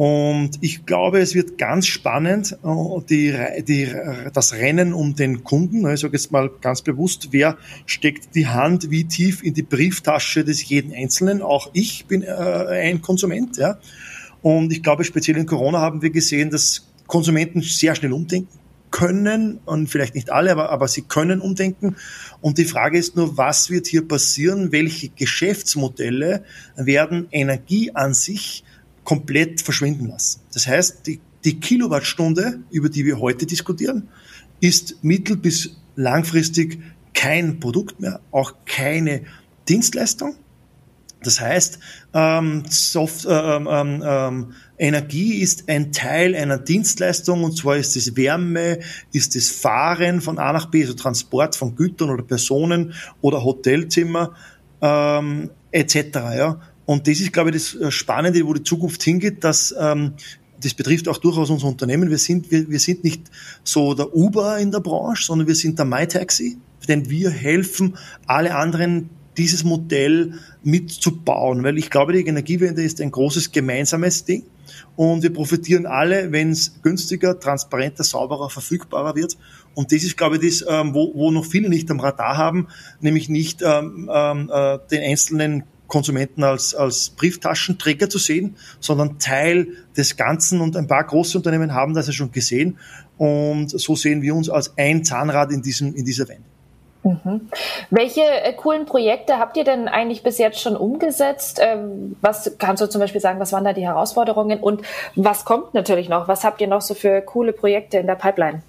Und 0.01 0.53
ich 0.61 0.87
glaube, 0.87 1.19
es 1.19 1.35
wird 1.35 1.59
ganz 1.59 1.85
spannend, 1.85 2.57
äh, 2.63 3.01
die, 3.07 3.37
die, 3.67 3.87
das 4.33 4.53
Rennen 4.53 4.95
um 4.95 5.15
den 5.15 5.43
Kunden. 5.43 5.87
Ich 5.93 5.99
sage 5.99 6.13
jetzt 6.13 6.31
mal 6.31 6.49
ganz 6.59 6.81
bewusst, 6.81 7.27
wer 7.29 7.55
steckt 7.85 8.33
die 8.33 8.47
Hand 8.47 8.89
wie 8.89 9.03
tief 9.03 9.43
in 9.43 9.53
die 9.53 9.61
Brieftasche 9.61 10.43
des 10.43 10.67
jeden 10.67 10.91
Einzelnen. 10.91 11.43
Auch 11.43 11.69
ich 11.73 12.07
bin 12.07 12.23
äh, 12.23 12.31
ein 12.31 13.03
Konsument. 13.03 13.57
Ja. 13.57 13.77
Und 14.41 14.73
ich 14.73 14.81
glaube, 14.81 15.03
speziell 15.03 15.37
in 15.37 15.45
Corona 15.45 15.81
haben 15.81 16.01
wir 16.01 16.09
gesehen, 16.09 16.49
dass 16.49 16.87
Konsumenten 17.05 17.61
sehr 17.61 17.93
schnell 17.93 18.13
umdenken 18.13 18.57
können 18.89 19.59
und 19.65 19.85
vielleicht 19.85 20.15
nicht 20.15 20.31
alle, 20.31 20.51
aber, 20.51 20.71
aber 20.71 20.87
sie 20.87 21.03
können 21.03 21.39
umdenken. 21.41 21.95
Und 22.41 22.57
die 22.57 22.65
Frage 22.65 22.97
ist 22.97 23.15
nur, 23.15 23.37
was 23.37 23.69
wird 23.69 23.85
hier 23.85 24.07
passieren? 24.07 24.71
Welche 24.71 25.09
Geschäftsmodelle 25.09 26.43
werden 26.75 27.27
Energie 27.29 27.91
an 27.93 28.15
sich 28.15 28.63
komplett 29.03 29.61
verschwinden 29.61 30.07
lassen. 30.07 30.41
Das 30.53 30.67
heißt, 30.67 31.07
die, 31.07 31.19
die 31.43 31.59
Kilowattstunde, 31.59 32.59
über 32.69 32.89
die 32.89 33.05
wir 33.05 33.19
heute 33.19 33.45
diskutieren, 33.45 34.07
ist 34.59 35.03
mittel- 35.03 35.37
bis 35.37 35.77
langfristig 35.95 36.79
kein 37.13 37.59
Produkt 37.59 37.99
mehr, 37.99 38.21
auch 38.31 38.53
keine 38.65 39.21
Dienstleistung. 39.67 40.35
Das 41.23 41.39
heißt, 41.39 41.77
ähm, 42.13 42.63
Soft, 42.67 43.27
ähm, 43.29 43.67
ähm, 43.69 44.03
ähm, 44.03 44.53
Energie 44.79 45.35
ist 45.35 45.69
ein 45.69 45.91
Teil 45.91 46.35
einer 46.35 46.57
Dienstleistung 46.57 47.43
und 47.43 47.55
zwar 47.55 47.77
ist 47.77 47.95
es 47.95 48.15
Wärme, 48.15 48.79
ist 49.11 49.35
es 49.35 49.51
Fahren 49.51 50.21
von 50.21 50.39
A 50.39 50.51
nach 50.51 50.71
B, 50.71 50.81
also 50.81 50.95
Transport 50.95 51.55
von 51.55 51.75
Gütern 51.75 52.09
oder 52.09 52.23
Personen 52.23 52.93
oder 53.21 53.43
Hotelzimmer 53.43 54.33
ähm, 54.81 55.51
etc. 55.71 55.95
Ja. 56.35 56.61
Und 56.91 57.07
das 57.07 57.21
ist, 57.21 57.31
glaube 57.31 57.51
ich, 57.51 57.55
das 57.55 57.73
äh, 57.75 57.89
Spannende, 57.89 58.45
wo 58.45 58.53
die 58.53 58.63
Zukunft 58.63 59.01
hingeht, 59.01 59.45
dass 59.45 59.73
ähm, 59.79 60.15
das 60.61 60.73
betrifft 60.73 61.07
auch 61.07 61.19
durchaus 61.19 61.49
unser 61.49 61.67
Unternehmen. 61.67 62.09
Wir 62.09 62.17
sind, 62.17 62.51
wir, 62.51 62.69
wir 62.69 62.81
sind 62.81 63.05
nicht 63.05 63.31
so 63.63 63.93
der 63.93 64.13
Uber 64.13 64.57
in 64.57 64.71
der 64.71 64.81
Branche, 64.81 65.23
sondern 65.23 65.47
wir 65.47 65.55
sind 65.55 65.79
der 65.79 65.85
MyTaxi, 65.85 66.57
denn 66.89 67.09
wir 67.09 67.29
helfen 67.29 67.95
alle 68.25 68.55
anderen, 68.55 69.09
dieses 69.37 69.63
Modell 69.63 70.33
mitzubauen, 70.63 71.63
weil 71.63 71.77
ich 71.77 71.89
glaube, 71.89 72.11
die 72.11 72.27
Energiewende 72.27 72.83
ist 72.83 72.99
ein 72.99 73.11
großes 73.11 73.53
gemeinsames 73.53 74.25
Ding 74.25 74.43
und 74.97 75.23
wir 75.23 75.31
profitieren 75.31 75.85
alle, 75.85 76.33
wenn 76.33 76.51
es 76.51 76.81
günstiger, 76.81 77.39
transparenter, 77.39 78.03
sauberer, 78.03 78.49
verfügbarer 78.49 79.15
wird. 79.15 79.37
Und 79.73 79.93
das 79.93 80.03
ist, 80.03 80.17
glaube 80.17 80.35
ich, 80.35 80.59
das, 80.59 80.65
ähm, 80.69 80.93
wo, 80.93 81.13
wo 81.15 81.31
noch 81.31 81.45
viele 81.45 81.69
nicht 81.69 81.89
am 81.89 82.01
Radar 82.01 82.35
haben, 82.35 82.67
nämlich 82.99 83.29
nicht 83.29 83.61
ähm, 83.61 84.09
ähm, 84.13 84.51
äh, 84.53 84.79
den 84.91 85.01
einzelnen 85.03 85.63
Konsumenten 85.91 86.43
als, 86.43 86.73
als 86.73 87.09
Brieftaschenträger 87.09 88.09
zu 88.09 88.17
sehen, 88.17 88.55
sondern 88.79 89.19
Teil 89.19 89.67
des 89.97 90.15
Ganzen. 90.15 90.61
Und 90.61 90.77
ein 90.77 90.87
paar 90.87 91.03
große 91.03 91.37
Unternehmen 91.37 91.73
haben 91.73 91.93
das 91.93 92.07
ja 92.07 92.13
schon 92.13 92.31
gesehen. 92.31 92.79
Und 93.17 93.69
so 93.69 93.95
sehen 93.95 94.21
wir 94.21 94.33
uns 94.33 94.49
als 94.49 94.73
ein 94.77 95.03
Zahnrad 95.03 95.51
in, 95.51 95.61
diesem, 95.61 95.93
in 95.93 96.05
dieser 96.05 96.27
Wende. 96.29 96.45
Mhm. 97.03 97.49
Welche 97.89 98.21
äh, 98.21 98.53
coolen 98.53 98.85
Projekte 98.85 99.37
habt 99.37 99.57
ihr 99.57 99.63
denn 99.63 99.87
eigentlich 99.87 100.23
bis 100.23 100.37
jetzt 100.37 100.61
schon 100.61 100.77
umgesetzt? 100.77 101.59
Ähm, 101.61 102.15
was 102.21 102.55
kannst 102.57 102.81
du 102.81 102.87
zum 102.87 103.01
Beispiel 103.01 103.21
sagen, 103.21 103.39
was 103.39 103.51
waren 103.51 103.65
da 103.65 103.73
die 103.73 103.85
Herausforderungen 103.85 104.59
und 104.59 104.83
was 105.15 105.43
kommt 105.43 105.73
natürlich 105.73 106.09
noch? 106.09 106.27
Was 106.27 106.43
habt 106.43 106.61
ihr 106.61 106.67
noch 106.67 106.81
so 106.81 106.93
für 106.93 107.21
coole 107.21 107.53
Projekte 107.53 107.97
in 107.97 108.07
der 108.07 108.15
Pipeline? 108.15 108.61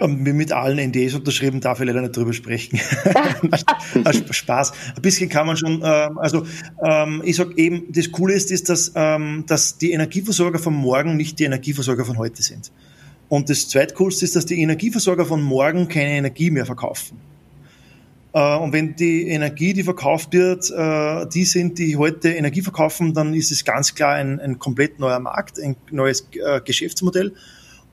Ähm, 0.00 0.22
mit 0.22 0.52
allen 0.52 0.78
NDs 0.78 1.14
unterschrieben, 1.14 1.60
darf 1.60 1.80
ich 1.80 1.86
leider 1.86 2.00
nicht 2.00 2.16
drüber 2.16 2.32
sprechen. 2.32 2.78
Spaß. 4.30 4.72
Ein 4.96 5.02
bisschen 5.02 5.28
kann 5.28 5.46
man 5.46 5.56
schon, 5.56 5.82
ähm, 5.84 6.18
also 6.18 6.46
ähm, 6.84 7.22
ich 7.24 7.36
sag 7.36 7.56
eben, 7.58 7.92
das 7.92 8.12
Coole 8.12 8.34
ist, 8.34 8.50
ist 8.50 8.68
dass, 8.68 8.92
dass 8.92 9.78
die 9.78 9.92
Energieversorger 9.92 10.58
von 10.58 10.74
morgen 10.74 11.16
nicht 11.16 11.38
die 11.38 11.44
Energieversorger 11.44 12.04
von 12.04 12.18
heute 12.18 12.42
sind. 12.42 12.70
Und 13.28 13.50
das 13.50 13.68
zweitcoolste 13.68 14.24
ist, 14.24 14.36
dass 14.36 14.46
die 14.46 14.60
Energieversorger 14.60 15.26
von 15.26 15.42
morgen 15.42 15.88
keine 15.88 16.10
Energie 16.10 16.50
mehr 16.50 16.64
verkaufen. 16.64 17.18
Äh, 18.32 18.56
und 18.56 18.72
wenn 18.72 18.96
die 18.96 19.28
Energie, 19.28 19.72
die 19.72 19.82
verkauft 19.82 20.32
wird, 20.32 20.70
äh, 20.70 21.26
die 21.28 21.44
sind, 21.44 21.78
die 21.78 21.96
heute 21.96 22.30
Energie 22.30 22.62
verkaufen, 22.62 23.14
dann 23.14 23.34
ist 23.34 23.50
es 23.50 23.64
ganz 23.64 23.94
klar 23.94 24.14
ein, 24.14 24.40
ein 24.40 24.58
komplett 24.58 24.98
neuer 24.98 25.20
Markt, 25.20 25.60
ein 25.60 25.76
neues 25.90 26.28
äh, 26.32 26.60
Geschäftsmodell. 26.60 27.32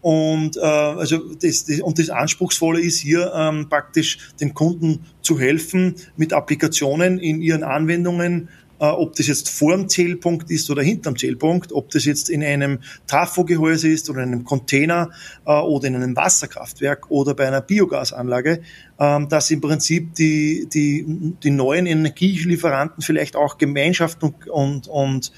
Und, 0.06 0.56
äh, 0.58 0.60
also 0.60 1.34
das, 1.34 1.66
das, 1.66 1.80
und 1.80 1.97
das 1.97 2.12
Anspruchsvolle 2.12 2.80
ist 2.80 2.99
hier 2.99 3.34
ähm, 3.36 3.70
praktisch 3.70 4.20
den 4.39 4.53
Kunden 4.53 4.99
zu 5.24 5.39
helfen 5.39 5.95
mit 6.16 6.32
Applikationen 6.32 7.18
in 7.18 7.41
ihren 7.41 7.64
Anwendungen, 7.64 8.49
äh, 8.78 8.86
ob 8.86 9.16
das 9.16 9.26
jetzt 9.26 9.49
vor 9.49 9.76
dem 9.76 9.89
Zählpunkt 9.89 10.51
ist 10.51 10.70
oder 10.70 10.84
hinterm 10.84 11.18
Zählpunkt, 11.18 11.72
ob 11.74 11.89
das 11.89 12.06
jetzt 12.06 12.30
in 12.30 12.43
einem 12.43 12.82
Trafogehäuse 13.08 13.88
ist 13.88 14.08
oder 14.12 14.22
in 14.22 14.34
einem 14.34 14.43
Container 14.43 15.10
äh, 15.43 15.51
oder 15.51 15.88
in 15.88 15.95
einem 15.95 16.16
Wasserkraftwerk 16.16 17.10
oder 17.10 17.34
bei 17.34 17.47
einer 17.47 17.62
Biogasanlage, 17.62 18.62
äh, 18.99 19.26
dass 19.26 19.49
im 19.49 19.60
Prinzip 19.60 20.14
die, 20.14 20.68
die, 20.72 21.34
die 21.41 21.49
neuen 21.49 21.88
Energielieferanten 21.88 23.01
vielleicht 23.01 23.36
auch 23.36 23.58
Gemeinschaften 23.58 24.26
und, 24.26 24.47
und, 24.49 24.88
und 24.88 25.32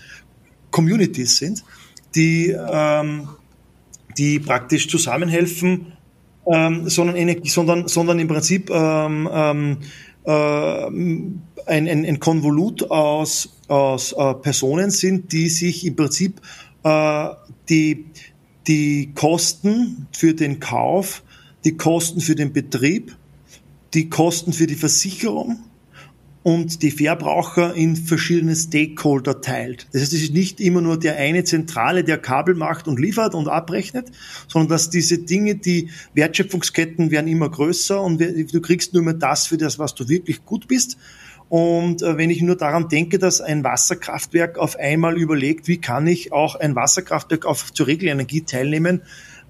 Communities 0.71 1.37
sind, 1.37 1.63
die 2.15 2.49
ähm, 2.49 3.29
die 4.17 4.39
praktisch 4.39 4.87
zusammenhelfen, 4.89 5.93
ähm, 6.51 6.89
sondern, 6.89 7.15
Energie, 7.15 7.49
sondern, 7.49 7.87
sondern 7.87 8.19
im 8.19 8.27
Prinzip 8.27 8.69
ähm, 8.69 9.29
ähm, 9.31 9.77
äh, 10.25 10.31
ein, 10.31 11.41
ein, 11.65 12.05
ein 12.05 12.19
Konvolut 12.19 12.89
aus, 12.89 13.57
aus 13.67 14.13
äh, 14.13 14.33
Personen 14.35 14.91
sind, 14.91 15.31
die 15.31 15.49
sich 15.49 15.85
im 15.85 15.95
Prinzip 15.95 16.41
äh, 16.83 17.29
die, 17.69 18.05
die 18.67 19.11
Kosten 19.13 20.07
für 20.11 20.33
den 20.33 20.59
Kauf, 20.59 21.23
die 21.63 21.75
Kosten 21.75 22.21
für 22.21 22.35
den 22.35 22.53
Betrieb, 22.53 23.15
die 23.93 24.09
Kosten 24.09 24.53
für 24.53 24.67
die 24.67 24.75
Versicherung 24.75 25.59
und 26.47 26.81
die 26.81 26.91
Verbraucher 26.91 27.73
in 27.73 27.97
verschiedene 27.97 28.55
Stakeholder 28.55 29.41
teilt. 29.41 29.85
Das 29.91 30.03
heißt, 30.03 30.13
es 30.13 30.23
ist 30.23 30.33
nicht 30.33 30.61
immer 30.61 30.79
nur 30.79 30.97
der 30.97 31.17
eine 31.17 31.43
Zentrale, 31.43 32.05
der 32.05 32.19
Kabel 32.19 32.55
macht 32.55 32.87
und 32.87 33.01
liefert 33.01 33.35
und 33.35 33.49
abrechnet, 33.49 34.13
sondern 34.47 34.69
dass 34.69 34.89
diese 34.89 35.17
Dinge, 35.17 35.55
die 35.55 35.89
Wertschöpfungsketten 36.13 37.11
werden 37.11 37.27
immer 37.27 37.49
größer 37.49 38.01
und 38.01 38.21
du 38.21 38.61
kriegst 38.61 38.93
nur 38.93 39.03
mehr 39.03 39.15
das 39.15 39.45
für 39.45 39.57
das, 39.57 39.77
was 39.77 39.93
du 39.93 40.07
wirklich 40.07 40.45
gut 40.45 40.69
bist. 40.69 40.97
Und 41.49 42.01
äh, 42.01 42.17
wenn 42.17 42.29
ich 42.29 42.41
nur 42.41 42.55
daran 42.55 42.87
denke, 42.87 43.19
dass 43.19 43.41
ein 43.41 43.65
Wasserkraftwerk 43.65 44.57
auf 44.57 44.77
einmal 44.77 45.17
überlegt, 45.17 45.67
wie 45.67 45.81
kann 45.81 46.07
ich 46.07 46.31
auch 46.31 46.55
ein 46.55 46.77
Wasserkraftwerk 46.77 47.45
auf 47.45 47.73
zur 47.73 47.87
Regelenergie 47.87 48.43
teilnehmen, 48.43 49.01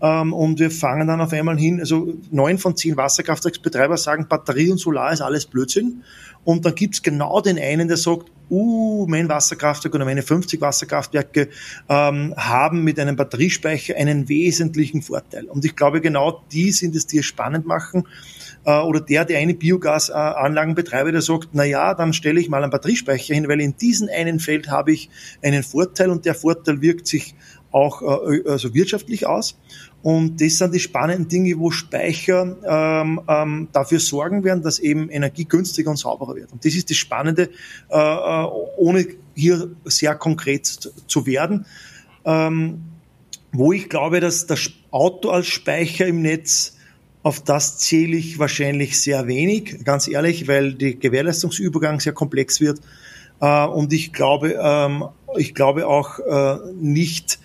Ähm, 0.01 0.33
und 0.33 0.59
wir 0.59 0.71
fangen 0.71 1.07
dann 1.07 1.21
auf 1.21 1.33
einmal 1.33 1.57
hin, 1.57 1.79
also 1.79 2.13
neun 2.31 2.57
von 2.57 2.75
zehn 2.75 2.97
Wasserkraftwerksbetreiber 2.97 3.97
sagen, 3.97 4.27
Batterie 4.27 4.71
und 4.71 4.77
Solar 4.77 5.11
ist 5.11 5.21
alles 5.21 5.45
Blödsinn. 5.45 6.03
Und 6.43 6.65
dann 6.65 6.75
gibt's 6.75 7.01
genau 7.01 7.41
den 7.41 7.59
einen, 7.59 7.87
der 7.87 7.97
sagt, 7.97 8.31
uh, 8.49 9.05
mein 9.07 9.27
Wasserkraftwerk 9.27 9.93
oder 9.95 10.05
meine 10.05 10.21
50 10.21 10.61
Wasserkraftwerke 10.61 11.49
ähm, 11.89 12.33
haben 12.37 12.83
mit 12.83 12.99
einem 12.99 13.15
Batteriespeicher 13.15 13.95
einen 13.95 14.29
wesentlichen 14.29 15.01
Vorteil. 15.01 15.45
Und 15.45 15.65
ich 15.65 15.75
glaube, 15.75 15.99
genau 16.01 16.43
die 16.51 16.71
sind 16.71 16.95
es, 16.95 17.07
die 17.07 17.17
es 17.17 17.25
spannend 17.25 17.65
machen. 17.65 18.07
Äh, 18.65 18.79
oder 18.79 19.01
der, 19.01 19.25
der 19.25 19.39
eine 19.39 19.53
Biogasanlagen 19.53 20.75
betreibt, 20.75 21.13
der 21.13 21.21
sagt, 21.21 21.49
na 21.53 21.63
ja, 21.63 21.93
dann 21.93 22.13
stelle 22.13 22.39
ich 22.39 22.49
mal 22.49 22.63
einen 22.63 22.71
Batteriespeicher 22.71 23.33
hin, 23.33 23.47
weil 23.47 23.61
in 23.61 23.77
diesem 23.77 24.09
einen 24.09 24.39
Feld 24.39 24.69
habe 24.69 24.91
ich 24.91 25.09
einen 25.43 25.63
Vorteil 25.63 26.09
und 26.09 26.25
der 26.25 26.35
Vorteil 26.35 26.81
wirkt 26.81 27.07
sich 27.07 27.35
auch 27.71 28.01
äh, 28.01 28.43
also 28.47 28.73
wirtschaftlich 28.73 29.27
aus. 29.27 29.57
Und 30.03 30.39
das 30.41 30.57
sind 30.57 30.73
die 30.73 30.79
spannenden 30.79 31.27
Dinge, 31.27 31.57
wo 31.59 31.71
Speicher 31.71 32.55
ähm, 32.65 33.21
ähm, 33.27 33.67
dafür 33.73 33.99
sorgen 33.99 34.43
werden, 34.43 34.63
dass 34.63 34.79
eben 34.79 35.09
Energie 35.09 35.45
günstiger 35.45 35.89
und 35.89 35.97
sauberer 35.97 36.35
wird. 36.35 36.51
Und 36.53 36.63
das 36.63 36.75
ist 36.75 36.89
das 36.89 36.97
Spannende, 36.97 37.49
äh, 37.89 37.97
äh 37.97 38.47
ohne 38.77 39.07
hier 39.35 39.69
sehr 39.85 40.15
konkret 40.15 40.65
zu 40.65 41.25
werden. 41.25 41.65
Ähm, 42.25 42.83
wo 43.51 43.73
ich 43.73 43.89
glaube, 43.89 44.19
dass 44.19 44.45
das 44.45 44.69
Auto 44.91 45.29
als 45.29 45.47
Speicher 45.47 46.05
im 46.05 46.21
Netz, 46.21 46.75
auf 47.23 47.43
das 47.43 47.79
zähle 47.79 48.17
ich 48.17 48.39
wahrscheinlich 48.39 49.01
sehr 49.01 49.27
wenig, 49.27 49.83
ganz 49.83 50.07
ehrlich, 50.07 50.47
weil 50.47 50.73
der 50.73 50.93
Gewährleistungsübergang 50.93 51.99
sehr 51.99 52.13
komplex 52.13 52.61
wird. 52.61 52.79
Äh, 53.41 53.65
und 53.65 53.93
ich 53.93 54.13
glaube, 54.13 54.57
ähm, 54.61 55.05
ich 55.37 55.53
glaube 55.53 55.87
auch 55.87 56.19
äh, 56.19 56.57
nicht, 56.79 57.39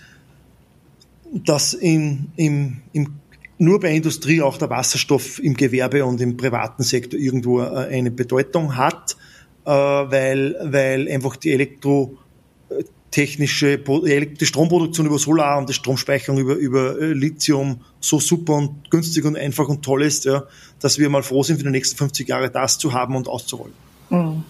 dass 1.33 1.75
in, 1.75 2.29
im, 2.37 2.83
im, 2.93 3.15
nur 3.59 3.81
bei 3.81 3.95
Industrie 3.95 4.41
auch 4.43 4.59
der 4.59 4.71
Wasserstoff 4.71 5.43
im 5.43 5.55
Gewerbe 5.55 6.05
und 6.05 6.21
im 6.21 6.37
privaten 6.37 6.83
Sektor 6.83 7.19
irgendwo 7.19 7.63
äh, 7.63 7.89
eine 7.91 8.11
Bedeutung 8.11 8.77
hat, 8.77 9.17
äh, 9.65 9.71
weil, 9.71 10.57
weil 10.63 11.09
einfach 11.09 11.37
die 11.37 11.53
elektrotechnische 11.53 13.79
die 13.79 14.47
Stromproduktion 14.47 15.07
über 15.07 15.19
Solar 15.19 15.59
und 15.59 15.69
die 15.69 15.75
Stromspeicherung 15.75 16.39
über, 16.39 16.55
über 16.55 17.01
äh, 17.01 17.13
Lithium 17.13 17.81
so 18.01 18.21
super 18.21 18.55
und 18.55 18.91
günstig 18.91 19.25
und 19.25 19.37
einfach 19.37 19.69
und 19.69 19.83
toll 19.83 20.03
ist, 20.03 20.27
ja, 20.27 20.45
dass 20.81 20.99
wir 20.99 21.09
mal 21.09 21.23
froh 21.23 21.43
sind, 21.43 21.57
für 21.59 21.65
die 21.65 21.71
nächsten 21.71 21.97
50 21.97 22.29
Jahre 22.29 22.51
das 22.51 22.79
zu 22.79 22.93
haben 22.93 23.17
und 23.17 23.29
auszurollen. 23.29 23.75
Mhm. 24.11 24.45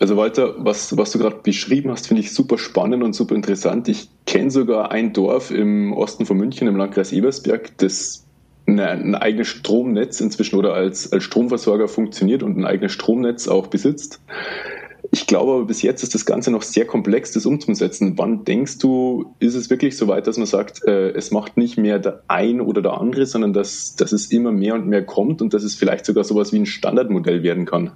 Also 0.00 0.16
Walter, 0.16 0.54
was, 0.58 0.96
was 0.96 1.12
du 1.12 1.18
gerade 1.18 1.36
beschrieben 1.42 1.90
hast, 1.90 2.08
finde 2.08 2.22
ich 2.22 2.32
super 2.32 2.58
spannend 2.58 3.04
und 3.04 3.14
super 3.14 3.34
interessant. 3.36 3.88
Ich 3.88 4.08
kenne 4.26 4.50
sogar 4.50 4.90
ein 4.90 5.12
Dorf 5.12 5.52
im 5.52 5.92
Osten 5.92 6.26
von 6.26 6.36
München, 6.36 6.66
im 6.66 6.76
Landkreis 6.76 7.12
Ebersberg, 7.12 7.78
das 7.78 8.24
ein 8.66 9.14
eigenes 9.14 9.48
Stromnetz 9.48 10.20
inzwischen 10.20 10.56
oder 10.56 10.72
als, 10.72 11.12
als 11.12 11.22
Stromversorger 11.24 11.86
funktioniert 11.86 12.42
und 12.42 12.56
ein 12.56 12.64
eigenes 12.64 12.92
Stromnetz 12.92 13.46
auch 13.46 13.66
besitzt. 13.66 14.20
Ich 15.10 15.26
glaube 15.26 15.52
aber 15.52 15.64
bis 15.66 15.82
jetzt 15.82 16.02
ist 16.02 16.14
das 16.14 16.24
Ganze 16.24 16.50
noch 16.50 16.62
sehr 16.62 16.86
komplex, 16.86 17.32
das 17.32 17.46
umzusetzen. 17.46 18.14
Wann 18.16 18.44
denkst 18.44 18.78
du, 18.78 19.34
ist 19.38 19.54
es 19.54 19.70
wirklich 19.70 19.96
so 19.96 20.08
weit, 20.08 20.26
dass 20.26 20.38
man 20.38 20.46
sagt, 20.46 20.82
äh, 20.86 21.10
es 21.10 21.30
macht 21.30 21.56
nicht 21.56 21.76
mehr 21.76 21.98
der 21.98 22.22
ein 22.26 22.60
oder 22.60 22.80
der 22.80 22.98
andere, 22.98 23.26
sondern 23.26 23.52
dass, 23.52 23.94
dass 23.96 24.12
es 24.12 24.32
immer 24.32 24.50
mehr 24.50 24.74
und 24.74 24.86
mehr 24.86 25.04
kommt 25.04 25.42
und 25.42 25.54
dass 25.54 25.62
es 25.62 25.74
vielleicht 25.74 26.06
sogar 26.06 26.24
sowas 26.24 26.52
wie 26.52 26.58
ein 26.58 26.66
Standardmodell 26.66 27.42
werden 27.42 27.66
kann? 27.66 27.92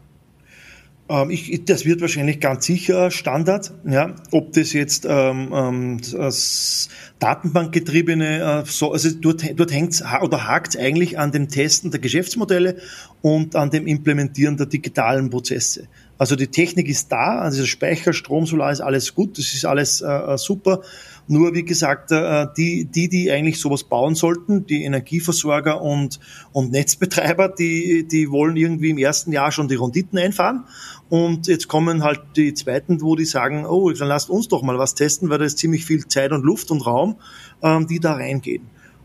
Ähm, 1.09 1.31
ich, 1.31 1.65
das 1.65 1.85
wird 1.85 2.01
wahrscheinlich 2.01 2.41
ganz 2.41 2.67
sicher 2.67 3.11
Standard. 3.11 3.73
Ja, 3.85 4.15
ob 4.31 4.53
das 4.53 4.73
jetzt 4.73 5.07
ähm, 5.09 5.53
ähm, 5.53 6.01
das 6.13 6.89
Datenbankgetriebene, 7.19 8.63
äh, 8.63 8.67
so, 8.67 8.93
also 8.93 9.11
dort, 9.11 9.43
dort 9.59 9.73
hängt 9.73 10.03
oder 10.23 10.47
hakt 10.47 10.77
eigentlich 10.77 11.19
an 11.19 11.33
dem 11.33 11.49
Testen 11.49 11.91
der 11.91 12.01
Geschäftsmodelle 12.01 12.77
und 13.23 13.57
an 13.57 13.71
dem 13.71 13.87
Implementieren 13.87 14.57
der 14.57 14.67
digitalen 14.67 15.31
Prozesse. 15.31 15.89
Also 16.19 16.37
die 16.37 16.49
Technik 16.49 16.89
ist 16.89 17.11
da, 17.13 17.39
also 17.39 17.65
Speicher, 17.65 18.13
Strom, 18.13 18.45
Solar 18.45 18.73
ist 18.73 18.81
alles 18.81 19.15
gut, 19.15 19.39
das 19.39 19.55
ist 19.55 19.65
alles 19.65 20.01
äh, 20.01 20.37
super. 20.37 20.83
Nur 21.31 21.55
wie 21.55 21.65
gesagt, 21.65 22.11
äh, 22.11 22.47
die, 22.57 22.87
die, 22.87 23.09
die 23.09 23.31
eigentlich 23.31 23.61
sowas 23.61 23.85
bauen 23.85 24.15
sollten, 24.15 24.67
die 24.67 24.85
Energieversorger 24.85 25.83
und, 25.83 26.19
und 26.53 26.73
Netzbetreiber, 26.73 27.51
die, 27.51 28.09
die 28.09 28.31
wollen 28.31 28.57
irgendwie 28.57 28.91
im 28.91 28.99
ersten 28.99 29.33
Jahr 29.33 29.53
schon 29.53 29.69
die 29.69 29.75
Ronditen 29.75 30.19
einfahren. 30.19 30.65
Und 31.11 31.47
jetzt 31.47 31.69
kommen 31.69 32.03
halt 32.03 32.21
die 32.37 32.55
zweiten, 32.55 33.03
wo 33.03 33.15
die 33.15 33.27
sagen, 33.27 33.67
oh, 33.67 33.91
dann 33.93 34.09
lasst 34.09 34.31
uns 34.31 34.49
doch 34.49 34.63
mal 34.63 34.79
was 34.79 34.95
testen, 34.95 35.29
weil 35.29 35.39
da 35.39 35.45
ist 35.45 35.59
ziemlich 35.59 35.85
viel 35.85 36.07
Zeit 36.09 36.33
und 36.33 36.45
Luft 36.45 36.71
und 36.71 36.87
Raum, 36.87 37.17
ähm, 37.63 37.87
die 37.87 38.01
da 38.01 38.15
reingehen. 38.15 38.63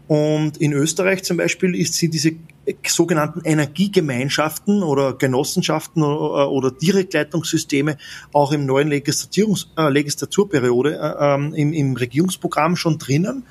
Und 0.07 0.57
in 0.57 0.73
Österreich 0.73 1.23
zum 1.23 1.37
Beispiel 1.37 1.75
ist, 1.75 1.93
sind 1.95 2.13
diese 2.13 2.33
sogenannten 2.87 3.41
Energiegemeinschaften 3.43 4.83
oder 4.83 5.13
Genossenschaften 5.13 6.03
oder, 6.03 6.49
oder 6.49 6.71
Direktleitungssysteme 6.71 7.97
auch 8.31 8.51
im 8.51 8.65
neuen 8.65 8.87
Legislaturungs, 8.87 9.69
äh, 9.77 9.89
Legislaturperiode 9.89 10.95
äh, 10.95 11.35
ähm, 11.35 11.53
im, 11.53 11.73
im 11.73 11.95
Regierungsprogramm 11.95 12.75
schon 12.75 12.97
drinnen. 12.97 13.43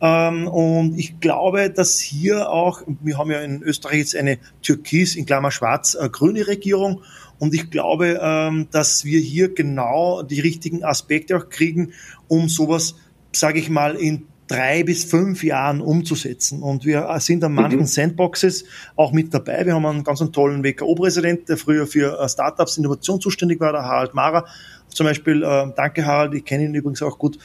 Ähm, 0.00 0.48
und 0.48 0.98
ich 0.98 1.20
glaube, 1.20 1.70
dass 1.70 2.00
hier 2.00 2.50
auch, 2.50 2.82
wir 2.86 3.18
haben 3.18 3.30
ja 3.30 3.40
in 3.40 3.62
Österreich 3.62 3.98
jetzt 3.98 4.16
eine 4.16 4.38
türkis 4.62 5.16
in 5.16 5.26
Klammer 5.26 5.50
schwarz 5.50 5.94
äh, 5.94 6.08
grüne 6.08 6.46
Regierung 6.46 7.02
und 7.38 7.54
ich 7.54 7.70
glaube, 7.70 8.20
ähm, 8.22 8.68
dass 8.70 9.04
wir 9.04 9.18
hier 9.18 9.52
genau 9.52 10.22
die 10.22 10.40
richtigen 10.40 10.84
Aspekte 10.84 11.36
auch 11.36 11.48
kriegen, 11.48 11.92
um 12.28 12.48
sowas, 12.48 12.94
sage 13.32 13.58
ich 13.58 13.68
mal, 13.68 13.96
in 13.96 14.28
drei 14.52 14.82
bis 14.82 15.04
fünf 15.04 15.42
Jahren 15.42 15.80
umzusetzen. 15.80 16.62
Und 16.62 16.84
wir 16.84 17.08
sind 17.20 17.42
an 17.44 17.54
manchen 17.54 17.80
mhm. 17.80 17.86
Sandboxes 17.86 18.64
auch 18.96 19.12
mit 19.12 19.32
dabei. 19.32 19.64
Wir 19.64 19.74
haben 19.74 19.86
einen 19.86 20.04
ganz 20.04 20.18
tollen 20.32 20.62
WKO-Präsident, 20.62 21.48
der 21.48 21.56
früher 21.56 21.86
für 21.86 22.18
äh, 22.20 22.28
Startups 22.28 22.76
Innovation 22.76 23.20
zuständig 23.20 23.60
war, 23.60 23.72
der 23.72 23.84
Harald 23.84 24.14
Mara. 24.14 24.46
Zum 24.88 25.06
Beispiel, 25.06 25.42
äh, 25.42 25.72
danke 25.74 26.04
Harald, 26.04 26.34
ich 26.34 26.44
kenne 26.44 26.64
ihn 26.64 26.74
übrigens 26.74 27.02
auch 27.02 27.18
gut, 27.18 27.38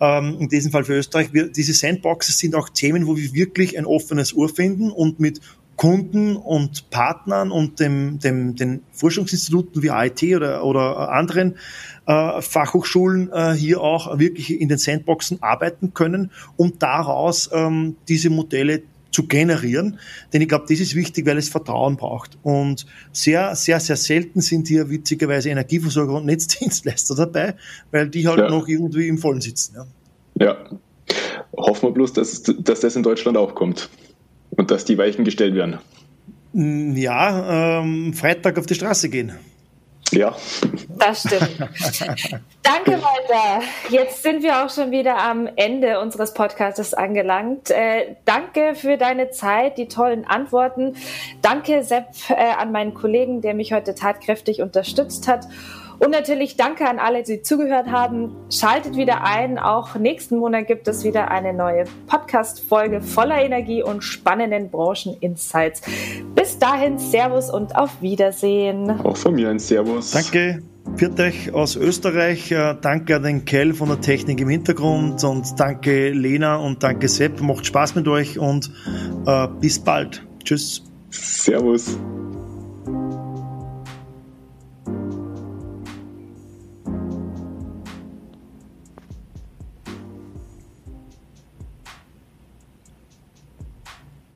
ähm, 0.00 0.36
in 0.40 0.48
diesem 0.48 0.72
Fall 0.72 0.84
für 0.84 0.94
Österreich. 0.94 1.32
Wir, 1.32 1.48
diese 1.48 1.74
Sandboxes 1.74 2.38
sind 2.38 2.54
auch 2.54 2.68
Themen, 2.68 3.06
wo 3.06 3.16
wir 3.16 3.32
wirklich 3.34 3.78
ein 3.78 3.86
offenes 3.86 4.34
Ohr 4.34 4.48
finden 4.48 4.90
und 4.90 5.20
mit 5.20 5.40
Kunden 5.76 6.36
und 6.36 6.90
Partnern 6.90 7.50
und 7.50 7.80
dem, 7.80 8.18
dem, 8.20 8.54
den 8.54 8.82
Forschungsinstituten 8.92 9.82
wie 9.82 9.88
IT 9.88 10.22
oder, 10.36 10.64
oder 10.64 11.10
anderen 11.10 11.56
äh, 12.06 12.42
Fachhochschulen 12.42 13.30
äh, 13.32 13.52
hier 13.52 13.80
auch 13.80 14.18
wirklich 14.18 14.60
in 14.60 14.68
den 14.68 14.78
Sandboxen 14.78 15.42
arbeiten 15.42 15.94
können, 15.94 16.30
um 16.56 16.78
daraus 16.78 17.50
ähm, 17.52 17.96
diese 18.08 18.30
Modelle 18.30 18.82
zu 19.10 19.26
generieren. 19.26 19.98
Denn 20.32 20.42
ich 20.42 20.48
glaube, 20.48 20.66
das 20.68 20.80
ist 20.80 20.94
wichtig, 20.94 21.24
weil 21.26 21.38
es 21.38 21.48
Vertrauen 21.48 21.96
braucht. 21.96 22.36
Und 22.42 22.84
sehr, 23.12 23.54
sehr, 23.54 23.80
sehr 23.80 23.96
selten 23.96 24.40
sind 24.40 24.68
hier 24.68 24.90
witzigerweise 24.90 25.50
Energieversorger 25.50 26.14
und 26.14 26.26
Netzdienstleister 26.26 27.14
dabei, 27.14 27.54
weil 27.90 28.08
die 28.08 28.26
halt 28.26 28.40
ja. 28.40 28.50
noch 28.50 28.68
irgendwie 28.68 29.08
im 29.08 29.18
Vollen 29.18 29.40
sitzen. 29.40 29.76
Ja. 30.34 30.46
ja. 30.46 30.56
Hoffen 31.56 31.88
wir 31.88 31.92
bloß, 31.92 32.12
dass, 32.12 32.42
dass 32.42 32.80
das 32.80 32.96
in 32.96 33.04
Deutschland 33.04 33.36
auch 33.36 33.54
kommt 33.54 33.88
und 34.50 34.70
dass 34.70 34.84
die 34.84 34.98
Weichen 34.98 35.24
gestellt 35.24 35.54
werden. 35.54 35.78
Ja, 36.52 37.80
ähm, 37.80 38.14
Freitag 38.14 38.58
auf 38.58 38.66
die 38.66 38.74
Straße 38.74 39.08
gehen. 39.08 39.32
Ja. 40.14 40.34
Das 40.98 41.20
stimmt. 41.20 41.58
Danke, 42.62 42.92
Walter. 42.92 43.62
Jetzt 43.90 44.22
sind 44.22 44.42
wir 44.42 44.64
auch 44.64 44.70
schon 44.70 44.90
wieder 44.90 45.18
am 45.18 45.48
Ende 45.56 46.00
unseres 46.00 46.34
Podcasts 46.34 46.94
angelangt. 46.94 47.70
Äh, 47.70 48.16
danke 48.24 48.74
für 48.74 48.96
deine 48.96 49.30
Zeit, 49.30 49.76
die 49.76 49.88
tollen 49.88 50.24
Antworten. 50.24 50.96
Danke, 51.42 51.82
Sepp, 51.82 52.06
äh, 52.28 52.34
an 52.34 52.72
meinen 52.72 52.94
Kollegen, 52.94 53.42
der 53.42 53.54
mich 53.54 53.72
heute 53.72 53.94
tatkräftig 53.94 54.62
unterstützt 54.62 55.28
hat. 55.28 55.46
Und 55.98 56.10
natürlich 56.10 56.56
danke 56.56 56.88
an 56.88 56.98
alle, 56.98 57.22
die 57.22 57.42
zugehört 57.42 57.90
haben. 57.90 58.34
Schaltet 58.50 58.96
wieder 58.96 59.24
ein. 59.24 59.58
Auch 59.58 59.94
nächsten 59.96 60.38
Monat 60.38 60.66
gibt 60.66 60.88
es 60.88 61.04
wieder 61.04 61.30
eine 61.30 61.52
neue 61.52 61.84
Podcast-Folge 62.06 63.00
voller 63.00 63.42
Energie 63.42 63.82
und 63.82 64.02
spannenden 64.02 64.70
Branchen-Insights. 64.70 65.82
Bis 66.34 66.58
dahin, 66.58 66.98
Servus 66.98 67.50
und 67.50 67.76
auf 67.76 68.02
Wiedersehen. 68.02 68.90
Auch 69.04 69.16
von 69.16 69.34
mir 69.34 69.50
ein 69.50 69.58
Servus. 69.58 70.10
Danke. 70.10 70.62
Führt 70.96 71.18
euch 71.18 71.52
aus 71.52 71.76
Österreich. 71.76 72.52
Äh, 72.52 72.76
danke 72.80 73.16
an 73.16 73.22
den 73.22 73.44
Kell 73.44 73.72
von 73.72 73.88
der 73.88 74.00
Technik 74.00 74.40
im 74.40 74.48
Hintergrund 74.48 75.24
und 75.24 75.58
danke 75.58 76.10
Lena 76.10 76.56
und 76.56 76.82
danke 76.82 77.08
Sepp. 77.08 77.40
Macht 77.40 77.66
Spaß 77.66 77.94
mit 77.94 78.06
euch 78.06 78.38
und 78.38 78.70
äh, 79.26 79.48
bis 79.60 79.78
bald. 79.78 80.24
Tschüss. 80.44 80.84
Servus. 81.10 81.98